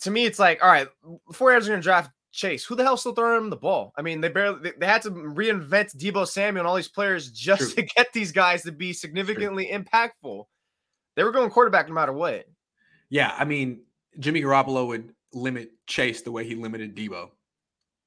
to 0.00 0.10
me, 0.10 0.24
it's 0.24 0.38
like, 0.38 0.62
all 0.62 0.70
right, 0.70 0.86
before 1.26 1.52
are 1.52 1.60
going 1.60 1.72
to 1.72 1.80
draft 1.80 2.12
Chase, 2.30 2.64
who 2.64 2.76
the 2.76 2.84
hell's 2.84 3.00
still 3.00 3.14
throwing 3.14 3.42
him 3.42 3.50
the 3.50 3.56
ball? 3.56 3.92
I 3.96 4.02
mean, 4.02 4.20
they 4.20 4.28
barely 4.28 4.60
they, 4.60 4.72
they 4.78 4.86
had 4.86 5.02
to 5.02 5.10
reinvent 5.10 5.96
Deebo 5.96 6.28
Samuel 6.28 6.60
and 6.60 6.68
all 6.68 6.76
these 6.76 6.86
players 6.86 7.32
just 7.32 7.74
True. 7.74 7.82
to 7.82 7.82
get 7.96 8.12
these 8.12 8.30
guys 8.30 8.62
to 8.62 8.72
be 8.72 8.92
significantly 8.92 9.68
impactful. 9.72 10.44
They 11.18 11.24
were 11.24 11.32
going 11.32 11.50
quarterback 11.50 11.88
no 11.88 11.94
matter 11.94 12.12
what. 12.12 12.46
Yeah, 13.10 13.34
I 13.36 13.44
mean, 13.44 13.80
Jimmy 14.20 14.40
Garoppolo 14.40 14.86
would 14.86 15.12
limit 15.32 15.72
Chase 15.88 16.22
the 16.22 16.30
way 16.30 16.46
he 16.46 16.54
limited 16.54 16.96
Deebo. 16.96 17.30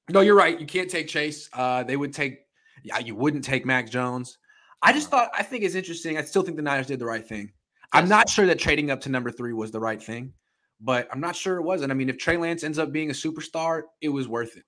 No, 0.09 0.21
you're 0.21 0.33
right. 0.33 0.57
You 0.57 0.65
can't 0.65 0.89
take 0.89 1.09
Chase. 1.09 1.49
Uh, 1.51 1.83
they 1.83 1.97
would 1.97 2.13
take. 2.13 2.39
Yeah, 2.83 2.99
you 2.99 3.13
wouldn't 3.13 3.43
take 3.43 3.65
Mac 3.65 3.89
Jones. 3.89 4.37
I 4.81 4.93
just 4.93 5.09
thought. 5.09 5.29
I 5.37 5.43
think 5.43 5.65
it's 5.65 5.75
interesting. 5.75 6.17
I 6.17 6.21
still 6.21 6.41
think 6.41 6.55
the 6.55 6.63
Niners 6.63 6.87
did 6.87 6.99
the 6.99 7.05
right 7.05 7.27
thing. 7.27 7.51
I'm 7.91 8.07
not 8.07 8.29
sure 8.29 8.45
that 8.45 8.59
trading 8.59 8.91
up 8.91 9.01
to 9.01 9.09
number 9.09 9.29
three 9.29 9.51
was 9.51 9.71
the 9.71 9.79
right 9.81 10.01
thing, 10.01 10.31
but 10.79 11.09
I'm 11.11 11.19
not 11.19 11.35
sure 11.35 11.57
it 11.57 11.63
wasn't. 11.63 11.91
I 11.91 11.95
mean, 11.95 12.07
if 12.07 12.17
Trey 12.17 12.37
Lance 12.37 12.63
ends 12.63 12.79
up 12.79 12.93
being 12.93 13.09
a 13.09 13.13
superstar, 13.13 13.81
it 13.99 14.07
was 14.07 14.29
worth 14.29 14.55
it. 14.55 14.63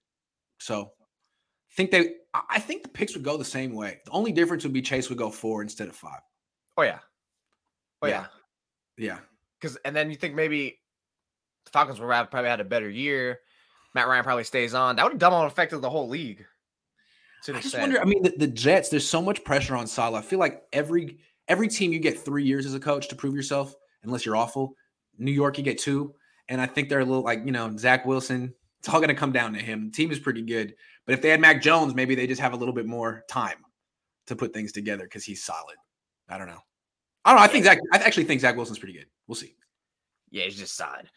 So, 0.60 0.92
I 1.72 1.76
think 1.78 1.92
they. 1.92 2.16
I 2.34 2.42
I 2.50 2.60
think 2.60 2.84
the 2.84 2.90
picks 2.90 3.14
would 3.14 3.24
go 3.24 3.38
the 3.38 3.46
same 3.46 3.74
way. 3.74 4.02
The 4.04 4.12
only 4.12 4.34
difference 4.34 4.66
would 4.66 4.74
be 4.74 4.82
Chase 4.82 5.08
would 5.08 5.18
go 5.18 5.30
four 5.30 5.62
instead 5.62 5.88
of 5.88 5.96
five. 5.96 6.20
Oh 6.78 6.84
yeah, 6.84 7.00
Yeah. 8.10 8.26
yeah. 8.98 9.18
Because 9.60 9.78
and 9.86 9.96
then 9.96 10.10
you 10.10 10.16
think 10.16 10.36
maybe 10.36 10.80
the 11.66 11.72
Falcons 11.72 12.00
would 12.00 12.12
have 12.12 12.30
probably 12.30 12.50
had 12.50 12.60
a 12.60 12.66
better 12.66 12.90
year. 12.90 13.40
Matt 13.94 14.08
Ryan 14.08 14.24
probably 14.24 14.44
stays 14.44 14.74
on. 14.74 14.96
That 14.96 15.04
would 15.04 15.14
have 15.14 15.20
double 15.20 15.42
affected 15.44 15.80
the 15.80 15.90
whole 15.90 16.10
league. 16.10 16.46
I 17.50 17.60
just 17.60 17.78
wonder. 17.78 18.00
I 18.00 18.06
mean, 18.06 18.24
the, 18.24 18.34
the 18.38 18.48
Jets. 18.48 18.90
There's 18.90 19.08
so 19.08 19.22
much 19.22 19.44
pressure 19.44 19.76
on 19.76 19.86
Salah. 19.88 20.20
I 20.20 20.22
feel 20.22 20.40
like 20.40 20.64
every 20.72 21.20
every 21.48 21.68
team 21.68 21.92
you 21.92 22.00
get 22.00 22.20
three 22.20 22.44
years 22.44 22.66
as 22.66 22.74
a 22.74 22.80
coach 22.80 23.10
to 23.10 23.16
prove 23.16 23.36
yourself, 23.36 23.76
unless 24.04 24.26
you're 24.26 24.36
awful. 24.36 24.76
New 25.18 25.32
York, 25.32 25.58
you 25.58 25.64
get 25.64 25.78
two, 25.78 26.16
and 26.48 26.62
I 26.62 26.66
think 26.66 26.90
they're 26.90 27.02
a 27.02 27.06
little 27.06 27.24
like 27.24 27.42
you 27.46 27.52
know 27.52 27.76
Zach 27.78 28.06
Wilson. 28.06 28.54
It's 28.80 28.90
all 28.90 29.00
going 29.00 29.10
to 29.10 29.16
come 29.16 29.32
down 29.32 29.54
to 29.54 29.60
him. 29.60 29.86
The 29.86 29.92
team 29.92 30.12
is 30.12 30.20
pretty 30.20 30.42
good, 30.42 30.76
but 31.06 31.14
if 31.14 31.22
they 31.22 31.30
had 31.30 31.42
Mac 31.42 31.62
Jones, 31.62 31.96
maybe 31.96 32.16
they 32.16 32.28
just 32.28 32.42
have 32.42 32.54
a 32.54 32.58
little 32.58 32.74
bit 32.74 32.86
more 32.86 33.24
time 33.30 33.58
to 34.28 34.36
put 34.36 34.54
things 34.54 34.72
together 34.72 35.04
because 35.04 35.24
he's 35.24 35.44
solid. 35.44 35.76
I 36.30 36.38
don't 36.38 36.48
know. 36.48 36.60
I 37.26 37.32
don't 37.32 37.40
know. 37.40 37.44
I 37.44 37.48
think 37.48 37.66
Zach. 37.66 37.80
I 37.94 37.98
actually 37.98 38.26
think 38.26 38.42
Zach 38.42 38.56
Wilson's 38.56 38.80
pretty 38.80 38.94
good. 38.94 39.08
We'll 39.28 39.36
see. 39.36 39.56
Yeah, 40.32 40.44
he's 40.46 40.58
just 40.58 40.76
solid. 40.76 41.10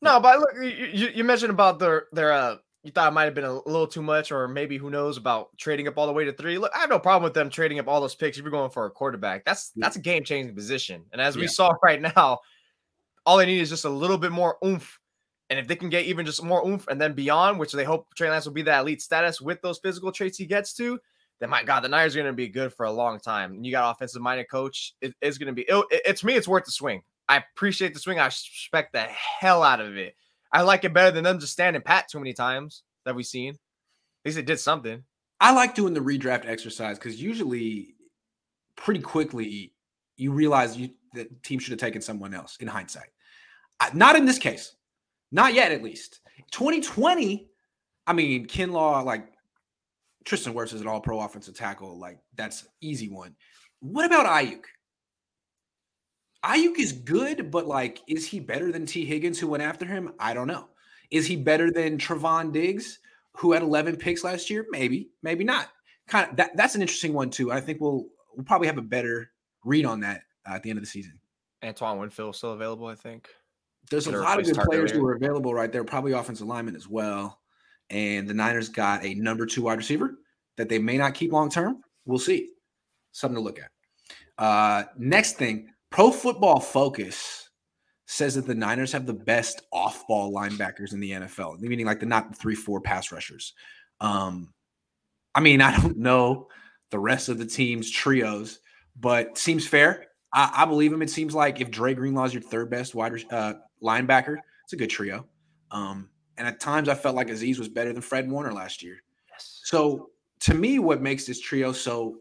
No, 0.00 0.20
but 0.20 0.38
look, 0.38 0.50
you, 0.56 0.68
you, 0.92 1.08
you 1.16 1.24
mentioned 1.24 1.50
about 1.50 1.78
their 1.78 2.06
their 2.12 2.32
uh 2.32 2.56
you 2.84 2.92
thought 2.92 3.08
it 3.08 3.14
might 3.14 3.24
have 3.24 3.34
been 3.34 3.44
a 3.44 3.52
little 3.52 3.88
too 3.88 4.02
much, 4.02 4.30
or 4.30 4.46
maybe 4.46 4.78
who 4.78 4.88
knows 4.88 5.16
about 5.16 5.48
trading 5.58 5.88
up 5.88 5.98
all 5.98 6.06
the 6.06 6.12
way 6.12 6.24
to 6.24 6.32
three. 6.32 6.58
Look, 6.58 6.70
I 6.74 6.78
have 6.78 6.88
no 6.90 7.00
problem 7.00 7.24
with 7.24 7.34
them 7.34 7.50
trading 7.50 7.80
up 7.80 7.88
all 7.88 8.00
those 8.00 8.14
picks 8.14 8.38
if 8.38 8.44
you're 8.44 8.52
going 8.52 8.70
for 8.70 8.86
a 8.86 8.90
quarterback. 8.90 9.44
That's 9.44 9.72
Yeah. 9.74 9.86
that's 9.86 9.96
a 9.96 10.00
game 10.00 10.22
changing 10.22 10.54
position. 10.54 11.04
And 11.12 11.20
as 11.20 11.36
we 11.36 11.48
saw 11.48 11.74
right 11.82 12.00
now, 12.00 12.38
all 13.26 13.36
they 13.36 13.46
need 13.46 13.60
is 13.60 13.68
just 13.68 13.84
a 13.84 13.90
little 13.90 14.16
bit 14.16 14.30
more 14.30 14.56
oomph. 14.64 14.98
And 15.50 15.58
if 15.58 15.66
they 15.66 15.76
can 15.76 15.88
get 15.88 16.04
even 16.04 16.24
just 16.24 16.42
more 16.44 16.64
oomph 16.66 16.86
and 16.88 17.00
then 17.00 17.14
beyond, 17.14 17.58
which 17.58 17.72
they 17.72 17.84
hope 17.84 18.14
Trey 18.14 18.30
Lance 18.30 18.44
will 18.44 18.52
be 18.52 18.62
that 18.62 18.80
elite 18.80 19.02
status 19.02 19.40
with 19.40 19.60
those 19.60 19.78
physical 19.78 20.12
traits 20.12 20.38
he 20.38 20.46
gets 20.46 20.72
to, 20.74 21.00
my 21.46 21.62
God, 21.62 21.80
the 21.80 21.88
Niners 21.88 22.16
are 22.16 22.20
going 22.20 22.32
to 22.32 22.36
be 22.36 22.48
good 22.48 22.72
for 22.72 22.86
a 22.86 22.90
long 22.90 23.20
time. 23.20 23.52
And 23.52 23.64
you 23.64 23.70
got 23.70 23.94
offensive 23.94 24.22
minded 24.22 24.48
coach. 24.50 24.94
It- 25.00 25.14
it's 25.20 25.38
going 25.38 25.46
to 25.46 25.52
be, 25.52 25.62
it, 25.62 25.84
it, 25.90 26.02
it's 26.04 26.24
me, 26.24 26.34
it's 26.34 26.48
worth 26.48 26.64
the 26.64 26.72
swing. 26.72 27.02
I 27.28 27.36
appreciate 27.54 27.94
the 27.94 28.00
swing. 28.00 28.18
I 28.18 28.26
respect 28.26 28.92
the 28.92 29.02
hell 29.02 29.62
out 29.62 29.80
of 29.80 29.96
it. 29.96 30.16
I 30.50 30.62
like 30.62 30.84
it 30.84 30.94
better 30.94 31.10
than 31.10 31.24
them 31.24 31.38
just 31.38 31.52
standing 31.52 31.82
pat 31.82 32.08
too 32.08 32.18
many 32.18 32.32
times 32.32 32.82
that 33.04 33.14
we've 33.14 33.26
seen. 33.26 33.50
At 33.54 33.58
least 34.24 34.38
it 34.38 34.46
did 34.46 34.58
something. 34.58 35.04
I 35.40 35.52
like 35.52 35.74
doing 35.74 35.94
the 35.94 36.00
redraft 36.00 36.46
exercise 36.46 36.98
because 36.98 37.20
usually, 37.20 37.94
pretty 38.76 39.00
quickly, 39.00 39.72
you 40.16 40.32
realize 40.32 40.76
you 40.76 40.90
the 41.14 41.28
team 41.42 41.58
should 41.58 41.70
have 41.70 41.78
taken 41.78 42.02
someone 42.02 42.34
else 42.34 42.56
in 42.60 42.66
hindsight. 42.66 43.10
Not 43.94 44.16
in 44.16 44.24
this 44.24 44.38
case, 44.38 44.74
not 45.30 45.54
yet 45.54 45.70
at 45.70 45.82
least. 45.82 46.20
2020, 46.50 47.48
I 48.06 48.12
mean, 48.12 48.46
Kinlaw, 48.46 49.04
like 49.04 49.28
Tristan 50.28 50.52
Wirfs 50.52 50.74
is 50.74 50.82
an 50.82 50.86
all-pro 50.86 51.20
offensive 51.20 51.56
tackle. 51.56 51.98
Like 51.98 52.18
that's 52.36 52.66
easy 52.82 53.08
one. 53.08 53.34
What 53.80 54.04
about 54.04 54.26
Aiyuk? 54.26 54.64
Aiyuk 56.44 56.78
is 56.78 56.92
good, 56.92 57.50
but 57.50 57.66
like, 57.66 58.00
is 58.06 58.26
he 58.26 58.38
better 58.38 58.70
than 58.70 58.84
Tee 58.84 59.06
Higgins, 59.06 59.38
who 59.38 59.48
went 59.48 59.62
after 59.62 59.86
him? 59.86 60.12
I 60.20 60.34
don't 60.34 60.46
know. 60.46 60.68
Is 61.10 61.26
he 61.26 61.34
better 61.34 61.70
than 61.70 61.96
Trevon 61.96 62.52
Diggs, 62.52 62.98
who 63.38 63.52
had 63.52 63.62
11 63.62 63.96
picks 63.96 64.22
last 64.22 64.50
year? 64.50 64.66
Maybe, 64.68 65.08
maybe 65.22 65.44
not. 65.44 65.68
Kind 66.08 66.30
of 66.30 66.36
that, 66.36 66.54
that's 66.56 66.74
an 66.74 66.82
interesting 66.82 67.14
one 67.14 67.30
too. 67.30 67.50
I 67.50 67.62
think 67.62 67.80
we'll 67.80 68.06
we'll 68.36 68.44
probably 68.44 68.66
have 68.66 68.78
a 68.78 68.82
better 68.82 69.30
read 69.64 69.86
on 69.86 70.00
that 70.00 70.22
uh, 70.48 70.54
at 70.54 70.62
the 70.62 70.68
end 70.68 70.78
of 70.78 70.84
the 70.84 70.90
season. 70.90 71.18
Antoine 71.64 71.98
Winfield 71.98 72.36
still 72.36 72.52
available, 72.52 72.86
I 72.86 72.94
think. 72.94 73.28
There's 73.90 74.06
a 74.06 74.12
lot 74.12 74.38
of 74.38 74.44
good 74.44 74.56
players 74.56 74.90
who 74.90 75.04
are 75.06 75.14
available 75.14 75.54
right 75.54 75.72
there, 75.72 75.84
probably 75.84 76.12
offensive 76.12 76.46
linemen 76.46 76.76
as 76.76 76.86
well. 76.86 77.40
And 77.90 78.28
the 78.28 78.34
Niners 78.34 78.68
got 78.68 79.04
a 79.04 79.14
number 79.14 79.46
two 79.46 79.62
wide 79.62 79.78
receiver 79.78 80.18
that 80.56 80.68
they 80.68 80.78
may 80.78 80.98
not 80.98 81.14
keep 81.14 81.32
long 81.32 81.50
term. 81.50 81.82
We'll 82.04 82.18
see. 82.18 82.50
Something 83.12 83.36
to 83.36 83.42
look 83.42 83.58
at. 83.58 83.70
Uh, 84.36 84.84
next 84.96 85.36
thing, 85.36 85.68
Pro 85.90 86.10
Football 86.10 86.60
Focus 86.60 87.48
says 88.06 88.34
that 88.34 88.46
the 88.46 88.54
Niners 88.54 88.92
have 88.92 89.06
the 89.06 89.12
best 89.12 89.62
off-ball 89.72 90.32
linebackers 90.32 90.92
in 90.92 91.00
the 91.00 91.12
NFL, 91.12 91.60
meaning 91.60 91.86
like 91.86 92.00
the 92.00 92.06
not 92.06 92.36
three 92.36 92.54
four 92.54 92.80
pass 92.80 93.12
rushers. 93.12 93.54
Um, 94.00 94.52
I 95.34 95.40
mean, 95.40 95.60
I 95.62 95.76
don't 95.76 95.98
know 95.98 96.48
the 96.90 96.98
rest 96.98 97.28
of 97.28 97.38
the 97.38 97.46
team's 97.46 97.90
trios, 97.90 98.60
but 98.98 99.36
seems 99.38 99.66
fair. 99.66 100.06
I, 100.32 100.50
I 100.58 100.64
believe 100.64 100.92
him. 100.92 101.02
It 101.02 101.10
seems 101.10 101.34
like 101.34 101.60
if 101.60 101.70
Dre 101.70 101.94
Greenlaw 101.94 102.24
is 102.24 102.34
your 102.34 102.42
third 102.42 102.70
best 102.70 102.94
wide 102.94 103.12
uh, 103.30 103.54
linebacker, 103.82 104.36
it's 104.64 104.72
a 104.72 104.76
good 104.76 104.90
trio. 104.90 105.26
Um, 105.70 106.08
and 106.38 106.46
at 106.46 106.60
times, 106.60 106.88
I 106.88 106.94
felt 106.94 107.16
like 107.16 107.28
Azeez 107.28 107.58
was 107.58 107.68
better 107.68 107.92
than 107.92 108.02
Fred 108.02 108.30
Warner 108.30 108.52
last 108.52 108.82
year. 108.82 109.02
Yes. 109.30 109.60
So 109.64 110.10
to 110.40 110.54
me, 110.54 110.78
what 110.78 111.02
makes 111.02 111.26
this 111.26 111.40
trio 111.40 111.72
so 111.72 112.18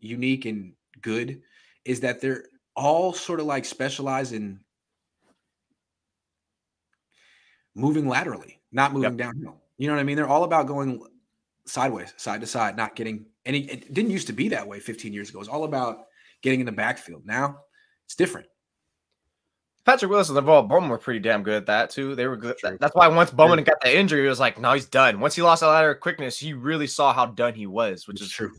unique 0.00 0.44
and 0.44 0.72
good 1.00 1.40
is 1.84 2.00
that 2.00 2.20
they're 2.20 2.44
all 2.74 3.12
sort 3.12 3.40
of 3.40 3.46
like 3.46 3.64
specialize 3.64 4.32
in 4.32 4.60
moving 7.74 8.08
laterally, 8.08 8.60
not 8.72 8.92
moving 8.92 9.18
yep. 9.18 9.18
downhill. 9.18 9.60
You 9.78 9.86
know 9.88 9.94
what 9.94 10.00
I 10.00 10.04
mean? 10.04 10.16
They're 10.16 10.28
all 10.28 10.44
about 10.44 10.66
going 10.66 11.02
sideways, 11.66 12.12
side 12.16 12.40
to 12.40 12.46
side, 12.46 12.76
not 12.76 12.96
getting 12.96 13.26
any. 13.46 13.60
It 13.60 13.92
didn't 13.92 14.10
used 14.10 14.26
to 14.26 14.32
be 14.32 14.48
that 14.48 14.66
way 14.66 14.80
15 14.80 15.12
years 15.12 15.30
ago. 15.30 15.40
It's 15.40 15.48
all 15.48 15.64
about 15.64 16.06
getting 16.42 16.60
in 16.60 16.66
the 16.66 16.72
backfield. 16.72 17.24
Now 17.24 17.60
it's 18.04 18.14
different. 18.14 18.46
Patrick 19.84 20.10
Willis 20.10 20.28
and 20.28 20.38
NaVorro 20.38 20.68
Bowman 20.68 20.90
were 20.90 20.98
pretty 20.98 21.18
damn 21.18 21.42
good 21.42 21.54
at 21.54 21.66
that 21.66 21.90
too. 21.90 22.14
They 22.14 22.26
were 22.26 22.36
good. 22.36 22.56
True. 22.58 22.76
That's 22.80 22.94
why 22.94 23.08
once 23.08 23.30
Bowman 23.30 23.58
true. 23.58 23.64
got 23.64 23.80
that 23.82 23.94
injury, 23.94 24.24
it 24.24 24.28
was 24.28 24.38
like, 24.38 24.60
no, 24.60 24.72
he's 24.72 24.86
done. 24.86 25.18
Once 25.18 25.34
he 25.34 25.42
lost 25.42 25.60
that 25.60 25.68
lateral 25.68 25.96
quickness, 25.96 26.38
he 26.38 26.52
really 26.52 26.86
saw 26.86 27.12
how 27.12 27.26
done 27.26 27.54
he 27.54 27.66
was, 27.66 28.06
which 28.06 28.16
it's 28.16 28.26
is 28.26 28.32
true. 28.32 28.52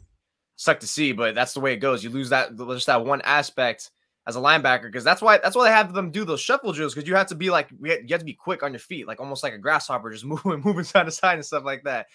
Suck 0.56 0.82
to 0.82 0.88
see, 0.88 1.14
but 1.14 1.34
that's 1.34 1.54
the 1.54 1.62
way 1.62 1.74
it 1.74 1.78
goes. 1.78 2.04
You 2.04 2.10
lose 2.10 2.30
that 2.30 2.58
just 2.58 2.88
that 2.88 3.06
one 3.06 3.22
aspect 3.22 3.92
as 4.26 4.36
a 4.36 4.40
linebacker 4.40 4.84
because 4.84 5.04
that's 5.04 5.22
why 5.22 5.38
that's 5.38 5.56
why 5.56 5.68
they 5.68 5.76
have 5.76 5.94
them 5.94 6.12
do 6.12 6.26
those 6.26 6.40
shuffle 6.40 6.72
drills 6.72 6.94
because 6.94 7.08
you 7.08 7.16
have 7.16 7.28
to 7.28 7.36
be 7.36 7.50
like 7.50 7.70
you 7.82 7.92
have 8.10 8.20
to 8.20 8.26
be 8.26 8.34
quick 8.34 8.64
on 8.64 8.72
your 8.72 8.80
feet, 8.80 9.08
like 9.08 9.20
almost 9.20 9.44
like 9.44 9.54
a 9.54 9.58
grasshopper, 9.58 10.12
just 10.12 10.26
moving 10.26 10.62
moving 10.64 10.84
side 10.84 11.06
to 11.06 11.12
side 11.12 11.36
and 11.36 11.46
stuff 11.46 11.64
like 11.64 11.84
that. 11.84 12.08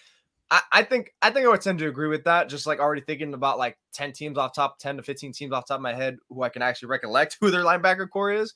I, 0.51 0.61
I 0.71 0.83
think 0.83 1.13
I 1.21 1.29
think 1.29 1.45
I 1.45 1.49
would 1.49 1.61
tend 1.61 1.79
to 1.79 1.87
agree 1.87 2.07
with 2.07 2.23
that. 2.25 2.49
Just 2.49 2.65
like 2.65 2.79
already 2.79 3.01
thinking 3.01 3.33
about 3.33 3.57
like 3.57 3.77
10 3.93 4.13
teams 4.13 4.37
off 4.37 4.53
top, 4.53 4.79
10 4.79 4.97
to 4.97 5.03
15 5.03 5.33
teams 5.33 5.51
off 5.51 5.67
top 5.67 5.77
of 5.77 5.81
my 5.81 5.93
head 5.93 6.17
who 6.29 6.41
I 6.43 6.49
can 6.49 6.61
actually 6.61 6.89
recollect 6.89 7.37
who 7.41 7.51
their 7.51 7.63
linebacker 7.63 8.09
core 8.09 8.31
is. 8.31 8.53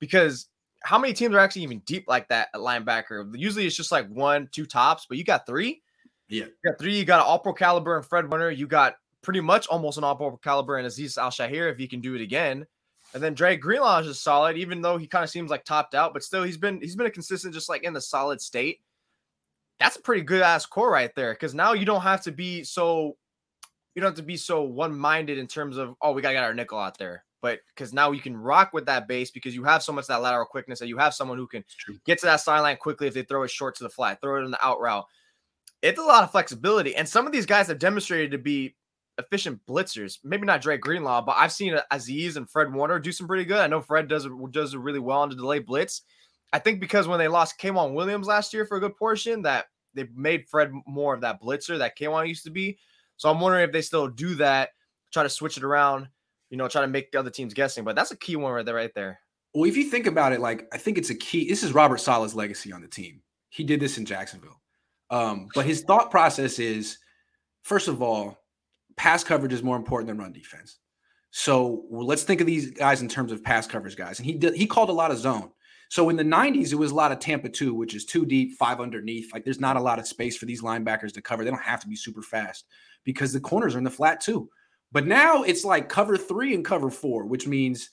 Because 0.00 0.48
how 0.82 0.98
many 0.98 1.12
teams 1.12 1.34
are 1.34 1.38
actually 1.38 1.62
even 1.62 1.80
deep 1.80 2.04
like 2.08 2.28
that 2.28 2.48
at 2.54 2.60
linebacker? 2.60 3.30
Usually 3.34 3.66
it's 3.66 3.76
just 3.76 3.92
like 3.92 4.08
one, 4.08 4.48
two 4.52 4.66
tops, 4.66 5.06
but 5.08 5.18
you 5.18 5.24
got 5.24 5.46
three. 5.46 5.82
Yeah. 6.28 6.44
You 6.44 6.70
got 6.70 6.78
three. 6.78 6.96
You 6.96 7.04
got 7.04 7.20
an 7.20 7.26
all 7.26 7.38
pro 7.38 7.52
caliber 7.52 7.96
and 7.96 8.06
Fred 8.06 8.30
Warner. 8.30 8.50
You 8.50 8.66
got 8.66 8.96
pretty 9.22 9.40
much 9.40 9.66
almost 9.66 9.98
an 9.98 10.04
all 10.04 10.16
pro 10.16 10.36
caliber 10.36 10.76
and 10.76 10.86
Azeez 10.86 11.18
Al-Shaair 11.18 11.70
if 11.70 11.78
he 11.78 11.88
can 11.88 12.00
do 12.00 12.14
it 12.14 12.20
again. 12.20 12.66
And 13.14 13.22
then 13.22 13.34
Dre 13.34 13.56
Greenlaw 13.56 14.00
is 14.00 14.20
solid, 14.20 14.58
even 14.58 14.82
though 14.82 14.98
he 14.98 15.06
kind 15.06 15.24
of 15.24 15.30
seems 15.30 15.50
like 15.50 15.64
topped 15.64 15.94
out, 15.94 16.12
but 16.12 16.22
still 16.22 16.42
he's 16.42 16.58
been 16.58 16.80
he's 16.80 16.94
been 16.94 17.06
a 17.06 17.10
consistent, 17.10 17.54
just 17.54 17.68
like 17.68 17.82
in 17.82 17.94
the 17.94 18.00
solid 18.00 18.40
state 18.40 18.80
that's 19.78 19.96
a 19.96 20.02
pretty 20.02 20.22
good 20.22 20.42
ass 20.42 20.66
core 20.66 20.90
right 20.90 21.14
there. 21.14 21.32
Because 21.32 21.54
now 21.54 21.72
you 21.72 21.84
don't 21.84 22.02
have 22.02 22.22
to 22.22 22.32
be 22.32 22.64
so 22.64 23.16
you 23.94 24.02
don't 24.02 24.10
have 24.10 24.16
to 24.16 24.22
be 24.22 24.36
so 24.36 24.62
one 24.62 24.96
minded 24.96 25.38
in 25.38 25.46
terms 25.46 25.76
of 25.76 25.94
oh 26.02 26.12
we 26.12 26.22
gotta 26.22 26.34
get 26.34 26.44
our 26.44 26.54
nickel 26.54 26.78
out 26.78 26.98
there. 26.98 27.24
But 27.40 27.60
because 27.68 27.92
now 27.92 28.10
you 28.10 28.20
can 28.20 28.36
rock 28.36 28.72
with 28.72 28.86
that 28.86 29.06
base 29.06 29.30
because 29.30 29.54
you 29.54 29.62
have 29.64 29.82
so 29.82 29.92
much 29.92 30.06
that 30.08 30.22
lateral 30.22 30.46
quickness 30.46 30.80
that 30.80 30.88
you 30.88 30.98
have 30.98 31.14
someone 31.14 31.38
who 31.38 31.46
can 31.46 31.64
get 32.04 32.18
to 32.18 32.26
that 32.26 32.40
sideline 32.40 32.76
quickly 32.76 33.06
if 33.06 33.14
they 33.14 33.22
throw 33.22 33.44
it 33.44 33.50
short 33.50 33.76
to 33.76 33.84
the 33.84 33.90
flat, 33.90 34.20
throw 34.20 34.40
it 34.40 34.44
in 34.44 34.50
the 34.50 34.64
out 34.64 34.80
route. 34.80 35.06
It's 35.82 36.00
a 36.00 36.02
lot 36.02 36.24
of 36.24 36.32
flexibility, 36.32 36.96
and 36.96 37.08
some 37.08 37.26
of 37.26 37.32
these 37.32 37.46
guys 37.46 37.68
have 37.68 37.78
demonstrated 37.78 38.32
to 38.32 38.38
be 38.38 38.74
efficient 39.18 39.60
blitzers. 39.66 40.18
Maybe 40.24 40.46
not 40.46 40.60
Dre 40.60 40.78
Greenlaw, 40.78 41.22
but 41.22 41.36
I've 41.38 41.52
seen 41.52 41.78
Azeez 41.92 42.36
and 42.36 42.48
Fred 42.48 42.72
Warner 42.72 42.98
do 42.98 43.12
some 43.12 43.26
pretty 43.26 43.44
good. 43.44 43.58
I 43.58 43.66
know 43.66 43.80
Fred 43.80 44.08
does 44.08 44.26
does 44.50 44.74
it 44.74 44.80
really 44.80 44.98
well 44.98 45.20
on 45.20 45.28
the 45.28 45.36
delay 45.36 45.58
blitz. 45.58 46.02
I 46.52 46.58
think 46.58 46.80
because 46.80 47.06
when 47.06 47.18
they 47.18 47.28
lost 47.28 47.60
K'Waun 47.60 47.94
Williams 47.94 48.26
last 48.26 48.54
year 48.54 48.64
for 48.64 48.78
a 48.78 48.80
good 48.80 48.96
portion, 48.96 49.42
that 49.42 49.66
they 49.94 50.06
made 50.14 50.48
Fred 50.48 50.72
more 50.86 51.14
of 51.14 51.20
that 51.20 51.42
blitzer 51.42 51.78
that 51.78 51.98
K'Waun 51.98 52.28
used 52.28 52.44
to 52.44 52.50
be. 52.50 52.78
So 53.16 53.30
I'm 53.30 53.40
wondering 53.40 53.64
if 53.64 53.72
they 53.72 53.82
still 53.82 54.08
do 54.08 54.34
that, 54.36 54.70
try 55.12 55.24
to 55.24 55.28
switch 55.28 55.56
it 55.56 55.64
around, 55.64 56.08
you 56.50 56.56
know, 56.56 56.68
try 56.68 56.82
to 56.82 56.88
make 56.88 57.12
the 57.12 57.18
other 57.18 57.30
teams 57.30 57.54
guessing. 57.54 57.84
But 57.84 57.96
that's 57.96 58.10
a 58.10 58.16
key 58.16 58.36
one 58.36 58.52
right 58.52 58.64
there, 58.64 58.74
right 58.74 58.94
there. 58.94 59.20
Well, 59.54 59.64
if 59.64 59.76
you 59.76 59.84
think 59.84 60.06
about 60.06 60.32
it, 60.32 60.40
like 60.40 60.68
I 60.72 60.78
think 60.78 60.98
it's 60.98 61.10
a 61.10 61.14
key. 61.14 61.48
This 61.48 61.62
is 61.62 61.72
Robert 61.72 61.98
Saleh's 61.98 62.34
legacy 62.34 62.72
on 62.72 62.80
the 62.80 62.88
team. 62.88 63.22
He 63.50 63.64
did 63.64 63.80
this 63.80 63.98
in 63.98 64.04
Jacksonville. 64.04 64.60
Um, 65.10 65.48
but 65.54 65.64
his 65.64 65.82
thought 65.82 66.10
process 66.10 66.58
is, 66.58 66.98
first 67.62 67.88
of 67.88 68.02
all, 68.02 68.38
pass 68.96 69.24
coverage 69.24 69.52
is 69.54 69.62
more 69.62 69.76
important 69.76 70.08
than 70.08 70.18
run 70.18 70.32
defense. 70.32 70.78
So 71.30 71.84
well, 71.88 72.06
let's 72.06 72.24
think 72.24 72.40
of 72.40 72.46
these 72.46 72.70
guys 72.70 73.00
in 73.00 73.08
terms 73.08 73.32
of 73.32 73.42
pass 73.42 73.66
coverage 73.66 73.96
guys. 73.96 74.18
And 74.18 74.26
he 74.26 74.34
did 74.34 74.54
he 74.54 74.66
called 74.66 74.90
a 74.90 74.92
lot 74.92 75.10
of 75.10 75.18
zone. 75.18 75.50
So 75.90 76.10
in 76.10 76.16
the 76.16 76.24
90s, 76.24 76.72
it 76.72 76.76
was 76.76 76.90
a 76.90 76.94
lot 76.94 77.12
of 77.12 77.18
Tampa 77.18 77.48
2, 77.48 77.72
which 77.72 77.94
is 77.94 78.04
two 78.04 78.26
deep, 78.26 78.52
five 78.58 78.78
underneath. 78.78 79.32
Like 79.32 79.44
there's 79.44 79.60
not 79.60 79.78
a 79.78 79.80
lot 79.80 79.98
of 79.98 80.06
space 80.06 80.36
for 80.36 80.44
these 80.44 80.60
linebackers 80.60 81.12
to 81.14 81.22
cover. 81.22 81.44
They 81.44 81.50
don't 81.50 81.62
have 81.62 81.80
to 81.80 81.88
be 81.88 81.96
super 81.96 82.20
fast 82.20 82.66
because 83.04 83.32
the 83.32 83.40
corners 83.40 83.74
are 83.74 83.78
in 83.78 83.84
the 83.84 83.90
flat 83.90 84.20
too. 84.20 84.50
But 84.92 85.06
now 85.06 85.42
it's 85.42 85.64
like 85.64 85.88
cover 85.88 86.16
three 86.16 86.54
and 86.54 86.64
cover 86.64 86.90
four, 86.90 87.26
which 87.26 87.46
means 87.46 87.90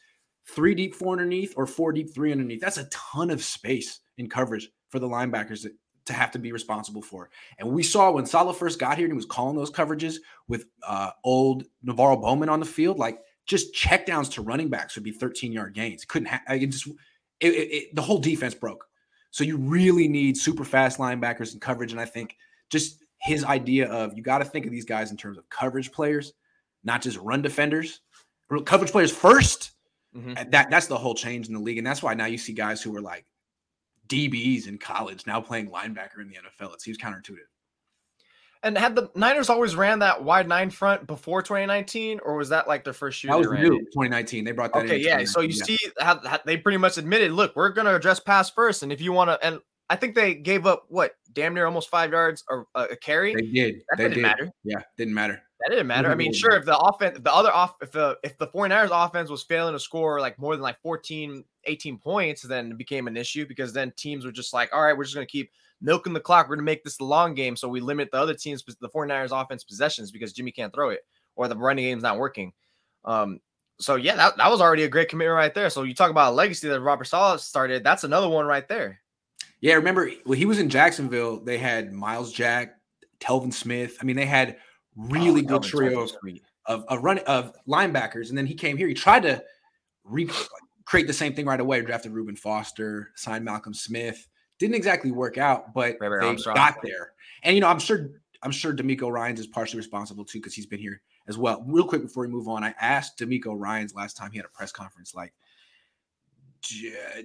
three 0.47 0.75
deep, 0.75 0.95
four 0.95 1.13
underneath, 1.13 1.53
or 1.57 1.65
four 1.65 1.91
deep, 1.91 2.13
three 2.13 2.31
underneath. 2.31 2.61
That's 2.61 2.77
a 2.77 2.85
ton 2.85 3.29
of 3.29 3.43
space 3.43 3.99
in 4.17 4.29
coverage 4.29 4.69
for 4.89 4.99
the 4.99 5.07
linebackers 5.07 5.67
to, 6.05 6.13
have 6.13 6.31
to 6.31 6.39
be 6.39 6.51
responsible 6.51 7.01
for. 7.01 7.29
And 7.57 7.69
we 7.69 7.81
saw 7.81 8.11
when 8.11 8.27
Saleh 8.27 8.55
first 8.55 8.79
got 8.79 8.97
here 8.97 9.05
and 9.05 9.13
he 9.13 9.15
was 9.15 9.25
calling 9.25 9.57
those 9.57 9.71
coverages 9.71 10.17
with 10.47 10.65
uh, 10.87 11.11
old 11.23 11.63
NaVorro 11.85 12.21
Bowman 12.21 12.47
on 12.47 12.59
the 12.59 12.65
field, 12.65 12.99
like 12.99 13.19
just 13.47 13.73
checkdowns 13.73 14.31
to 14.33 14.41
running 14.41 14.69
backs 14.69 14.95
would 14.95 15.03
be 15.03 15.11
13 15.11 15.51
yard 15.51 15.73
gains. 15.73 16.05
Couldn't 16.05 16.27
have, 16.27 16.41
it 16.47 16.67
just 16.67 16.87
it, 17.39 17.53
it, 17.53 17.71
it, 17.71 17.95
the 17.95 18.01
whole 18.01 18.19
defense 18.19 18.53
broke. 18.53 18.85
So 19.31 19.43
you 19.43 19.57
really 19.57 20.07
need 20.07 20.37
super 20.37 20.63
fast 20.63 20.97
linebackers 20.97 21.53
and 21.53 21.61
coverage. 21.61 21.91
And 21.91 21.99
I 21.99 22.05
think 22.05 22.37
just 22.69 23.03
his 23.17 23.43
idea 23.43 23.87
of 23.89 24.15
you 24.15 24.23
got 24.23 24.37
to 24.37 24.45
think 24.45 24.65
of 24.65 24.71
these 24.71 24.85
guys 24.85 25.11
in 25.11 25.17
terms 25.17 25.37
of 25.37 25.49
coverage 25.49 25.91
players, 25.91 26.33
not 26.85 27.01
just 27.01 27.17
run 27.17 27.41
defenders. 27.41 28.01
Coverage 28.65 28.91
players 28.91 29.11
1st 29.11 29.71
mm-hmm. 30.15 30.49
That 30.51 30.69
that's 30.69 30.87
the 30.87 30.97
whole 30.97 31.15
change 31.15 31.47
in 31.47 31.53
the 31.53 31.59
league, 31.59 31.77
and 31.77 31.85
that's 31.85 32.03
why 32.03 32.13
now 32.13 32.25
you 32.25 32.37
see 32.37 32.53
guys 32.53 32.81
who 32.81 32.91
were 32.91 33.01
like 33.01 33.25
DBs 34.07 34.67
in 34.67 34.77
college 34.77 35.25
now 35.25 35.41
playing 35.41 35.69
linebacker 35.69 36.21
in 36.21 36.29
the 36.29 36.35
NFL. 36.35 36.73
It 36.73 36.81
seems 36.81 36.97
counterintuitive. 36.97 37.49
And 38.63 38.75
had 38.75 38.95
the 38.95 39.11
Niners 39.13 39.49
always 39.49 39.75
ran 39.75 39.99
that 39.99 40.23
wide 40.23 40.47
nine 40.47 40.71
front 40.71 41.05
before 41.05 41.43
2019, 41.43 42.19
or 42.23 42.35
was 42.35 42.49
that 42.49 42.67
like 42.67 42.83
their 42.83 42.93
first 42.93 43.23
year? 43.23 43.31
That 43.33 43.37
was 43.37 43.59
new 43.59 43.79
2019. 43.79 44.43
They 44.43 44.51
brought 44.51 44.73
that. 44.73 44.85
Okay, 44.85 44.97
yeah. 44.97 45.23
So 45.25 45.41
you 45.41 45.49
yeah. 45.49 45.63
see 45.63 45.77
how, 45.99 46.19
how, 46.25 46.39
they 46.45 46.57
pretty 46.57 46.77
much 46.77 46.97
admitted, 46.97 47.31
look, 47.31 47.55
we're 47.55 47.69
going 47.69 47.85
to 47.85 47.95
address 47.95 48.19
pass 48.19 48.49
first, 48.49 48.81
and 48.81 48.91
if 48.91 49.01
you 49.01 49.11
want 49.11 49.29
to, 49.29 49.45
and 49.45 49.59
I 49.89 49.95
think 49.95 50.15
they 50.15 50.33
gave 50.33 50.65
up 50.65 50.85
what 50.89 51.11
damn 51.33 51.53
near 51.53 51.65
almost 51.65 51.89
five 51.89 52.11
yards 52.11 52.43
or 52.49 52.67
uh, 52.75 52.87
a 52.89 52.95
carry. 52.95 53.35
They 53.35 53.41
did. 53.41 53.75
That 53.89 53.97
they 53.97 54.03
didn't 54.03 54.15
did. 54.15 54.21
matter. 54.21 54.51
Yeah, 54.63 54.79
didn't 54.97 55.13
matter. 55.13 55.41
That 55.61 55.69
didn't 55.69 55.87
matter. 55.87 56.09
I 56.09 56.15
mean, 56.15 56.33
sure, 56.33 56.51
if 56.51 56.65
the 56.65 56.77
offense, 56.77 57.17
if 57.17 57.23
the 57.23 57.33
other 57.33 57.51
off, 57.51 57.75
if 57.81 57.91
the 57.91 58.17
if 58.23 58.37
the 58.37 58.47
49ers 58.47 58.89
offense 58.91 59.29
was 59.29 59.43
failing 59.43 59.73
to 59.73 59.79
score 59.79 60.19
like 60.19 60.37
more 60.37 60.55
than 60.55 60.63
like 60.63 60.81
14, 60.81 61.43
18 61.65 61.97
points, 61.97 62.41
then 62.41 62.71
it 62.71 62.77
became 62.77 63.07
an 63.07 63.15
issue 63.15 63.47
because 63.47 63.73
then 63.73 63.93
teams 63.95 64.25
were 64.25 64.31
just 64.31 64.53
like, 64.53 64.69
all 64.73 64.81
right, 64.81 64.97
we're 64.97 65.03
just 65.03 65.15
going 65.15 65.25
to 65.25 65.31
keep 65.31 65.51
milking 65.81 66.13
the 66.13 66.19
clock. 66.19 66.47
We're 66.47 66.55
going 66.55 66.65
to 66.65 66.71
make 66.71 66.83
this 66.83 66.97
the 66.97 67.05
long 67.05 67.35
game. 67.35 67.55
So 67.55 67.69
we 67.69 67.79
limit 67.79 68.11
the 68.11 68.17
other 68.17 68.33
teams, 68.33 68.63
the 68.63 68.89
49ers 68.89 69.39
offense 69.39 69.63
possessions 69.63 70.11
because 70.11 70.33
Jimmy 70.33 70.51
can't 70.51 70.73
throw 70.73 70.89
it 70.89 71.01
or 71.35 71.47
the 71.47 71.55
running 71.55 71.85
game's 71.85 72.03
not 72.03 72.17
working. 72.17 72.53
Um, 73.03 73.39
so 73.79 73.95
yeah, 73.95 74.15
that, 74.15 74.37
that 74.37 74.49
was 74.49 74.61
already 74.61 74.83
a 74.83 74.89
great 74.89 75.09
commitment 75.09 75.35
right 75.35 75.53
there. 75.53 75.69
So 75.69 75.83
you 75.83 75.93
talk 75.93 76.11
about 76.11 76.33
a 76.33 76.35
legacy 76.35 76.67
that 76.69 76.81
Robert 76.81 77.05
Saleh 77.05 77.39
started. 77.39 77.83
That's 77.83 78.03
another 78.03 78.29
one 78.29 78.45
right 78.45 78.67
there. 78.67 79.01
Yeah, 79.65 79.73
remember 79.73 80.11
when 80.25 80.37
he 80.37 80.45
was 80.45 80.59
in 80.59 80.69
Jacksonville, 80.69 81.39
they 81.39 81.57
had 81.57 81.91
Myles 81.91 82.31
Jack, 82.31 82.75
Telvin 83.19 83.51
Smith. 83.51 83.97
I 83.99 84.03
mean, 84.03 84.15
they 84.15 84.27
had 84.27 84.57
really 84.95 85.41
oh, 85.41 85.57
good 85.57 85.63
trio 85.63 86.03
of, 86.03 86.11
of, 86.67 86.85
of 86.87 87.03
run 87.03 87.17
of 87.25 87.51
linebackers. 87.67 88.29
And 88.29 88.37
then 88.37 88.45
he 88.45 88.53
came 88.53 88.77
here. 88.77 88.87
He 88.87 88.93
tried 88.93 89.23
to 89.23 89.43
re- 90.03 90.29
create 90.85 91.07
the 91.07 91.13
same 91.13 91.33
thing 91.33 91.47
right 91.47 91.59
away. 91.59 91.81
Drafted 91.81 92.11
Reuben 92.11 92.35
Foster, 92.35 93.09
signed 93.15 93.43
Malcolm 93.43 93.73
Smith. 93.73 94.27
Didn't 94.59 94.75
exactly 94.75 95.09
work 95.09 95.39
out, 95.39 95.73
but 95.73 95.97
they 95.99 96.05
Armstrong. 96.05 96.55
got 96.55 96.75
there. 96.83 97.13
And 97.41 97.55
you 97.55 97.61
know, 97.61 97.67
I'm 97.67 97.79
sure 97.79 98.11
I'm 98.43 98.51
sure 98.51 98.71
DeMeco 98.71 99.11
Ryans 99.11 99.39
is 99.39 99.47
partially 99.47 99.77
responsible 99.77 100.25
too 100.25 100.37
because 100.37 100.53
he's 100.53 100.67
been 100.67 100.77
here 100.77 101.01
as 101.27 101.39
well. 101.39 101.63
Real 101.65 101.87
quick 101.87 102.03
before 102.03 102.21
we 102.21 102.29
move 102.29 102.47
on, 102.47 102.63
I 102.63 102.75
asked 102.79 103.17
DeMeco 103.17 103.59
Ryans 103.59 103.95
last 103.95 104.15
time 104.15 104.29
he 104.29 104.37
had 104.37 104.45
a 104.45 104.49
press 104.49 104.71
conference, 104.71 105.15
like, 105.15 105.33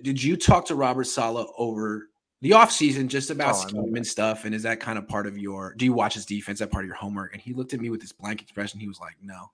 did 0.03 0.23
you 0.23 0.39
talk 0.39 0.65
to 0.67 0.75
Robert 0.75 1.05
Saleh 1.05 1.47
over 1.59 2.10
the 2.41 2.53
offseason 2.53 3.09
just 3.09 3.31
about 3.31 3.55
oh, 3.55 3.69
scheme 3.69 3.95
and 3.97 4.07
stuff? 4.07 4.45
And 4.45 4.55
is 4.55 4.63
that 4.63 4.81
kind 4.81 4.99
of 4.99 5.07
part 5.09 5.27
of 5.27 5.39
your 5.39 5.75
do 5.77 5.85
you 5.85 5.93
watch 5.93 6.15
his 6.15 6.27
defense, 6.27 6.59
that 6.59 6.71
part 6.71 6.85
of 6.85 6.89
your 6.89 6.97
homework? 6.97 7.33
And 7.33 7.43
he 7.43 7.53
looked 7.53 7.75
at 7.75 7.81
me 7.81 7.91
with 7.91 8.01
this 8.01 8.13
blank 8.13 8.43
expression. 8.43 8.81
He 8.81 8.89
was 8.89 9.01
like, 9.01 9.17
No. 9.23 9.51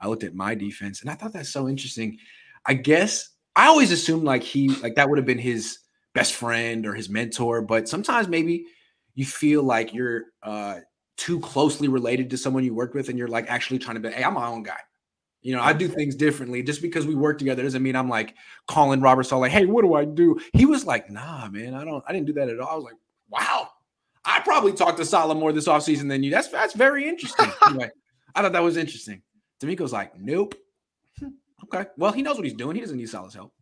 I 0.00 0.08
looked 0.08 0.24
at 0.24 0.34
my 0.34 0.54
defense 0.54 1.02
and 1.02 1.10
I 1.10 1.14
thought 1.14 1.32
that's 1.32 1.50
so 1.50 1.68
interesting. 1.68 2.18
I 2.64 2.74
guess 2.74 3.30
I 3.54 3.66
always 3.66 3.92
assumed 3.92 4.24
like 4.24 4.42
he 4.42 4.68
like 4.68 4.94
that 4.94 5.08
would 5.08 5.18
have 5.18 5.26
been 5.26 5.38
his 5.38 5.78
best 6.14 6.34
friend 6.34 6.86
or 6.86 6.94
his 6.94 7.08
mentor, 7.08 7.62
but 7.62 7.88
sometimes 7.88 8.28
maybe 8.28 8.66
you 9.14 9.24
feel 9.24 9.62
like 9.62 9.92
you're 9.92 10.24
uh, 10.42 10.80
too 11.16 11.40
closely 11.40 11.88
related 11.88 12.30
to 12.30 12.38
someone 12.38 12.64
you 12.64 12.74
worked 12.74 12.94
with 12.94 13.08
and 13.08 13.18
you're 13.18 13.28
like 13.28 13.50
actually 13.50 13.78
trying 13.78 14.00
to 14.00 14.00
be, 14.00 14.14
hey, 14.14 14.24
I'm 14.24 14.34
my 14.34 14.46
own 14.46 14.62
guy. 14.62 14.78
You 15.42 15.56
know, 15.56 15.62
I 15.62 15.72
do 15.72 15.88
things 15.88 16.14
differently. 16.14 16.62
Just 16.62 16.82
because 16.82 17.06
we 17.06 17.14
work 17.14 17.38
together 17.38 17.62
doesn't 17.62 17.82
mean 17.82 17.96
I'm 17.96 18.08
like 18.08 18.34
calling 18.66 19.00
Robert 19.00 19.24
Saleh, 19.24 19.42
like, 19.42 19.52
hey, 19.52 19.66
what 19.66 19.82
do 19.82 19.94
I 19.94 20.04
do? 20.04 20.38
He 20.52 20.66
was 20.66 20.84
like, 20.84 21.10
nah, 21.10 21.48
man, 21.48 21.74
I 21.74 21.84
don't, 21.84 22.04
I 22.06 22.12
didn't 22.12 22.26
do 22.26 22.34
that 22.34 22.48
at 22.48 22.60
all. 22.60 22.68
I 22.68 22.74
was 22.74 22.84
like, 22.84 22.96
wow. 23.30 23.68
I 24.24 24.40
probably 24.40 24.72
talked 24.72 24.98
to 24.98 25.04
Saleh 25.04 25.36
more 25.36 25.52
this 25.52 25.66
offseason 25.66 26.08
than 26.08 26.22
you. 26.22 26.30
That's 26.30 26.48
that's 26.48 26.74
very 26.74 27.08
interesting. 27.08 27.50
anyway, 27.66 27.90
I 28.34 28.42
thought 28.42 28.52
that 28.52 28.62
was 28.62 28.76
interesting. 28.76 29.22
DeMeco's 29.62 29.92
like, 29.92 30.18
nope. 30.18 30.54
Hmm, 31.18 31.28
okay. 31.64 31.88
Well, 31.96 32.12
he 32.12 32.22
knows 32.22 32.36
what 32.36 32.44
he's 32.44 32.54
doing. 32.54 32.76
He 32.76 32.82
doesn't 32.82 32.96
need 32.96 33.08
Saleh's 33.08 33.34
help. 33.34 33.52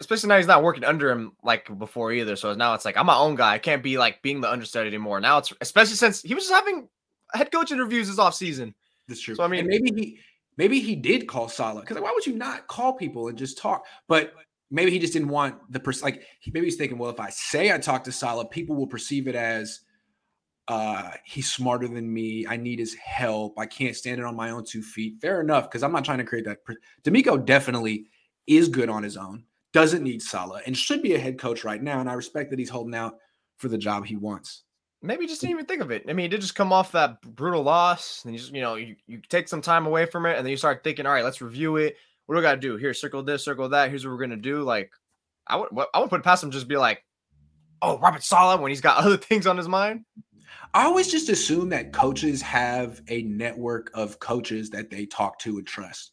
Especially 0.00 0.28
now 0.28 0.36
he's 0.36 0.46
not 0.46 0.62
working 0.62 0.84
under 0.84 1.10
him 1.10 1.32
like 1.42 1.76
before 1.78 2.12
either. 2.12 2.36
So 2.36 2.54
now 2.54 2.74
it's 2.74 2.84
like 2.84 2.96
I'm 2.96 3.06
my 3.06 3.16
own 3.16 3.34
guy. 3.34 3.54
I 3.54 3.58
can't 3.58 3.82
be 3.82 3.98
like 3.98 4.22
being 4.22 4.40
the 4.40 4.50
understudy 4.50 4.88
anymore. 4.88 5.20
Now 5.20 5.38
it's 5.38 5.52
especially 5.60 5.94
since 5.94 6.22
he 6.22 6.34
was 6.34 6.44
just 6.44 6.54
having 6.54 6.88
head 7.32 7.50
coach 7.50 7.72
interviews 7.72 8.08
this 8.08 8.18
offseason. 8.18 8.74
That's 9.08 9.20
true. 9.20 9.34
So 9.34 9.44
I 9.44 9.48
mean, 9.48 9.60
and 9.60 9.68
maybe 9.68 9.90
he 10.00 10.18
maybe 10.58 10.80
he 10.80 10.94
did 10.94 11.26
call 11.26 11.48
Saleh 11.48 11.80
because 11.80 11.94
like, 11.94 12.04
why 12.04 12.12
would 12.14 12.26
you 12.26 12.34
not 12.34 12.66
call 12.66 12.92
people 12.92 13.28
and 13.28 13.38
just 13.38 13.56
talk? 13.56 13.86
But 14.08 14.34
maybe 14.70 14.90
he 14.90 14.98
just 14.98 15.14
didn't 15.14 15.28
want 15.28 15.56
the 15.72 15.80
person 15.80 16.04
like 16.04 16.24
maybe 16.52 16.66
he's 16.66 16.76
thinking, 16.76 16.98
well, 16.98 17.08
if 17.08 17.20
I 17.20 17.30
say 17.30 17.72
I 17.72 17.78
talked 17.78 18.04
to 18.04 18.12
Saleh, 18.12 18.50
people 18.50 18.76
will 18.76 18.86
perceive 18.86 19.26
it 19.28 19.34
as 19.34 19.80
uh 20.66 21.12
he's 21.24 21.50
smarter 21.50 21.88
than 21.88 22.12
me. 22.12 22.44
I 22.46 22.58
need 22.58 22.78
his 22.78 22.94
help. 22.94 23.58
I 23.58 23.64
can't 23.64 23.96
stand 23.96 24.20
it 24.20 24.26
on 24.26 24.36
my 24.36 24.50
own 24.50 24.64
two 24.64 24.82
feet. 24.82 25.14
Fair 25.22 25.40
enough, 25.40 25.70
because 25.70 25.82
I'm 25.82 25.92
not 25.92 26.04
trying 26.04 26.18
to 26.18 26.24
create 26.24 26.44
that. 26.44 26.58
DeMeco 27.04 27.42
definitely 27.46 28.06
is 28.46 28.68
good 28.68 28.90
on 28.90 29.02
his 29.02 29.16
own, 29.16 29.44
doesn't 29.72 30.02
need 30.02 30.20
Saleh 30.20 30.62
and 30.66 30.76
should 30.76 31.02
be 31.02 31.14
a 31.14 31.18
head 31.18 31.38
coach 31.38 31.64
right 31.64 31.82
now. 31.82 32.00
And 32.00 32.10
I 32.10 32.14
respect 32.14 32.50
that 32.50 32.58
he's 32.58 32.68
holding 32.68 32.94
out 32.94 33.14
for 33.56 33.68
the 33.68 33.78
job 33.78 34.04
he 34.04 34.16
wants. 34.16 34.64
Maybe 35.00 35.26
just 35.26 35.40
didn't 35.40 35.52
mm. 35.52 35.56
even 35.56 35.66
think 35.66 35.82
of 35.82 35.90
it. 35.90 36.04
I 36.08 36.12
mean, 36.12 36.24
he 36.24 36.28
did 36.28 36.40
just 36.40 36.56
come 36.56 36.72
off 36.72 36.92
that 36.92 37.20
brutal 37.22 37.62
loss, 37.62 38.24
and 38.24 38.34
you 38.34 38.38
just 38.40 38.52
you 38.52 38.60
know 38.60 38.74
you, 38.74 38.96
you 39.06 39.20
take 39.28 39.48
some 39.48 39.62
time 39.62 39.86
away 39.86 40.06
from 40.06 40.26
it, 40.26 40.36
and 40.36 40.44
then 40.44 40.50
you 40.50 40.56
start 40.56 40.82
thinking, 40.82 41.06
all 41.06 41.12
right, 41.12 41.24
let's 41.24 41.40
review 41.40 41.76
it. 41.76 41.96
What 42.26 42.34
do 42.34 42.38
we 42.38 42.42
got 42.42 42.54
to 42.54 42.60
do 42.60 42.76
here? 42.76 42.92
Circle 42.92 43.22
this, 43.22 43.44
circle 43.44 43.68
that. 43.68 43.90
Here's 43.90 44.04
what 44.04 44.12
we're 44.12 44.18
gonna 44.18 44.36
do. 44.36 44.62
Like, 44.62 44.90
I 45.46 45.56
would 45.56 45.68
I 45.94 46.00
would 46.00 46.10
put 46.10 46.22
past 46.24 46.42
him 46.42 46.50
just 46.50 46.68
be 46.68 46.76
like, 46.76 47.04
oh, 47.82 47.98
Robert 47.98 48.22
Saleh 48.22 48.60
when 48.60 48.70
he's 48.70 48.80
got 48.80 48.98
other 49.04 49.16
things 49.16 49.46
on 49.46 49.56
his 49.56 49.68
mind. 49.68 50.04
I 50.74 50.84
always 50.84 51.10
just 51.10 51.28
assume 51.28 51.70
that 51.70 51.92
coaches 51.92 52.42
have 52.42 53.00
a 53.08 53.22
network 53.22 53.90
of 53.94 54.18
coaches 54.18 54.70
that 54.70 54.90
they 54.90 55.06
talk 55.06 55.38
to 55.40 55.58
and 55.58 55.66
trust 55.66 56.10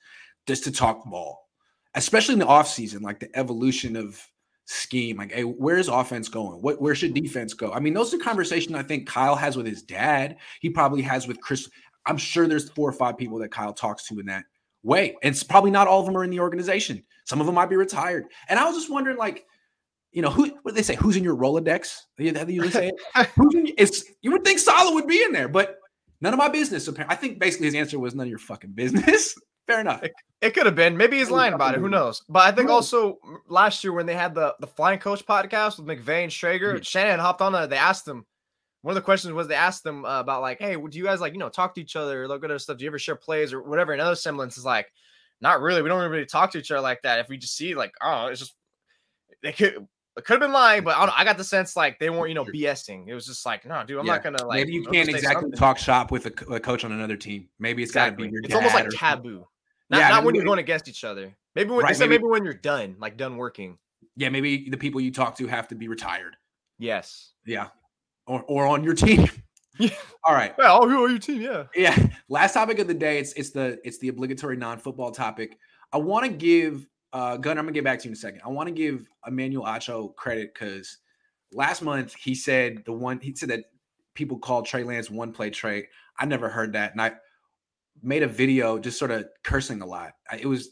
just 0.48 0.64
to 0.64 0.72
talk 0.72 1.04
ball, 1.06 1.50
especially 1.96 2.34
in 2.34 2.40
the 2.40 2.46
offseason, 2.46 3.02
like 3.02 3.20
the 3.20 3.36
evolution 3.38 3.96
of 3.96 4.26
scheme. 4.66 5.18
Like, 5.18 5.32
hey, 5.32 5.44
where's 5.44 5.88
offense 5.88 6.28
going? 6.28 6.62
What 6.62 6.82
where 6.82 6.96
should 6.96 7.14
mm-hmm. 7.14 7.24
defense 7.24 7.54
go? 7.54 7.72
I 7.72 7.80
mean, 7.80 7.94
those 7.94 8.14
are 8.14 8.18
conversations 8.18 8.76
I 8.76 8.84
think 8.84 9.08
Kyle 9.08 9.36
has 9.36 9.56
with 9.56 9.66
his 9.66 9.82
dad. 9.82 10.38
He 10.60 10.70
probably 10.70 11.02
has 11.04 11.28
with 11.28 11.40
Chris. 11.40 11.70
I'm 12.06 12.18
sure 12.18 12.48
there's 12.48 12.70
four 12.70 12.90
or 12.90 12.94
five 12.94 13.18
people 13.18 13.40
that 13.40 13.52
Kyle 13.52 13.74
talks 13.74 14.08
to 14.08 14.20
in 14.20 14.26
that 14.28 14.46
way. 14.84 15.16
And 15.24 15.34
it's 15.34 15.44
probably 15.44 15.72
not 15.72 15.88
all 15.88 16.00
of 16.00 16.06
them 16.06 16.18
are 16.18 16.24
in 16.24 16.30
the 16.30 16.40
organization. 16.40 17.04
Some 17.26 17.40
of 17.40 17.48
them 17.48 17.56
might 17.56 17.70
be 17.70 17.76
retired. 17.76 18.26
And 18.48 18.60
I 18.60 18.66
was 18.66 18.76
just 18.76 18.92
wondering, 18.92 19.18
like, 19.18 19.46
you 20.12 20.22
know, 20.22 20.30
who 20.30 20.44
what 20.62 20.72
do 20.72 20.72
they 20.72 20.84
say? 20.84 20.96
Who's 20.96 21.18
in 21.18 21.24
your 21.24 21.36
Rolodex? 21.36 22.02
How 22.18 22.44
do 22.44 22.54
you 22.54 22.70
say 22.70 22.90
it? 22.90 22.96
it's 23.78 24.06
you 24.22 24.32
would 24.32 24.44
think 24.44 24.60
Saleh 24.60 24.94
would 24.94 25.08
be 25.08 25.22
in 25.24 25.32
there, 25.32 25.48
but 25.48 25.78
none 26.22 26.34
of 26.34 26.40
my 26.40 26.48
business. 26.48 26.88
Apparently, 26.88 27.14
I 27.14 27.20
think 27.20 27.40
basically 27.40 27.66
his 27.66 27.76
answer 27.76 28.00
was 28.00 28.16
none 28.16 28.26
of 28.26 28.30
your 28.30 28.40
fucking 28.40 28.72
business. 28.72 29.36
Fair 29.68 29.80
enough. 29.80 30.04
It, 30.04 30.14
it 30.42 30.54
could 30.54 30.66
have 30.66 30.76
been. 30.76 30.96
Maybe 30.98 31.18
he's 31.18 31.32
lying 31.32 31.54
about 31.54 31.74
it. 31.74 31.80
Who 31.80 31.90
knows? 31.90 32.22
But 32.30 32.44
I 32.44 32.52
think 32.52 32.70
also 32.70 33.18
last 33.48 33.84
year 33.84 33.94
when 33.94 34.06
they 34.06 34.16
had 34.16 34.36
the 34.36 34.56
the 34.60 34.68
flying 34.68 35.00
coach 35.00 35.26
podcast 35.26 35.78
with 35.78 35.88
McVay 35.88 36.24
and 36.24 36.32
Schrager, 36.32 36.74
mm-hmm. 36.74 36.82
Shanahan 36.82 37.20
hopped 37.20 37.42
on 37.42 37.54
there. 37.54 37.68
They 37.68 37.78
asked 37.78 38.08
him. 38.08 38.26
One 38.82 38.92
of 38.92 38.96
the 38.96 39.02
questions 39.02 39.34
was 39.34 39.48
they 39.48 39.56
asked 39.56 39.84
them 39.84 40.06
uh, 40.06 40.20
about 40.20 40.44
like, 40.44 40.60
hey, 40.60 40.76
do 40.76 40.98
you 40.98 41.04
guys 41.04 41.20
like 41.20 41.34
you 41.34 41.40
know 41.40 41.50
talk 41.50 41.74
to 41.76 41.82
each 41.82 41.96
other, 41.96 42.28
look 42.28 42.44
at 42.44 42.52
other 42.52 42.60
stuff? 42.60 42.78
Do 42.78 42.84
you 42.84 42.90
ever 42.90 43.00
share 43.00 43.16
plays 43.16 43.52
or 43.52 43.64
whatever? 43.64 43.94
Another 43.94 44.16
semblance 44.16 44.58
is 44.58 44.66
like, 44.66 44.92
not 45.42 45.62
really. 45.62 45.82
We 45.82 45.90
don't 45.90 46.08
really 46.12 46.26
talk 46.28 46.52
to 46.52 46.60
each 46.60 46.70
other 46.70 46.82
like 46.82 47.02
that. 47.02 47.20
If 47.20 47.28
we 47.28 47.38
just 47.38 47.56
see 47.56 47.74
like, 47.74 47.94
oh, 48.04 48.28
it's 48.28 48.40
just 48.40 48.54
they 49.42 49.54
could 49.54 49.88
it 50.18 50.24
could 50.24 50.36
have 50.36 50.40
been 50.40 50.54
lying, 50.54 50.84
but 50.84 50.96
I, 50.96 51.22
I, 51.22 51.24
got 51.26 51.38
the 51.38 51.44
sense 51.44 51.76
like 51.76 52.00
they 52.00 52.10
weren't, 52.10 52.30
you 52.30 52.36
know, 52.36 52.46
BSing. 52.46 53.08
It 53.08 53.14
was 53.14 53.26
just 53.26 53.46
like, 53.46 53.66
no, 53.66 53.84
dude, 53.86 54.00
I'm 54.00 54.06
yeah. 54.06 54.14
not 54.14 54.24
gonna 54.24 54.46
like. 54.46 54.60
Maybe 54.60 54.74
you 54.74 54.84
can't 54.86 55.10
exactly 55.10 55.42
something. 55.42 55.60
talk 55.60 55.78
shop 55.78 56.10
with 56.12 56.26
a, 56.26 56.54
a, 56.54 56.60
coach 56.60 56.86
on 56.86 56.94
another 56.94 57.18
team. 57.18 57.50
Maybe 57.60 57.84
it's 57.84 57.92
exactly. 57.92 58.28
got 58.28 58.28
to 58.28 58.30
be 58.30 58.34
your. 58.34 58.42
It's 58.46 58.56
almost 58.56 58.76
like 58.76 58.90
taboo. 58.92 59.46
Not, 59.90 60.00
yeah, 60.00 60.10
not 60.10 60.24
when 60.24 60.36
you're 60.36 60.46
going 60.46 60.60
against 60.60 60.88
each 60.88 61.04
other. 61.04 61.36
Maybe 61.56 61.70
when 61.70 61.84
right, 61.84 61.98
maybe, 61.98 62.10
maybe 62.10 62.24
when 62.24 62.44
you're 62.44 62.54
done, 62.54 62.96
like 63.00 63.18
done 63.18 63.38
working. 63.38 63.78
Yeah, 64.16 64.30
maybe 64.30 64.70
the 64.70 64.78
people 64.78 65.00
you 65.00 65.12
talk 65.12 65.38
to 65.38 65.48
have 65.48 65.68
to 65.70 65.76
be 65.76 65.88
retired. 65.88 66.36
Yes. 66.80 67.32
Yeah, 67.46 67.68
or 68.28 68.44
or 68.48 68.68
on 68.68 68.84
your 68.84 68.94
team. 68.94 69.28
Yeah. 69.78 69.90
All 70.24 70.34
right. 70.34 70.56
Yeah, 70.58 70.72
oh, 70.72 70.88
who 70.88 71.04
are 71.04 71.10
your 71.10 71.20
team? 71.20 71.42
Yeah. 71.42 71.66
Yeah. 71.76 72.08
Last 72.30 72.54
topic 72.54 72.80
of 72.80 72.88
the 72.88 72.94
day. 72.94 73.20
It's 73.20 73.34
it's 73.34 73.50
the 73.50 73.78
it's 73.84 73.98
the 73.98 74.08
obligatory 74.08 74.56
non-football 74.56 75.12
topic. 75.12 75.58
I 75.92 75.98
want 75.98 76.26
to 76.26 76.32
give 76.32 76.88
uh, 77.16 77.38
Gunner, 77.38 77.60
I'm 77.60 77.66
gonna 77.66 77.74
get 77.74 77.86
back 77.86 78.00
to 78.00 78.06
you 78.06 78.10
in 78.10 78.14
a 78.14 78.18
second. 78.18 78.42
I 78.44 78.50
want 78.50 78.68
to 78.68 78.74
give 78.74 79.08
Emmanuel 79.26 79.66
Acho 79.66 80.14
credit 80.16 80.54
because 80.54 80.98
last 81.54 81.82
month 81.82 82.14
he 82.14 82.36
said 82.36 82.84
the 82.86 82.92
one 82.92 83.22
he 83.22 83.34
said 83.34 83.50
that 83.50 83.66
people 84.16 84.38
called 84.38 84.66
Trey 84.66 84.84
Lance 84.84 85.10
one 85.10 85.32
play 85.32 85.50
Trey. 85.50 85.88
I 86.20 86.26
never 86.26 86.50
heard 86.50 86.74
that, 86.74 86.92
and 86.92 87.02
I 87.02 87.14
made 88.02 88.24
a 88.24 88.28
video 88.28 88.78
just 88.78 89.00
sort 89.00 89.12
of 89.12 89.26
cursing 89.44 89.82
a 89.82 89.86
lot. 89.86 90.14
It 90.38 90.46
was 90.46 90.70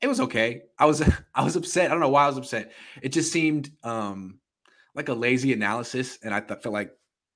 it 0.00 0.06
was 0.06 0.20
okay. 0.20 0.62
I 0.78 0.86
was 0.86 1.02
I 1.34 1.44
was 1.44 1.56
upset. 1.56 1.86
I 1.86 1.88
don't 1.88 2.00
know 2.00 2.08
why 2.08 2.24
I 2.24 2.28
was 2.28 2.38
upset. 2.38 2.72
It 3.02 3.10
just 3.10 3.32
seemed 3.32 3.70
um 3.82 4.38
like 4.94 5.08
a 5.08 5.14
lazy 5.14 5.52
analysis, 5.52 6.18
and 6.22 6.34
I 6.34 6.40
th- 6.40 6.60
felt 6.60 6.72
like 6.72 6.90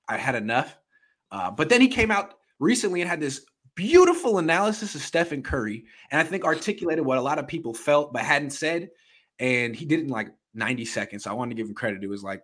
I 0.09 0.17
had 0.17 0.35
enough. 0.35 0.77
Uh, 1.31 1.51
but 1.51 1.69
then 1.69 1.81
he 1.81 1.89
came 1.89 2.11
out 2.11 2.35
recently 2.59 3.03
and 3.03 3.11
had 3.11 3.21
this 3.21 3.45
beautiful 3.75 4.39
analysis 4.39 4.95
of 4.95 5.03
Stephen 5.03 5.43
Curry, 5.43 5.85
and 6.11 6.21
I 6.21 6.25
think 6.25 6.45
articulated 6.45 7.05
what 7.05 7.19
a 7.19 7.23
lot 7.23 7.39
of 7.39 7.47
people 7.47 7.75
felt 7.75 8.13
but 8.13 8.23
hadn't 8.23 8.51
said. 8.51 8.91
And 9.39 9.75
he 9.75 9.87
did 9.87 10.01
it 10.01 10.03
in 10.03 10.09
like 10.09 10.29
90 10.55 10.85
seconds. 10.85 11.25
So 11.25 11.31
I 11.31 11.35
wanted 11.35 11.51
to 11.51 11.57
give 11.57 11.69
him 11.69 11.75
credit. 11.75 12.05
It 12.05 12.09
was 12.09 12.23
like, 12.23 12.43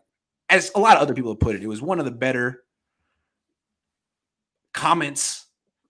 as 0.48 0.70
a 0.74 0.80
lot 0.80 0.96
of 0.96 1.02
other 1.02 1.12
people 1.12 1.32
have 1.32 1.40
put 1.40 1.54
it, 1.54 1.62
it 1.62 1.66
was 1.66 1.82
one 1.82 1.98
of 1.98 2.04
the 2.04 2.10
better 2.10 2.64
comments 4.72 5.45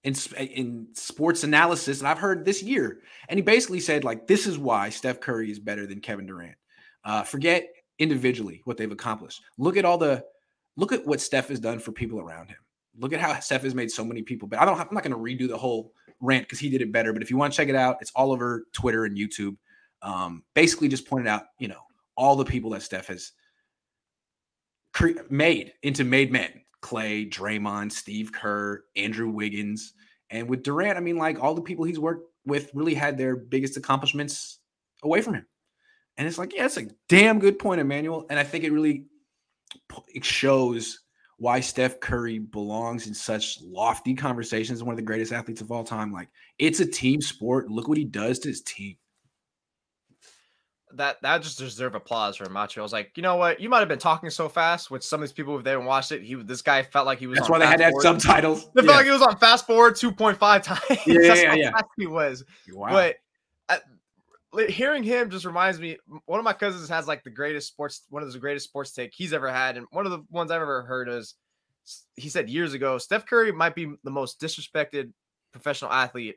in, 0.06 0.14
in 0.36 0.86
sports 0.92 1.42
analysis 1.42 1.98
that 1.98 2.08
I've 2.08 2.18
heard 2.18 2.44
this 2.44 2.62
year. 2.62 3.00
And 3.28 3.38
he 3.38 3.42
basically 3.42 3.80
said, 3.80 4.04
like, 4.04 4.28
this 4.28 4.46
is 4.46 4.56
why 4.56 4.88
Steph 4.88 5.20
Curry 5.20 5.50
is 5.50 5.58
better 5.58 5.84
than 5.84 6.00
Kevin 6.00 6.26
Durant. 6.26 6.54
Uh, 7.04 7.24
forget 7.24 7.66
individually 7.98 8.62
what 8.64 8.76
they've 8.76 8.92
accomplished. 8.92 9.42
Look 9.58 9.76
at 9.76 9.84
all 9.84 9.98
the 9.98 10.24
look 10.76 10.92
at 10.92 11.04
what 11.04 11.20
Steph 11.20 11.48
has 11.48 11.58
done 11.58 11.80
for 11.80 11.90
people 11.90 12.20
around 12.20 12.48
him. 12.48 12.58
Look 12.98 13.12
at 13.12 13.20
how 13.20 13.38
Steph 13.40 13.64
has 13.64 13.74
made 13.74 13.90
so 13.90 14.04
many 14.04 14.22
people. 14.22 14.46
But 14.46 14.60
I 14.60 14.64
don't. 14.64 14.78
I'm 14.78 14.88
not 14.92 15.02
going 15.02 15.10
to 15.10 15.18
redo 15.18 15.48
the 15.48 15.58
whole 15.58 15.92
rant 16.20 16.44
because 16.44 16.60
he 16.60 16.70
did 16.70 16.82
it 16.82 16.92
better. 16.92 17.12
But 17.12 17.22
if 17.22 17.30
you 17.30 17.36
want 17.36 17.52
to 17.52 17.56
check 17.56 17.68
it 17.68 17.74
out, 17.74 17.96
it's 18.00 18.12
all 18.14 18.32
over 18.32 18.66
Twitter 18.72 19.06
and 19.06 19.16
YouTube. 19.16 19.56
Um, 20.02 20.44
basically, 20.54 20.88
just 20.88 21.08
pointed 21.08 21.26
out, 21.26 21.44
you 21.58 21.66
know, 21.66 21.80
all 22.16 22.36
the 22.36 22.44
people 22.44 22.70
that 22.70 22.82
Steph 22.82 23.08
has 23.08 23.32
cre- 24.94 25.20
made 25.30 25.72
into 25.82 26.04
made 26.04 26.30
men: 26.30 26.62
Clay, 26.86 27.26
Draymond, 27.26 27.90
Steve 27.90 28.30
Kerr, 28.32 28.84
Andrew 28.94 29.28
Wiggins, 29.28 29.92
and 30.30 30.48
with 30.48 30.62
Durant, 30.62 30.96
I 30.96 31.00
mean, 31.00 31.16
like 31.16 31.42
all 31.42 31.52
the 31.52 31.60
people 31.60 31.84
he's 31.84 31.98
worked 31.98 32.30
with 32.44 32.70
really 32.74 32.94
had 32.94 33.18
their 33.18 33.34
biggest 33.34 33.76
accomplishments 33.76 34.60
away 35.02 35.20
from 35.20 35.34
him. 35.34 35.46
And 36.16 36.28
it's 36.28 36.38
like, 36.38 36.54
yeah, 36.54 36.66
it's 36.66 36.76
a 36.76 36.86
damn 37.08 37.40
good 37.40 37.58
point, 37.58 37.80
Emmanuel. 37.80 38.24
And 38.30 38.38
I 38.38 38.44
think 38.44 38.62
it 38.62 38.70
really 38.70 39.06
it 40.14 40.24
shows 40.24 41.00
why 41.38 41.58
Steph 41.58 41.98
Curry 41.98 42.38
belongs 42.38 43.08
in 43.08 43.14
such 43.14 43.60
lofty 43.62 44.14
conversations, 44.14 44.80
one 44.80 44.92
of 44.92 44.96
the 44.96 45.02
greatest 45.02 45.32
athletes 45.32 45.62
of 45.62 45.72
all 45.72 45.82
time. 45.82 46.12
Like 46.12 46.28
it's 46.60 46.78
a 46.78 46.86
team 46.86 47.20
sport. 47.20 47.68
Look 47.68 47.88
what 47.88 47.98
he 47.98 48.04
does 48.04 48.38
to 48.40 48.48
his 48.48 48.62
team. 48.62 48.96
That 50.96 51.20
that 51.22 51.42
just 51.42 51.58
deserve 51.58 51.94
applause 51.94 52.36
for 52.36 52.48
Macho. 52.48 52.80
I 52.80 52.82
was 52.82 52.92
like, 52.92 53.12
you 53.16 53.22
know 53.22 53.36
what? 53.36 53.60
You 53.60 53.68
might 53.68 53.80
have 53.80 53.88
been 53.88 53.98
talking 53.98 54.30
so 54.30 54.48
fast 54.48 54.90
with 54.90 55.04
some 55.04 55.22
of 55.22 55.28
these 55.28 55.32
people 55.32 55.56
if 55.58 55.64
they 55.64 55.70
haven't 55.70 55.86
watched 55.86 56.12
it. 56.12 56.22
He 56.22 56.34
this 56.34 56.62
guy 56.62 56.82
felt 56.82 57.06
like 57.06 57.18
he 57.18 57.26
was. 57.26 57.38
That's 57.38 57.50
why 57.50 57.58
they 57.58 57.66
had 57.66 57.78
to 57.78 57.84
have 57.84 57.94
subtitles. 58.00 58.70
They 58.74 58.82
yeah. 58.82 58.86
felt 58.86 58.96
like 58.96 59.06
he 59.06 59.12
was 59.12 59.22
on 59.22 59.36
fast 59.38 59.66
forward 59.66 59.96
two 59.96 60.12
point 60.12 60.38
five 60.38 60.62
times. 60.62 60.80
Yeah, 61.06 61.28
That's 61.28 61.42
yeah, 61.42 61.50
how 61.50 61.56
yeah. 61.56 61.70
fast 61.70 61.84
he 61.96 62.06
was. 62.06 62.44
Wow. 62.72 62.90
But 62.90 63.16
uh, 63.68 63.78
hearing 64.68 65.02
him 65.02 65.30
just 65.30 65.44
reminds 65.44 65.78
me 65.78 65.96
one 66.24 66.38
of 66.38 66.44
my 66.44 66.52
cousins 66.52 66.88
has 66.88 67.06
like 67.06 67.22
the 67.24 67.30
greatest 67.30 67.68
sports 67.68 68.02
one 68.08 68.22
of 68.22 68.32
the 68.32 68.38
greatest 68.38 68.66
sports 68.66 68.92
take 68.92 69.12
he's 69.14 69.32
ever 69.32 69.50
had 69.50 69.76
and 69.76 69.86
one 69.90 70.06
of 70.06 70.12
the 70.12 70.24
ones 70.30 70.50
i've 70.50 70.62
ever 70.62 70.82
heard 70.82 71.08
is 71.08 71.34
he 72.14 72.28
said 72.28 72.48
years 72.48 72.72
ago 72.72 72.96
steph 72.96 73.26
curry 73.26 73.52
might 73.52 73.74
be 73.74 73.92
the 74.04 74.10
most 74.10 74.40
disrespected 74.40 75.12
professional 75.52 75.92
athlete 75.92 76.36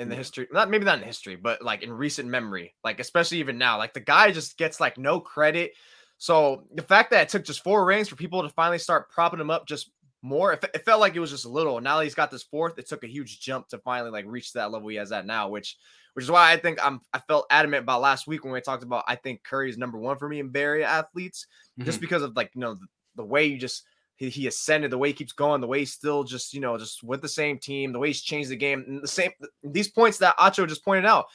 in 0.00 0.08
the 0.08 0.14
history 0.14 0.46
not 0.52 0.70
maybe 0.70 0.84
not 0.84 0.98
in 0.98 1.04
history 1.04 1.36
but 1.36 1.62
like 1.62 1.82
in 1.82 1.92
recent 1.92 2.28
memory 2.28 2.74
like 2.82 3.00
especially 3.00 3.38
even 3.38 3.58
now 3.58 3.78
like 3.78 3.94
the 3.94 4.00
guy 4.00 4.30
just 4.30 4.56
gets 4.56 4.80
like 4.80 4.98
no 4.98 5.20
credit 5.20 5.72
so 6.18 6.64
the 6.74 6.82
fact 6.82 7.10
that 7.10 7.22
it 7.22 7.28
took 7.28 7.44
just 7.44 7.62
four 7.62 7.84
rings 7.84 8.08
for 8.08 8.16
people 8.16 8.42
to 8.42 8.48
finally 8.50 8.78
start 8.78 9.10
propping 9.10 9.40
him 9.40 9.50
up 9.50 9.66
just 9.66 9.90
more 10.22 10.52
it, 10.52 10.64
it 10.74 10.84
felt 10.84 11.00
like 11.00 11.14
it 11.14 11.20
was 11.20 11.30
just 11.30 11.44
a 11.44 11.48
little 11.48 11.80
now 11.80 12.00
he's 12.00 12.14
got 12.14 12.30
this 12.30 12.42
fourth 12.42 12.78
it 12.78 12.88
took 12.88 13.04
a 13.04 13.08
huge 13.08 13.40
jump 13.40 13.68
to 13.68 13.78
finally 13.78 14.10
like 14.10 14.24
reach 14.26 14.52
that 14.52 14.70
level 14.70 14.88
he 14.88 14.96
has 14.96 15.12
at 15.12 15.26
now 15.26 15.48
which 15.48 15.76
which 16.14 16.24
is 16.24 16.30
why 16.30 16.52
I 16.52 16.56
think 16.56 16.84
I'm 16.84 17.00
I 17.12 17.20
felt 17.20 17.46
adamant 17.50 17.84
about 17.84 18.00
last 18.00 18.26
week 18.26 18.44
when 18.44 18.52
we 18.52 18.60
talked 18.60 18.82
about 18.82 19.04
I 19.06 19.16
think 19.16 19.42
Curry 19.44 19.70
is 19.70 19.78
number 19.78 19.98
one 19.98 20.18
for 20.18 20.28
me 20.28 20.40
in 20.40 20.48
Bay 20.48 20.62
Area 20.62 20.86
athletes, 20.86 21.46
mm-hmm. 21.78 21.86
just 21.86 22.00
because 22.00 22.22
of 22.22 22.36
like 22.36 22.50
you 22.54 22.60
know 22.60 22.74
the, 22.74 22.86
the 23.16 23.24
way 23.24 23.46
you 23.46 23.58
just 23.58 23.84
he, 24.20 24.30
he, 24.30 24.46
ascended, 24.46 24.92
the 24.92 24.98
way 24.98 25.08
he 25.08 25.14
keeps 25.14 25.32
going, 25.32 25.60
the 25.60 25.66
way 25.66 25.80
he's 25.80 25.92
still 25.92 26.22
just 26.22 26.54
you 26.54 26.60
know 26.60 26.78
just 26.78 27.02
with 27.02 27.20
the 27.20 27.28
same 27.28 27.58
team, 27.58 27.92
the 27.92 27.98
way 27.98 28.08
he's 28.08 28.22
changed 28.22 28.50
the 28.50 28.56
game, 28.56 28.84
and 28.86 29.02
the 29.02 29.08
same 29.08 29.32
these 29.64 29.88
points 29.88 30.18
that 30.18 30.36
Acho 30.38 30.68
just 30.68 30.84
pointed 30.84 31.06
out. 31.06 31.26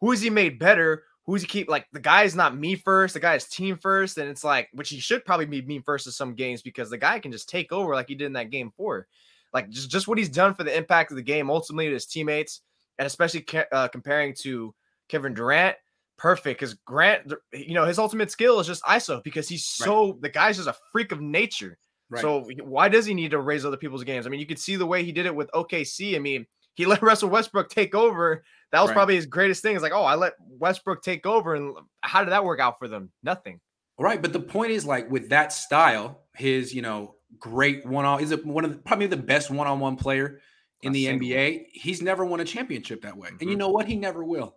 Who 0.00 0.10
has 0.12 0.22
he 0.22 0.30
made 0.30 0.58
better? 0.58 1.04
who's 1.30 1.42
he 1.42 1.48
keep 1.48 1.68
like 1.68 1.86
the 1.92 2.00
guy 2.00 2.24
is 2.24 2.34
not 2.34 2.56
me 2.56 2.74
first, 2.74 3.14
the 3.14 3.20
guy 3.20 3.34
is 3.34 3.44
team 3.44 3.76
first, 3.76 4.18
and 4.18 4.28
it's 4.28 4.44
like 4.44 4.68
which 4.72 4.88
he 4.88 4.98
should 4.98 5.24
probably 5.24 5.46
be 5.46 5.62
me 5.62 5.80
first 5.80 6.06
in 6.06 6.12
some 6.12 6.34
games 6.34 6.62
because 6.62 6.90
the 6.90 6.98
guy 6.98 7.18
can 7.18 7.32
just 7.32 7.48
take 7.48 7.72
over 7.72 7.94
like 7.94 8.08
he 8.08 8.14
did 8.14 8.26
in 8.26 8.32
that 8.32 8.50
game 8.50 8.72
four, 8.76 9.06
like 9.52 9.68
just 9.70 9.90
just 9.90 10.08
what 10.08 10.18
he's 10.18 10.28
done 10.28 10.54
for 10.54 10.64
the 10.64 10.76
impact 10.76 11.10
of 11.10 11.16
the 11.16 11.22
game 11.22 11.50
ultimately 11.50 11.86
to 11.86 11.94
his 11.94 12.06
teammates, 12.06 12.62
and 12.98 13.06
especially 13.06 13.46
uh, 13.72 13.88
comparing 13.88 14.34
to 14.40 14.74
Kevin 15.08 15.34
Durant. 15.34 15.76
Perfect 16.18 16.60
because 16.60 16.74
Grant, 16.74 17.32
you 17.54 17.72
know, 17.72 17.86
his 17.86 17.98
ultimate 17.98 18.30
skill 18.30 18.60
is 18.60 18.66
just 18.66 18.82
ISO 18.82 19.24
because 19.24 19.48
he's 19.48 19.64
so 19.64 20.10
right. 20.10 20.20
the 20.20 20.28
guy's 20.28 20.56
just 20.56 20.68
a 20.68 20.76
freak 20.92 21.12
of 21.12 21.20
nature. 21.22 21.78
Right. 22.10 22.22
So 22.22 22.44
why 22.62 22.88
does 22.88 23.06
he 23.06 23.14
need 23.14 23.30
to 23.30 23.38
raise 23.38 23.64
other 23.64 23.76
people's 23.76 24.04
games? 24.04 24.26
I 24.26 24.30
mean, 24.30 24.40
you 24.40 24.46
could 24.46 24.58
see 24.58 24.76
the 24.76 24.86
way 24.86 25.04
he 25.04 25.12
did 25.12 25.26
it 25.26 25.34
with 25.34 25.48
OKC. 25.52 26.16
I 26.16 26.18
mean, 26.18 26.44
he 26.74 26.86
let 26.86 27.02
Russell 27.02 27.30
Westbrook 27.30 27.70
take 27.70 27.94
over. 27.94 28.42
That 28.72 28.80
was 28.80 28.90
right. 28.90 28.94
probably 28.94 29.16
his 29.16 29.26
greatest 29.26 29.62
thing. 29.62 29.74
It's 29.74 29.82
like, 29.82 29.92
oh, 29.92 30.04
I 30.04 30.16
let 30.16 30.34
Westbrook 30.40 31.02
take 31.02 31.26
over, 31.26 31.54
and 31.54 31.74
how 32.02 32.22
did 32.22 32.30
that 32.30 32.44
work 32.44 32.60
out 32.60 32.78
for 32.78 32.88
them? 32.88 33.10
Nothing. 33.22 33.60
Right, 33.98 34.22
but 34.22 34.32
the 34.32 34.40
point 34.40 34.72
is, 34.72 34.86
like 34.86 35.10
with 35.10 35.28
that 35.28 35.52
style, 35.52 36.22
his 36.34 36.74
you 36.74 36.82
know 36.82 37.16
great 37.38 37.84
one 37.84 38.04
on 38.04 38.22
is 38.22 38.34
one 38.44 38.64
of 38.64 38.72
the, 38.72 38.78
probably 38.78 39.06
the 39.06 39.16
best 39.16 39.50
one 39.50 39.66
on 39.66 39.78
one 39.78 39.96
player 39.96 40.40
in 40.82 40.92
the 40.92 41.06
NBA. 41.06 41.66
He's 41.72 42.00
never 42.00 42.24
won 42.24 42.40
a 42.40 42.44
championship 42.44 43.02
that 43.02 43.16
way, 43.16 43.28
mm-hmm. 43.28 43.36
and 43.40 43.42
you 43.42 43.56
mm-hmm. 43.56 43.58
know 43.58 43.68
what? 43.68 43.86
He 43.86 43.96
never 43.96 44.24
will, 44.24 44.56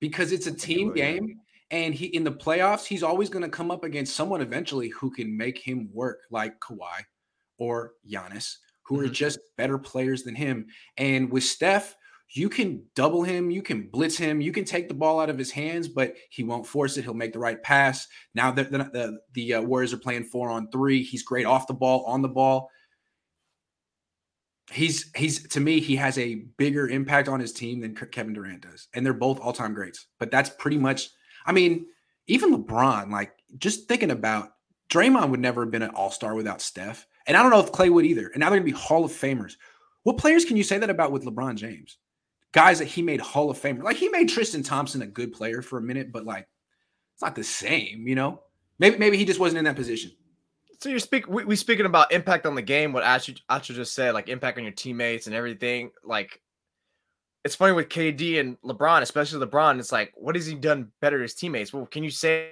because 0.00 0.32
it's 0.32 0.46
a 0.46 0.52
team 0.52 0.92
game. 0.94 1.40
And 1.70 1.94
he 1.94 2.06
in 2.06 2.24
the 2.24 2.32
playoffs, 2.32 2.86
he's 2.86 3.02
always 3.02 3.28
going 3.28 3.44
to 3.44 3.48
come 3.48 3.70
up 3.70 3.82
against 3.82 4.14
someone 4.14 4.40
eventually 4.40 4.88
who 4.88 5.10
can 5.10 5.36
make 5.36 5.58
him 5.58 5.88
work, 5.92 6.20
like 6.30 6.60
Kawhi 6.60 7.02
or 7.58 7.92
Giannis, 8.08 8.56
who 8.84 8.96
mm-hmm. 8.96 9.06
are 9.06 9.12
just 9.12 9.40
better 9.56 9.78
players 9.78 10.22
than 10.22 10.34
him. 10.34 10.66
And 10.96 11.30
with 11.30 11.44
Steph, 11.44 11.96
you 12.30 12.48
can 12.48 12.82
double 12.94 13.22
him, 13.22 13.50
you 13.50 13.62
can 13.62 13.88
blitz 13.88 14.16
him, 14.16 14.40
you 14.40 14.52
can 14.52 14.64
take 14.64 14.88
the 14.88 14.94
ball 14.94 15.20
out 15.20 15.30
of 15.30 15.38
his 15.38 15.50
hands, 15.50 15.88
but 15.88 16.14
he 16.30 16.42
won't 16.42 16.66
force 16.66 16.96
it. 16.96 17.02
He'll 17.02 17.14
make 17.14 17.32
the 17.32 17.38
right 17.38 17.62
pass. 17.62 18.06
Now 18.34 18.50
that 18.52 18.70
the 18.70 18.78
the, 18.78 19.18
the 19.32 19.54
uh, 19.54 19.62
Warriors 19.62 19.92
are 19.92 19.98
playing 19.98 20.24
four 20.24 20.50
on 20.50 20.68
three, 20.70 21.02
he's 21.02 21.22
great 21.22 21.46
off 21.46 21.66
the 21.66 21.74
ball, 21.74 22.04
on 22.04 22.22
the 22.22 22.28
ball. 22.28 22.70
He's 24.72 25.10
he's 25.14 25.46
to 25.48 25.60
me, 25.60 25.78
he 25.78 25.94
has 25.96 26.18
a 26.18 26.46
bigger 26.56 26.88
impact 26.88 27.28
on 27.28 27.38
his 27.38 27.52
team 27.52 27.80
than 27.80 27.94
Kevin 27.94 28.34
Durant 28.34 28.62
does, 28.62 28.88
and 28.94 29.06
they're 29.06 29.14
both 29.14 29.38
all 29.38 29.52
time 29.52 29.74
greats. 29.74 30.06
But 30.18 30.32
that's 30.32 30.50
pretty 30.50 30.78
much 30.78 31.10
I 31.46 31.52
mean, 31.52 31.86
even 32.26 32.54
LeBron, 32.54 33.10
like 33.10 33.32
just 33.58 33.88
thinking 33.88 34.10
about 34.10 34.50
Draymond 34.90 35.30
would 35.30 35.40
never 35.40 35.62
have 35.62 35.70
been 35.70 35.82
an 35.82 35.90
all 35.90 36.10
star 36.10 36.34
without 36.34 36.60
Steph. 36.60 37.06
And 37.26 37.36
I 37.36 37.42
don't 37.42 37.50
know 37.50 37.60
if 37.60 37.72
Clay 37.72 37.90
would 37.90 38.06
either. 38.06 38.28
And 38.28 38.40
now 38.40 38.50
they're 38.50 38.58
going 38.58 38.70
to 38.70 38.74
be 38.74 38.78
Hall 38.78 39.04
of 39.04 39.12
Famers. 39.12 39.54
What 40.02 40.18
players 40.18 40.44
can 40.44 40.56
you 40.56 40.62
say 40.62 40.78
that 40.78 40.90
about 40.90 41.10
with 41.10 41.24
LeBron 41.24 41.56
James? 41.56 41.98
Guys 42.52 42.78
that 42.78 42.86
he 42.86 43.02
made 43.02 43.20
Hall 43.20 43.50
of 43.50 43.60
Famer. 43.60 43.82
Like 43.82 43.96
he 43.96 44.08
made 44.08 44.28
Tristan 44.28 44.62
Thompson 44.62 45.02
a 45.02 45.06
good 45.06 45.32
player 45.32 45.62
for 45.62 45.78
a 45.78 45.82
minute, 45.82 46.12
but 46.12 46.24
like 46.24 46.46
it's 47.14 47.22
not 47.22 47.34
the 47.34 47.44
same, 47.44 48.06
you 48.06 48.14
know? 48.14 48.42
Maybe 48.78 48.98
maybe 48.98 49.16
he 49.16 49.24
just 49.24 49.40
wasn't 49.40 49.58
in 49.58 49.64
that 49.64 49.76
position. 49.76 50.12
So 50.80 50.88
you're 50.88 50.98
speaking 50.98 51.32
we, 51.32 51.44
we 51.44 51.56
speaking 51.56 51.86
about 51.86 52.12
impact 52.12 52.46
on 52.46 52.54
the 52.54 52.62
game, 52.62 52.92
what 52.92 53.02
Asher 53.02 53.34
just 53.48 53.94
said, 53.94 54.14
like 54.14 54.28
impact 54.28 54.58
on 54.58 54.64
your 54.64 54.72
teammates 54.72 55.26
and 55.26 55.34
everything. 55.34 55.90
Like 56.04 56.40
it's 57.46 57.54
funny 57.54 57.72
with 57.72 57.88
KD 57.88 58.40
and 58.40 58.60
LeBron, 58.62 59.02
especially 59.02 59.46
LeBron. 59.46 59.78
It's 59.78 59.92
like, 59.92 60.12
what 60.16 60.34
has 60.34 60.46
he 60.46 60.56
done 60.56 60.90
better 61.00 61.18
to 61.18 61.22
his 61.22 61.34
teammates? 61.34 61.72
Well, 61.72 61.86
can 61.86 62.02
you 62.02 62.10
say 62.10 62.50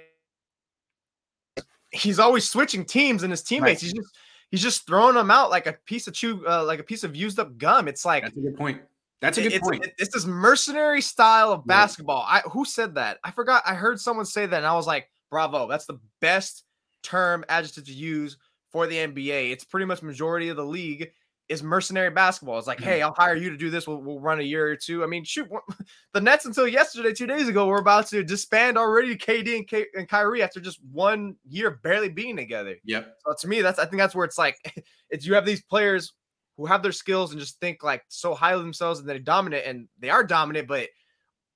he's 1.91 2.17
always 2.17 2.49
switching 2.49 2.85
teams 2.85 3.21
and 3.21 3.29
his 3.29 3.43
teammates? 3.43 3.83
Right. 3.83 3.87
He's 3.87 3.93
just 3.93 4.17
he's 4.51 4.61
just 4.61 4.87
throwing 4.87 5.15
them 5.15 5.29
out 5.29 5.49
like 5.49 5.67
a 5.67 5.73
piece 5.85 6.07
of 6.07 6.13
chew, 6.13 6.47
uh, 6.47 6.63
like 6.63 6.79
a 6.79 6.83
piece 6.83 7.03
of 7.03 7.13
used 7.13 7.39
up 7.39 7.57
gum. 7.57 7.89
It's 7.89 8.05
like 8.05 8.23
that's 8.23 8.37
a 8.37 8.39
good 8.39 8.55
point. 8.55 8.81
That's 9.19 9.37
a 9.37 9.41
good 9.41 9.51
it's, 9.51 9.67
point. 9.67 9.85
It's 9.85 10.13
this 10.13 10.23
is 10.23 10.25
mercenary 10.25 11.01
style 11.01 11.51
of 11.51 11.67
basketball. 11.67 12.23
I 12.25 12.39
who 12.49 12.63
said 12.63 12.95
that? 12.95 13.17
I 13.21 13.31
forgot. 13.31 13.63
I 13.65 13.73
heard 13.73 13.99
someone 13.99 14.25
say 14.25 14.45
that, 14.45 14.55
and 14.55 14.65
I 14.65 14.75
was 14.75 14.87
like, 14.87 15.11
"Bravo! 15.29 15.67
That's 15.67 15.85
the 15.85 15.99
best 16.21 16.63
term 17.03 17.43
adjective 17.49 17.85
to 17.87 17.93
use 17.93 18.37
for 18.71 18.87
the 18.87 18.95
NBA." 18.95 19.51
It's 19.51 19.65
pretty 19.65 19.87
much 19.87 20.01
majority 20.01 20.47
of 20.47 20.55
the 20.55 20.63
league 20.63 21.11
is 21.47 21.61
mercenary 21.61 22.09
basketball. 22.09 22.57
It's 22.57 22.67
like, 22.67 22.79
mm-hmm. 22.79 22.89
hey, 22.89 23.01
I'll 23.01 23.13
hire 23.13 23.35
you 23.35 23.49
to 23.49 23.57
do 23.57 23.69
this. 23.69 23.87
We'll, 23.87 24.01
we'll 24.01 24.19
run 24.19 24.39
a 24.39 24.43
year 24.43 24.67
or 24.67 24.75
two. 24.75 25.03
I 25.03 25.07
mean, 25.07 25.23
shoot, 25.23 25.47
the 26.13 26.21
Nets 26.21 26.45
until 26.45 26.67
yesterday, 26.67 27.13
two 27.13 27.27
days 27.27 27.47
ago, 27.47 27.67
we're 27.67 27.79
about 27.79 28.07
to 28.07 28.23
disband 28.23 28.77
already 28.77 29.15
KD 29.15 29.57
and, 29.57 29.67
K- 29.67 29.87
and 29.95 30.09
Kyrie 30.09 30.41
after 30.41 30.59
just 30.59 30.79
one 30.91 31.35
year 31.47 31.79
barely 31.83 32.09
being 32.09 32.35
together. 32.35 32.75
Yep. 32.85 33.15
So 33.25 33.35
to 33.41 33.47
me, 33.47 33.61
that's 33.61 33.79
I 33.79 33.85
think 33.85 33.97
that's 33.99 34.15
where 34.15 34.25
it's 34.25 34.37
like, 34.37 34.57
it's 35.09 35.25
you 35.25 35.35
have 35.35 35.45
these 35.45 35.61
players 35.61 36.13
who 36.57 36.65
have 36.65 36.81
their 36.81 36.91
skills 36.91 37.31
and 37.31 37.39
just 37.39 37.59
think 37.59 37.83
like 37.83 38.03
so 38.07 38.33
highly 38.33 38.59
of 38.59 38.63
themselves 38.63 38.99
and 38.99 39.07
they're 39.07 39.19
dominant 39.19 39.65
and 39.65 39.87
they 39.99 40.09
are 40.09 40.23
dominant, 40.23 40.67
but 40.67 40.89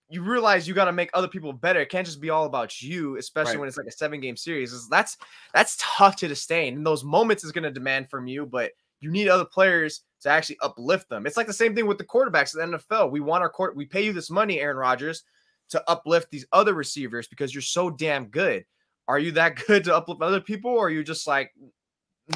you 0.09 0.23
realize 0.23 0.67
you 0.67 0.73
got 0.73 0.85
to 0.85 0.91
make 0.91 1.09
other 1.13 1.27
people 1.27 1.53
better. 1.53 1.79
It 1.79 1.89
can't 1.89 2.05
just 2.05 2.19
be 2.19 2.31
all 2.31 2.45
about 2.45 2.81
you, 2.81 3.17
especially 3.17 3.53
right. 3.53 3.59
when 3.59 3.69
it's 3.69 3.77
like 3.77 3.87
a 3.87 3.91
seven 3.91 4.19
game 4.19 4.35
series. 4.35 4.89
That's 4.89 5.17
that's 5.53 5.77
tough 5.79 6.15
to 6.17 6.27
sustain. 6.27 6.77
And 6.77 6.85
those 6.85 7.03
moments 7.03 7.43
is 7.43 7.51
going 7.51 7.63
to 7.63 7.71
demand 7.71 8.09
from 8.09 8.27
you, 8.27 8.45
but 8.45 8.71
you 9.01 9.11
need 9.11 9.29
other 9.29 9.45
players 9.45 10.03
to 10.21 10.29
actually 10.29 10.57
uplift 10.61 11.09
them. 11.09 11.25
It's 11.25 11.37
like 11.37 11.47
the 11.47 11.53
same 11.53 11.75
thing 11.75 11.87
with 11.87 11.97
the 11.97 12.03
quarterbacks 12.03 12.53
in 12.57 12.71
the 12.71 12.77
NFL. 12.77 13.11
We 13.11 13.19
want 13.19 13.41
our 13.41 13.49
court, 13.49 13.75
we 13.75 13.85
pay 13.85 14.03
you 14.03 14.13
this 14.13 14.29
money, 14.29 14.59
Aaron 14.59 14.77
Rodgers, 14.77 15.23
to 15.69 15.83
uplift 15.89 16.29
these 16.31 16.45
other 16.51 16.73
receivers 16.73 17.27
because 17.27 17.53
you're 17.53 17.61
so 17.61 17.89
damn 17.89 18.25
good. 18.25 18.65
Are 19.07 19.19
you 19.19 19.31
that 19.33 19.55
good 19.67 19.83
to 19.85 19.95
uplift 19.95 20.21
other 20.21 20.41
people, 20.41 20.71
or 20.71 20.87
are 20.87 20.91
you 20.91 21.03
just 21.03 21.27
like 21.27 21.51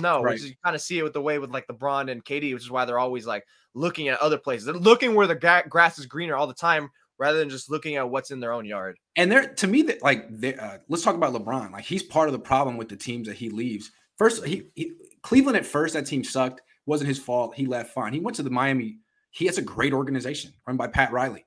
no? 0.02 0.22
Right. 0.22 0.40
You 0.40 0.54
kind 0.64 0.76
of 0.76 0.82
see 0.82 1.00
it 1.00 1.04
with 1.04 1.14
the 1.14 1.22
way 1.22 1.40
with 1.40 1.52
like 1.52 1.68
LeBron 1.68 2.12
and 2.12 2.24
KD, 2.24 2.54
which 2.54 2.64
is 2.64 2.72
why 2.72 2.86
they're 2.86 3.00
always 3.00 3.28
like 3.28 3.46
looking 3.74 4.08
at 4.08 4.20
other 4.20 4.38
places. 4.38 4.66
They're 4.66 4.76
looking 4.76 5.14
where 5.14 5.28
the 5.28 5.36
gra- 5.36 5.66
grass 5.68 6.00
is 6.00 6.06
greener 6.06 6.36
all 6.36 6.48
the 6.48 6.54
time 6.54 6.90
rather 7.20 7.38
than 7.38 7.50
just 7.50 7.70
looking 7.70 7.96
at 7.96 8.10
what's 8.10 8.32
in 8.32 8.40
their 8.40 8.52
own 8.52 8.66
yard. 8.66 8.98
And 9.16 9.32
they're 9.32 9.48
to 9.48 9.68
me 9.68 9.84
that 9.84 10.02
like 10.02 10.28
uh, 10.44 10.78
let's 10.90 11.04
talk 11.04 11.16
about 11.16 11.34
LeBron. 11.34 11.72
Like 11.72 11.86
he's 11.86 12.04
part 12.04 12.28
of 12.28 12.34
the 12.34 12.40
problem 12.40 12.78
with 12.78 12.90
the 12.90 12.96
teams 12.96 13.28
that 13.28 13.38
he 13.38 13.50
leaves. 13.50 13.92
First, 14.18 14.46
he, 14.46 14.64
he 14.76 14.94
Cleveland 15.22 15.58
at 15.58 15.66
first, 15.66 15.94
that 15.94 16.06
team 16.06 16.24
sucked. 16.24 16.62
Wasn't 16.86 17.08
his 17.08 17.20
fault. 17.20 17.56
He 17.56 17.66
left 17.66 17.94
fine. 17.94 18.14
He 18.14 18.20
went 18.20 18.36
to 18.36 18.44
the 18.44 18.50
Miami. 18.50 18.98
He 19.32 19.46
has 19.46 19.58
a 19.58 19.62
great 19.62 19.94
organization 19.94 20.54
run 20.68 20.78
by 20.78 20.88
Pat 20.88 21.12
Riley. 21.12 21.46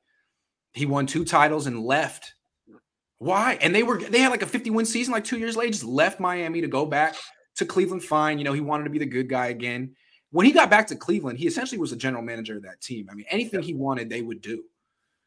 He 0.72 0.86
won 0.86 1.06
two 1.06 1.24
titles 1.24 1.66
and 1.66 1.84
left. 1.84 2.34
Why? 3.18 3.58
And 3.60 3.74
they 3.74 3.82
were 3.82 3.98
they 3.98 4.18
had 4.18 4.30
like 4.30 4.42
a 4.42 4.46
50 4.46 4.70
win 4.70 4.86
season 4.86 5.12
like 5.12 5.24
two 5.24 5.38
years 5.38 5.56
later, 5.56 5.72
just 5.72 5.84
left 5.84 6.20
Miami 6.20 6.60
to 6.60 6.68
go 6.68 6.84
back 6.84 7.16
to 7.56 7.66
Cleveland. 7.66 8.02
Fine. 8.02 8.38
You 8.38 8.44
know, 8.44 8.52
he 8.52 8.60
wanted 8.60 8.84
to 8.84 8.90
be 8.90 8.98
the 8.98 9.06
good 9.06 9.28
guy 9.28 9.46
again. 9.46 9.94
When 10.30 10.44
he 10.44 10.52
got 10.52 10.68
back 10.68 10.86
to 10.88 10.96
Cleveland, 10.96 11.38
he 11.38 11.46
essentially 11.46 11.78
was 11.78 11.92
a 11.92 11.96
general 11.96 12.22
manager 12.22 12.56
of 12.56 12.62
that 12.64 12.80
team. 12.80 13.08
I 13.10 13.14
mean, 13.14 13.26
anything 13.30 13.62
he 13.62 13.74
wanted, 13.74 14.10
they 14.10 14.22
would 14.22 14.40
do. 14.40 14.64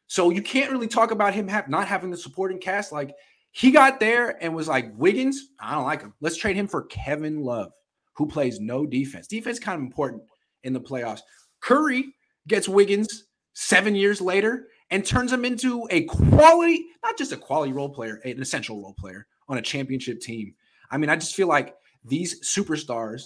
So 0.06 0.30
you 0.30 0.42
can't 0.42 0.70
really 0.70 0.88
talk 0.88 1.12
about 1.12 1.34
him 1.34 1.48
have, 1.48 1.68
not 1.68 1.88
having 1.88 2.10
the 2.10 2.16
supporting 2.16 2.58
cast. 2.58 2.92
Like 2.92 3.14
he 3.52 3.70
got 3.70 4.00
there 4.00 4.42
and 4.42 4.54
was 4.54 4.68
like, 4.68 4.92
Wiggins, 4.96 5.48
I 5.60 5.74
don't 5.74 5.84
like 5.84 6.02
him. 6.02 6.14
Let's 6.20 6.36
trade 6.36 6.56
him 6.56 6.68
for 6.68 6.84
Kevin 6.84 7.42
Love 7.42 7.72
who 8.14 8.26
plays 8.26 8.60
no 8.60 8.86
defense. 8.86 9.26
Defense 9.26 9.58
kind 9.58 9.76
of 9.76 9.82
important 9.82 10.22
in 10.64 10.72
the 10.72 10.80
playoffs. 10.80 11.20
Curry 11.60 12.14
gets 12.48 12.68
Wiggins 12.68 13.24
seven 13.54 13.94
years 13.94 14.20
later 14.20 14.68
and 14.90 15.04
turns 15.04 15.32
him 15.32 15.44
into 15.44 15.86
a 15.90 16.04
quality, 16.04 16.84
not 17.02 17.16
just 17.16 17.32
a 17.32 17.36
quality 17.36 17.72
role 17.72 17.88
player, 17.88 18.20
an 18.24 18.40
essential 18.42 18.82
role 18.82 18.94
player 18.98 19.26
on 19.48 19.58
a 19.58 19.62
championship 19.62 20.20
team. 20.20 20.54
I 20.90 20.98
mean, 20.98 21.08
I 21.08 21.16
just 21.16 21.34
feel 21.34 21.48
like 21.48 21.74
these 22.04 22.40
superstars 22.42 23.22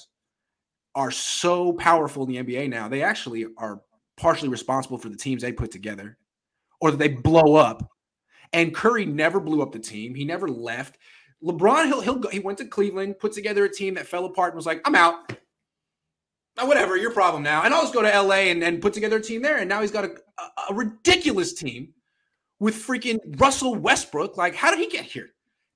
are 0.94 1.10
so 1.10 1.72
powerful 1.72 2.24
in 2.24 2.44
the 2.44 2.54
NBA 2.54 2.68
now. 2.70 2.88
They 2.88 3.02
actually 3.02 3.46
are 3.58 3.80
partially 4.16 4.48
responsible 4.48 4.98
for 4.98 5.08
the 5.08 5.16
teams 5.16 5.42
they 5.42 5.52
put 5.52 5.70
together 5.70 6.18
or 6.80 6.90
that 6.92 6.98
they 6.98 7.08
blow 7.08 7.56
up. 7.56 7.90
And 8.54 8.74
Curry 8.74 9.04
never 9.04 9.40
blew 9.40 9.60
up 9.60 9.72
the 9.72 9.78
team. 9.78 10.14
He 10.14 10.24
never 10.24 10.48
left. 10.48 10.96
LeBron, 11.42 11.86
he'll 11.86 12.00
he'll 12.00 12.14
go, 12.14 12.30
he 12.30 12.38
went 12.38 12.56
to 12.58 12.64
Cleveland, 12.64 13.18
put 13.18 13.32
together 13.32 13.64
a 13.64 13.70
team 13.70 13.94
that 13.94 14.06
fell 14.06 14.24
apart, 14.24 14.52
and 14.52 14.56
was 14.56 14.64
like, 14.64 14.80
"I'm 14.86 14.94
out." 14.94 15.36
Now, 16.56 16.68
whatever, 16.68 16.96
your 16.96 17.10
problem 17.10 17.42
now. 17.42 17.62
And 17.62 17.74
I'll 17.74 17.82
just 17.82 17.92
go 17.92 18.02
to 18.02 18.20
LA 18.20 18.46
and, 18.50 18.62
and 18.62 18.80
put 18.80 18.92
together 18.92 19.16
a 19.16 19.20
team 19.20 19.42
there. 19.42 19.58
And 19.58 19.68
now 19.68 19.80
he's 19.80 19.90
got 19.90 20.04
a, 20.04 20.14
a, 20.38 20.72
a 20.72 20.74
ridiculous 20.74 21.52
team 21.52 21.92
with 22.60 22.76
freaking 22.76 23.18
Russell 23.40 23.74
Westbrook. 23.74 24.36
Like, 24.36 24.54
how 24.54 24.70
did 24.70 24.78
he 24.78 24.88
get 24.88 25.04
here? 25.04 25.30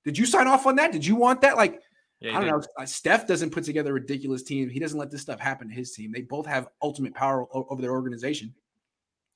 Did 0.04 0.16
you 0.16 0.24
sign 0.24 0.46
off 0.46 0.66
on 0.66 0.76
that? 0.76 0.92
Did 0.92 1.04
you 1.04 1.16
want 1.16 1.40
that? 1.40 1.56
Like, 1.56 1.82
yeah, 2.20 2.30
I 2.30 2.34
don't 2.34 2.44
did. 2.44 2.50
know. 2.50 2.62
Uh, 2.78 2.86
Steph 2.86 3.26
doesn't 3.26 3.50
put 3.50 3.64
together 3.64 3.90
a 3.90 3.94
ridiculous 3.94 4.44
team. 4.44 4.68
He 4.68 4.78
doesn't 4.78 4.98
let 4.98 5.10
this 5.10 5.20
stuff 5.20 5.40
happen 5.40 5.68
to 5.68 5.74
his 5.74 5.92
team. 5.92 6.12
They 6.12 6.22
both 6.22 6.46
have 6.46 6.68
ultimate 6.80 7.14
power 7.14 7.46
over 7.52 7.82
their 7.82 7.92
organization. 7.92 8.54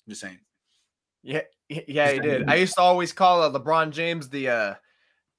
I'm 0.07 0.11
just 0.11 0.21
saying. 0.21 0.39
Yeah, 1.23 1.43
yeah, 1.69 2.13
he 2.13 2.19
did. 2.19 2.49
I 2.49 2.57
used 2.57 2.75
to 2.75 2.81
always 2.81 3.13
call 3.13 3.43
uh, 3.43 3.51
LeBron 3.51 3.91
James 3.91 4.29
the 4.29 4.49
uh 4.49 4.75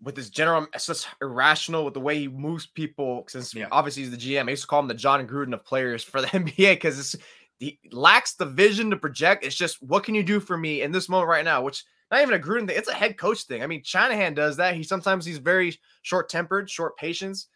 with 0.02 0.18
his 0.18 0.30
general, 0.30 0.68
it's 0.74 0.86
just 0.86 1.08
irrational 1.22 1.86
with 1.86 1.94
the 1.94 2.00
way 2.00 2.20
he 2.20 2.28
moves 2.28 2.66
people. 2.66 3.26
Since 3.30 3.54
yeah. 3.54 3.68
obviously 3.72 4.04
he's 4.04 4.12
the 4.12 4.18
GM, 4.18 4.48
I 4.48 4.52
used 4.52 4.64
to 4.64 4.68
call 4.68 4.82
him 4.82 4.88
the 4.88 4.94
Jon 4.94 5.26
Gruden 5.26 5.54
of 5.54 5.64
players 5.64 6.04
for 6.04 6.22
the 6.22 6.28
NBA 6.28 6.74
because 6.74 7.00
it's 7.00 7.16
he 7.60 7.80
lacks 7.92 8.34
the 8.34 8.46
vision 8.46 8.90
to 8.90 8.98
project. 8.98 9.46
It's 9.46 9.56
just 9.56 9.82
what 9.82 10.04
can 10.04 10.16
you 10.16 10.24
do 10.24 10.40
for 10.40 10.58
me 10.58 10.82
in 10.82 10.92
this 10.92 11.08
moment 11.08 11.30
right 11.30 11.46
now? 11.46 11.62
Which 11.62 11.84
not 12.12 12.22
even 12.22 12.36
a 12.36 12.40
Gruden 12.40 12.68
thing; 12.68 12.78
it's 12.78 12.90
a 12.90 12.94
head 12.94 13.18
coach 13.18 13.44
thing. 13.44 13.64
I 13.64 13.68
mean, 13.68 13.82
Shanahan 13.84 14.34
does 14.34 14.58
that. 14.58 14.76
He 14.76 14.84
sometimes 14.84 15.26
he's 15.26 15.38
very 15.38 15.80
short 16.02 16.30
tempered, 16.30 16.70
short 16.70 16.98
patience 16.98 17.48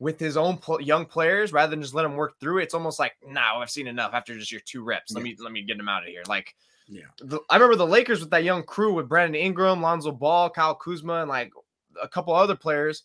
with 0.00 0.18
his 0.20 0.36
own 0.36 0.58
pl- 0.58 0.80
young 0.80 1.06
players 1.06 1.52
rather 1.52 1.70
than 1.70 1.82
just 1.82 1.94
let 1.94 2.02
them 2.02 2.16
work 2.16 2.38
through 2.38 2.58
it. 2.58 2.64
It's 2.64 2.74
almost 2.74 2.98
like, 2.98 3.14
now 3.26 3.60
I've 3.60 3.70
seen 3.70 3.86
enough 3.86 4.12
after 4.14 4.36
just 4.38 4.52
your 4.52 4.60
two 4.60 4.82
reps. 4.84 5.12
Let 5.12 5.24
yeah. 5.24 5.32
me 5.32 5.36
let 5.40 5.52
me 5.52 5.62
get 5.62 5.78
them 5.78 5.88
out 5.88 6.02
of 6.02 6.08
here. 6.08 6.22
Like 6.28 6.54
Yeah. 6.88 7.02
The, 7.20 7.40
I 7.50 7.56
remember 7.56 7.76
the 7.76 7.86
Lakers 7.86 8.20
with 8.20 8.30
that 8.30 8.44
young 8.44 8.62
crew 8.62 8.92
with 8.92 9.08
Brandon 9.08 9.40
Ingram, 9.40 9.82
Lonzo 9.82 10.12
Ball, 10.12 10.50
Kyle 10.50 10.74
Kuzma, 10.74 11.20
and 11.20 11.28
like 11.28 11.52
a 12.00 12.08
couple 12.08 12.34
other 12.34 12.56
players. 12.56 13.04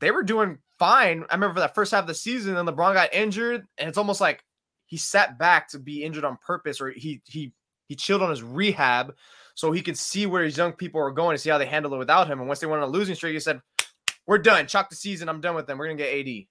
They 0.00 0.10
were 0.10 0.22
doing 0.22 0.58
fine. 0.78 1.24
I 1.30 1.34
remember 1.34 1.60
that 1.60 1.74
first 1.74 1.92
half 1.92 2.02
of 2.02 2.08
the 2.08 2.14
season, 2.14 2.56
and 2.56 2.68
LeBron 2.68 2.94
got 2.94 3.14
injured, 3.14 3.66
and 3.78 3.88
it's 3.88 3.98
almost 3.98 4.20
like 4.20 4.44
he 4.86 4.96
sat 4.96 5.38
back 5.38 5.68
to 5.68 5.78
be 5.78 6.02
injured 6.02 6.24
on 6.24 6.36
purpose, 6.44 6.80
or 6.80 6.90
he 6.90 7.22
he 7.24 7.52
he 7.88 7.94
chilled 7.94 8.22
on 8.22 8.30
his 8.30 8.42
rehab 8.42 9.14
so 9.54 9.70
he 9.70 9.82
could 9.82 9.98
see 9.98 10.26
where 10.26 10.42
his 10.44 10.56
young 10.56 10.72
people 10.72 11.00
are 11.00 11.10
going 11.10 11.34
and 11.34 11.40
see 11.40 11.50
how 11.50 11.58
they 11.58 11.66
handle 11.66 11.94
it 11.94 11.98
without 11.98 12.26
him. 12.26 12.38
And 12.40 12.48
once 12.48 12.60
they 12.60 12.66
went 12.66 12.82
on 12.82 12.88
a 12.88 12.92
losing 12.92 13.14
streak, 13.14 13.34
he 13.34 13.40
said, 13.40 13.60
"We're 14.26 14.38
done. 14.38 14.66
Chalk 14.66 14.90
the 14.90 14.96
season. 14.96 15.28
I'm 15.28 15.40
done 15.40 15.54
with 15.54 15.66
them. 15.66 15.78
We're 15.78 15.86
gonna 15.86 15.98
get 15.98 16.14
AD." 16.14 16.46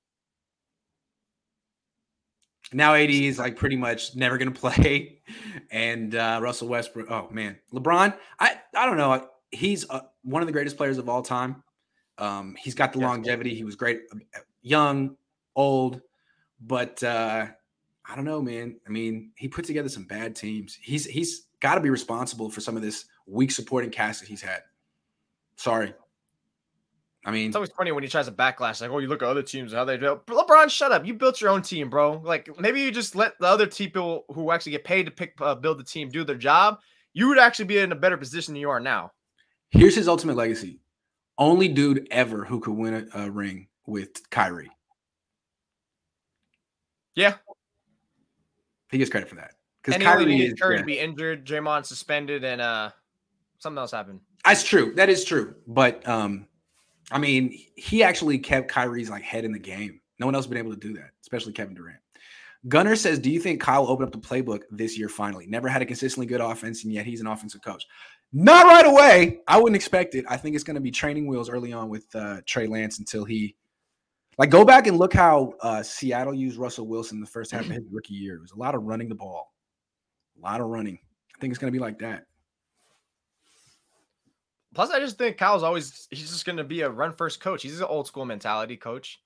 Now 2.73 2.93
AD 2.93 3.09
is 3.09 3.37
like 3.37 3.57
pretty 3.57 3.75
much 3.75 4.15
never 4.15 4.37
going 4.37 4.53
to 4.53 4.59
play, 4.59 5.21
and 5.69 6.15
uh, 6.15 6.39
Russell 6.41 6.67
Westbrook. 6.67 7.09
Oh 7.09 7.27
man, 7.31 7.57
LeBron. 7.73 8.15
I 8.39 8.59
I 8.75 8.85
don't 8.85 8.97
know. 8.97 9.27
He's 9.51 9.89
uh, 9.89 10.01
one 10.23 10.41
of 10.41 10.47
the 10.47 10.53
greatest 10.53 10.77
players 10.77 10.97
of 10.97 11.09
all 11.09 11.21
time. 11.21 11.63
Um, 12.17 12.55
he's 12.57 12.75
got 12.75 12.93
the 12.93 12.99
yes, 12.99 13.07
longevity. 13.07 13.55
He 13.55 13.63
was 13.63 13.75
great, 13.75 14.01
uh, 14.13 14.39
young, 14.61 15.17
old, 15.55 16.01
but 16.61 17.01
uh, 17.03 17.47
I 18.05 18.15
don't 18.15 18.25
know, 18.25 18.41
man. 18.41 18.79
I 18.87 18.89
mean, 18.89 19.31
he 19.35 19.47
put 19.47 19.65
together 19.65 19.89
some 19.89 20.03
bad 20.03 20.35
teams. 20.35 20.77
He's 20.81 21.05
he's 21.05 21.47
got 21.59 21.75
to 21.75 21.81
be 21.81 21.89
responsible 21.89 22.49
for 22.49 22.61
some 22.61 22.75
of 22.75 22.81
this 22.81 23.05
weak 23.25 23.51
supporting 23.51 23.89
cast 23.89 24.21
that 24.21 24.29
he's 24.29 24.41
had. 24.41 24.61
Sorry, 25.55 25.93
I 27.23 27.29
mean, 27.29 27.47
it's 27.47 27.55
always 27.55 27.71
funny 27.71 27.91
when 27.91 28.03
he 28.03 28.09
tries 28.09 28.25
to 28.25 28.31
backlash, 28.31 28.81
like, 28.81 28.89
"Oh, 28.89 28.97
you 28.97 29.07
look 29.07 29.21
at 29.21 29.27
other 29.27 29.43
teams 29.43 29.73
how 29.73 29.85
they 29.85 29.97
do." 29.97 30.19
LeBron, 30.27 30.69
shut 30.69 30.91
up! 30.91 31.05
You 31.05 31.13
built 31.13 31.39
your 31.39 31.51
own 31.51 31.61
team, 31.61 31.89
bro. 31.89 32.19
Like, 32.23 32.49
maybe 32.59 32.81
you 32.81 32.91
just 32.91 33.15
let 33.15 33.37
the 33.39 33.45
other 33.45 33.67
people 33.67 34.25
who 34.33 34.51
actually 34.51 34.71
get 34.71 34.83
paid 34.83 35.05
to 35.05 35.11
pick 35.11 35.33
uh, 35.39 35.53
build 35.53 35.79
the 35.79 35.83
team 35.83 36.09
do 36.09 36.23
their 36.23 36.35
job. 36.35 36.79
You 37.13 37.27
would 37.27 37.37
actually 37.37 37.65
be 37.65 37.77
in 37.77 37.91
a 37.91 37.95
better 37.95 38.17
position 38.17 38.53
than 38.53 38.61
you 38.61 38.71
are 38.71 38.79
now. 38.79 39.11
Here's 39.69 39.95
his 39.95 40.07
ultimate 40.07 40.35
legacy: 40.35 40.79
only 41.37 41.67
dude 41.67 42.07
ever 42.09 42.43
who 42.43 42.59
could 42.59 42.73
win 42.73 43.07
a, 43.13 43.25
a 43.25 43.29
ring 43.29 43.67
with 43.85 44.29
Kyrie. 44.31 44.71
Yeah, 47.13 47.35
he 48.91 48.97
gets 48.97 49.11
credit 49.11 49.29
for 49.29 49.35
that 49.35 49.51
because 49.83 50.01
Kyrie 50.01 50.25
needed 50.25 50.59
Curry 50.59 50.75
yeah. 50.75 50.81
to 50.81 50.85
be 50.85 50.99
injured, 50.99 51.45
Draymond 51.45 51.85
suspended, 51.85 52.43
and 52.43 52.61
uh, 52.61 52.89
something 53.59 53.77
else 53.77 53.91
happened. 53.91 54.21
That's 54.43 54.63
true. 54.63 54.93
That 54.95 55.09
is 55.09 55.23
true. 55.23 55.55
But 55.67 56.07
um, 56.07 56.47
I 57.11 57.19
mean, 57.19 57.57
he 57.75 58.03
actually 58.03 58.39
kept 58.39 58.71
Kyrie's 58.71 59.09
like 59.09 59.23
head 59.23 59.45
in 59.45 59.51
the 59.51 59.59
game. 59.59 59.99
No 60.19 60.25
one 60.25 60.35
else 60.35 60.45
has 60.45 60.49
been 60.49 60.57
able 60.57 60.71
to 60.71 60.79
do 60.79 60.93
that, 60.93 61.11
especially 61.21 61.53
Kevin 61.53 61.75
Durant. 61.75 61.99
Gunner 62.67 62.95
says, 62.95 63.19
"Do 63.19 63.31
you 63.31 63.39
think 63.39 63.59
Kyle 63.59 63.83
will 63.83 63.89
open 63.89 64.05
up 64.05 64.11
the 64.11 64.19
playbook 64.19 64.61
this 64.69 64.97
year? 64.97 65.09
Finally, 65.09 65.47
never 65.47 65.67
had 65.67 65.81
a 65.81 65.85
consistently 65.85 66.27
good 66.27 66.41
offense, 66.41 66.83
and 66.83 66.93
yet 66.93 67.05
he's 67.05 67.19
an 67.19 67.27
offensive 67.27 67.61
coach. 67.63 67.85
Not 68.33 68.65
right 68.65 68.85
away. 68.85 69.39
I 69.47 69.57
wouldn't 69.57 69.75
expect 69.75 70.15
it. 70.15 70.25
I 70.29 70.37
think 70.37 70.55
it's 70.55 70.63
going 70.63 70.75
to 70.75 70.81
be 70.81 70.91
training 70.91 71.27
wheels 71.27 71.49
early 71.49 71.73
on 71.73 71.89
with 71.89 72.05
uh, 72.15 72.41
Trey 72.45 72.67
Lance 72.67 72.99
until 72.99 73.25
he, 73.25 73.55
like, 74.37 74.49
go 74.49 74.63
back 74.63 74.87
and 74.87 74.97
look 74.97 75.13
how 75.13 75.53
uh, 75.61 75.83
Seattle 75.83 76.33
used 76.33 76.57
Russell 76.57 76.87
Wilson 76.87 77.19
the 77.19 77.25
first 77.25 77.51
half 77.51 77.65
of 77.65 77.71
his 77.71 77.83
rookie 77.91 78.13
year. 78.13 78.35
It 78.35 78.41
was 78.41 78.51
a 78.51 78.59
lot 78.59 78.75
of 78.75 78.83
running 78.83 79.09
the 79.09 79.15
ball, 79.15 79.51
a 80.37 80.41
lot 80.41 80.61
of 80.61 80.67
running. 80.67 80.97
I 81.35 81.39
think 81.41 81.51
it's 81.51 81.59
going 81.59 81.73
to 81.73 81.77
be 81.77 81.83
like 81.83 81.99
that. 81.99 82.25
Plus, 84.73 84.89
I 84.89 84.99
just 84.99 85.17
think 85.17 85.37
Kyle's 85.37 85.63
always 85.63 86.07
he's 86.09 86.31
just 86.31 86.45
going 86.45 86.57
to 86.57 86.63
be 86.63 86.81
a 86.81 86.89
run 86.89 87.13
first 87.13 87.41
coach. 87.41 87.63
He's 87.63 87.79
an 87.79 87.87
old 87.87 88.07
school 88.07 88.25
mentality 88.25 88.77
coach 88.77 89.19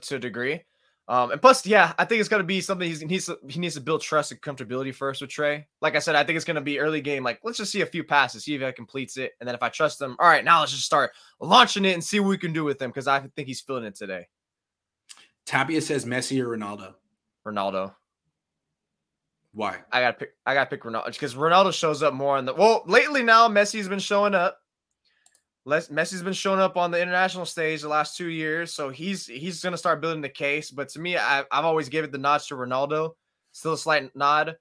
to 0.00 0.16
a 0.16 0.18
degree. 0.18 0.62
Um, 1.08 1.30
and 1.30 1.40
plus, 1.40 1.64
yeah, 1.64 1.94
I 1.98 2.04
think 2.04 2.20
it's 2.20 2.28
going 2.28 2.42
to 2.42 2.46
be 2.46 2.60
something 2.60 2.86
he's, 2.86 3.00
he 3.00 3.06
needs 3.06 3.26
to, 3.26 3.38
he 3.48 3.58
needs 3.58 3.76
to 3.76 3.80
build 3.80 4.02
trust 4.02 4.30
and 4.30 4.40
comfortability 4.42 4.94
first 4.94 5.22
with 5.22 5.30
Trey. 5.30 5.66
Like 5.80 5.96
I 5.96 6.00
said, 6.00 6.14
I 6.14 6.22
think 6.22 6.36
it's 6.36 6.44
going 6.44 6.56
to 6.56 6.60
be 6.60 6.78
early 6.78 7.00
game. 7.00 7.24
Like, 7.24 7.40
let's 7.42 7.56
just 7.56 7.72
see 7.72 7.80
a 7.80 7.86
few 7.86 8.04
passes, 8.04 8.44
see 8.44 8.54
if 8.54 8.60
he 8.60 8.72
completes 8.72 9.16
it, 9.16 9.32
and 9.40 9.48
then 9.48 9.54
if 9.54 9.62
I 9.62 9.70
trust 9.70 10.02
him, 10.02 10.16
all 10.18 10.28
right, 10.28 10.44
now 10.44 10.60
let's 10.60 10.72
just 10.72 10.84
start 10.84 11.12
launching 11.40 11.86
it 11.86 11.94
and 11.94 12.04
see 12.04 12.20
what 12.20 12.28
we 12.28 12.36
can 12.36 12.52
do 12.52 12.62
with 12.62 12.82
him 12.82 12.90
because 12.90 13.08
I 13.08 13.20
think 13.20 13.48
he's 13.48 13.62
feeling 13.62 13.84
it 13.84 13.94
today. 13.94 14.28
Tapia 15.46 15.80
says 15.80 16.04
Messi 16.04 16.42
or 16.42 16.48
Ronaldo. 16.54 16.92
Ronaldo. 17.46 17.94
Why? 19.52 19.78
I 19.90 20.00
gotta 20.02 20.16
pick. 20.18 20.34
I 20.44 20.52
gotta 20.52 20.68
pick 20.68 20.82
Ronaldo 20.82 21.06
because 21.06 21.34
Ronaldo 21.34 21.72
shows 21.72 22.02
up 22.02 22.12
more 22.12 22.36
on 22.36 22.44
the. 22.44 22.52
Well, 22.52 22.82
lately 22.86 23.22
now 23.22 23.48
Messi's 23.48 23.88
been 23.88 23.98
showing 23.98 24.34
up. 24.34 24.58
Messi's 25.66 26.22
been 26.22 26.32
showing 26.32 26.60
up 26.60 26.76
on 26.76 26.90
the 26.90 27.00
international 27.00 27.44
stage 27.44 27.82
the 27.82 27.88
last 27.88 28.16
two 28.16 28.28
years, 28.28 28.72
so 28.72 28.88
he's 28.90 29.26
he's 29.26 29.62
going 29.62 29.72
to 29.72 29.78
start 29.78 30.00
building 30.00 30.22
the 30.22 30.28
case. 30.28 30.70
But 30.70 30.88
to 30.90 31.00
me, 31.00 31.16
I, 31.16 31.44
have 31.50 31.64
always 31.64 31.88
given 31.88 32.10
the 32.10 32.18
nod 32.18 32.40
to 32.42 32.54
Ronaldo. 32.54 33.12
Still 33.52 33.74
a 33.74 33.78
slight 33.78 34.14
nod. 34.16 34.56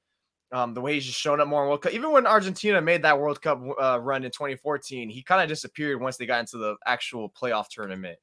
Um, 0.52 0.74
the 0.74 0.80
way 0.80 0.94
he's 0.94 1.06
just 1.06 1.20
showing 1.20 1.42
up 1.42 1.48
more 1.48 1.64
in 1.64 1.68
World 1.68 1.82
Cup. 1.82 1.94
Even 1.94 2.12
when 2.12 2.26
Argentina 2.26 2.82
made 2.82 3.02
that 3.02 3.20
World 3.20 3.42
Cup 3.42 3.62
uh, 3.82 4.00
run 4.02 4.24
in 4.24 4.32
2014, 4.32 5.10
he 5.10 5.22
kind 5.22 5.42
of 5.42 5.50
disappeared 5.50 6.00
once 6.00 6.16
they 6.16 6.26
got 6.26 6.40
into 6.40 6.58
the 6.58 6.76
actual 6.86 7.30
playoff 7.30 7.68
tournament. 7.70 8.18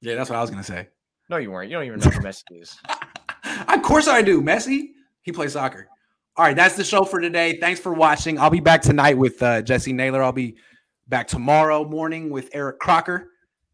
Yeah, 0.00 0.14
that's 0.14 0.30
what 0.30 0.36
I 0.36 0.40
was 0.40 0.50
going 0.50 0.62
to 0.62 0.66
say. 0.66 0.88
No, 1.28 1.36
you 1.36 1.50
weren't. 1.50 1.70
You 1.70 1.76
don't 1.76 1.84
even 1.84 2.00
know 2.00 2.08
who 2.08 2.20
Messi 2.20 2.42
is. 2.52 2.78
of 3.68 3.82
course 3.82 4.08
I 4.08 4.22
do. 4.22 4.40
Messi, 4.40 4.92
he 5.20 5.32
plays 5.32 5.52
soccer. 5.52 5.88
All 6.36 6.44
right, 6.44 6.56
that's 6.56 6.76
the 6.76 6.84
show 6.84 7.04
for 7.04 7.20
today. 7.20 7.58
Thanks 7.58 7.80
for 7.80 7.92
watching. 7.92 8.38
I'll 8.38 8.48
be 8.48 8.60
back 8.60 8.80
tonight 8.80 9.18
with 9.18 9.42
uh, 9.42 9.60
Jesse 9.60 9.92
Naylor. 9.92 10.22
I'll 10.22 10.32
be 10.32 10.56
Back 11.08 11.26
tomorrow 11.26 11.84
morning 11.88 12.28
with 12.30 12.50
Eric 12.52 12.78
Crocker, 12.78 13.30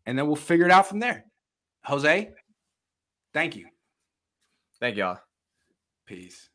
and 0.07 0.17
then 0.17 0.27
we'll 0.27 0.37
figure 0.37 0.67
it 0.67 0.71
out 0.71 0.87
from 0.87 1.01
there. 1.01 1.25
Jose, 1.85 2.31
thank 3.33 3.57
you. 3.57 3.67
Thank 4.81 4.97
y'all. 4.97 5.19
Peace. 6.07 6.49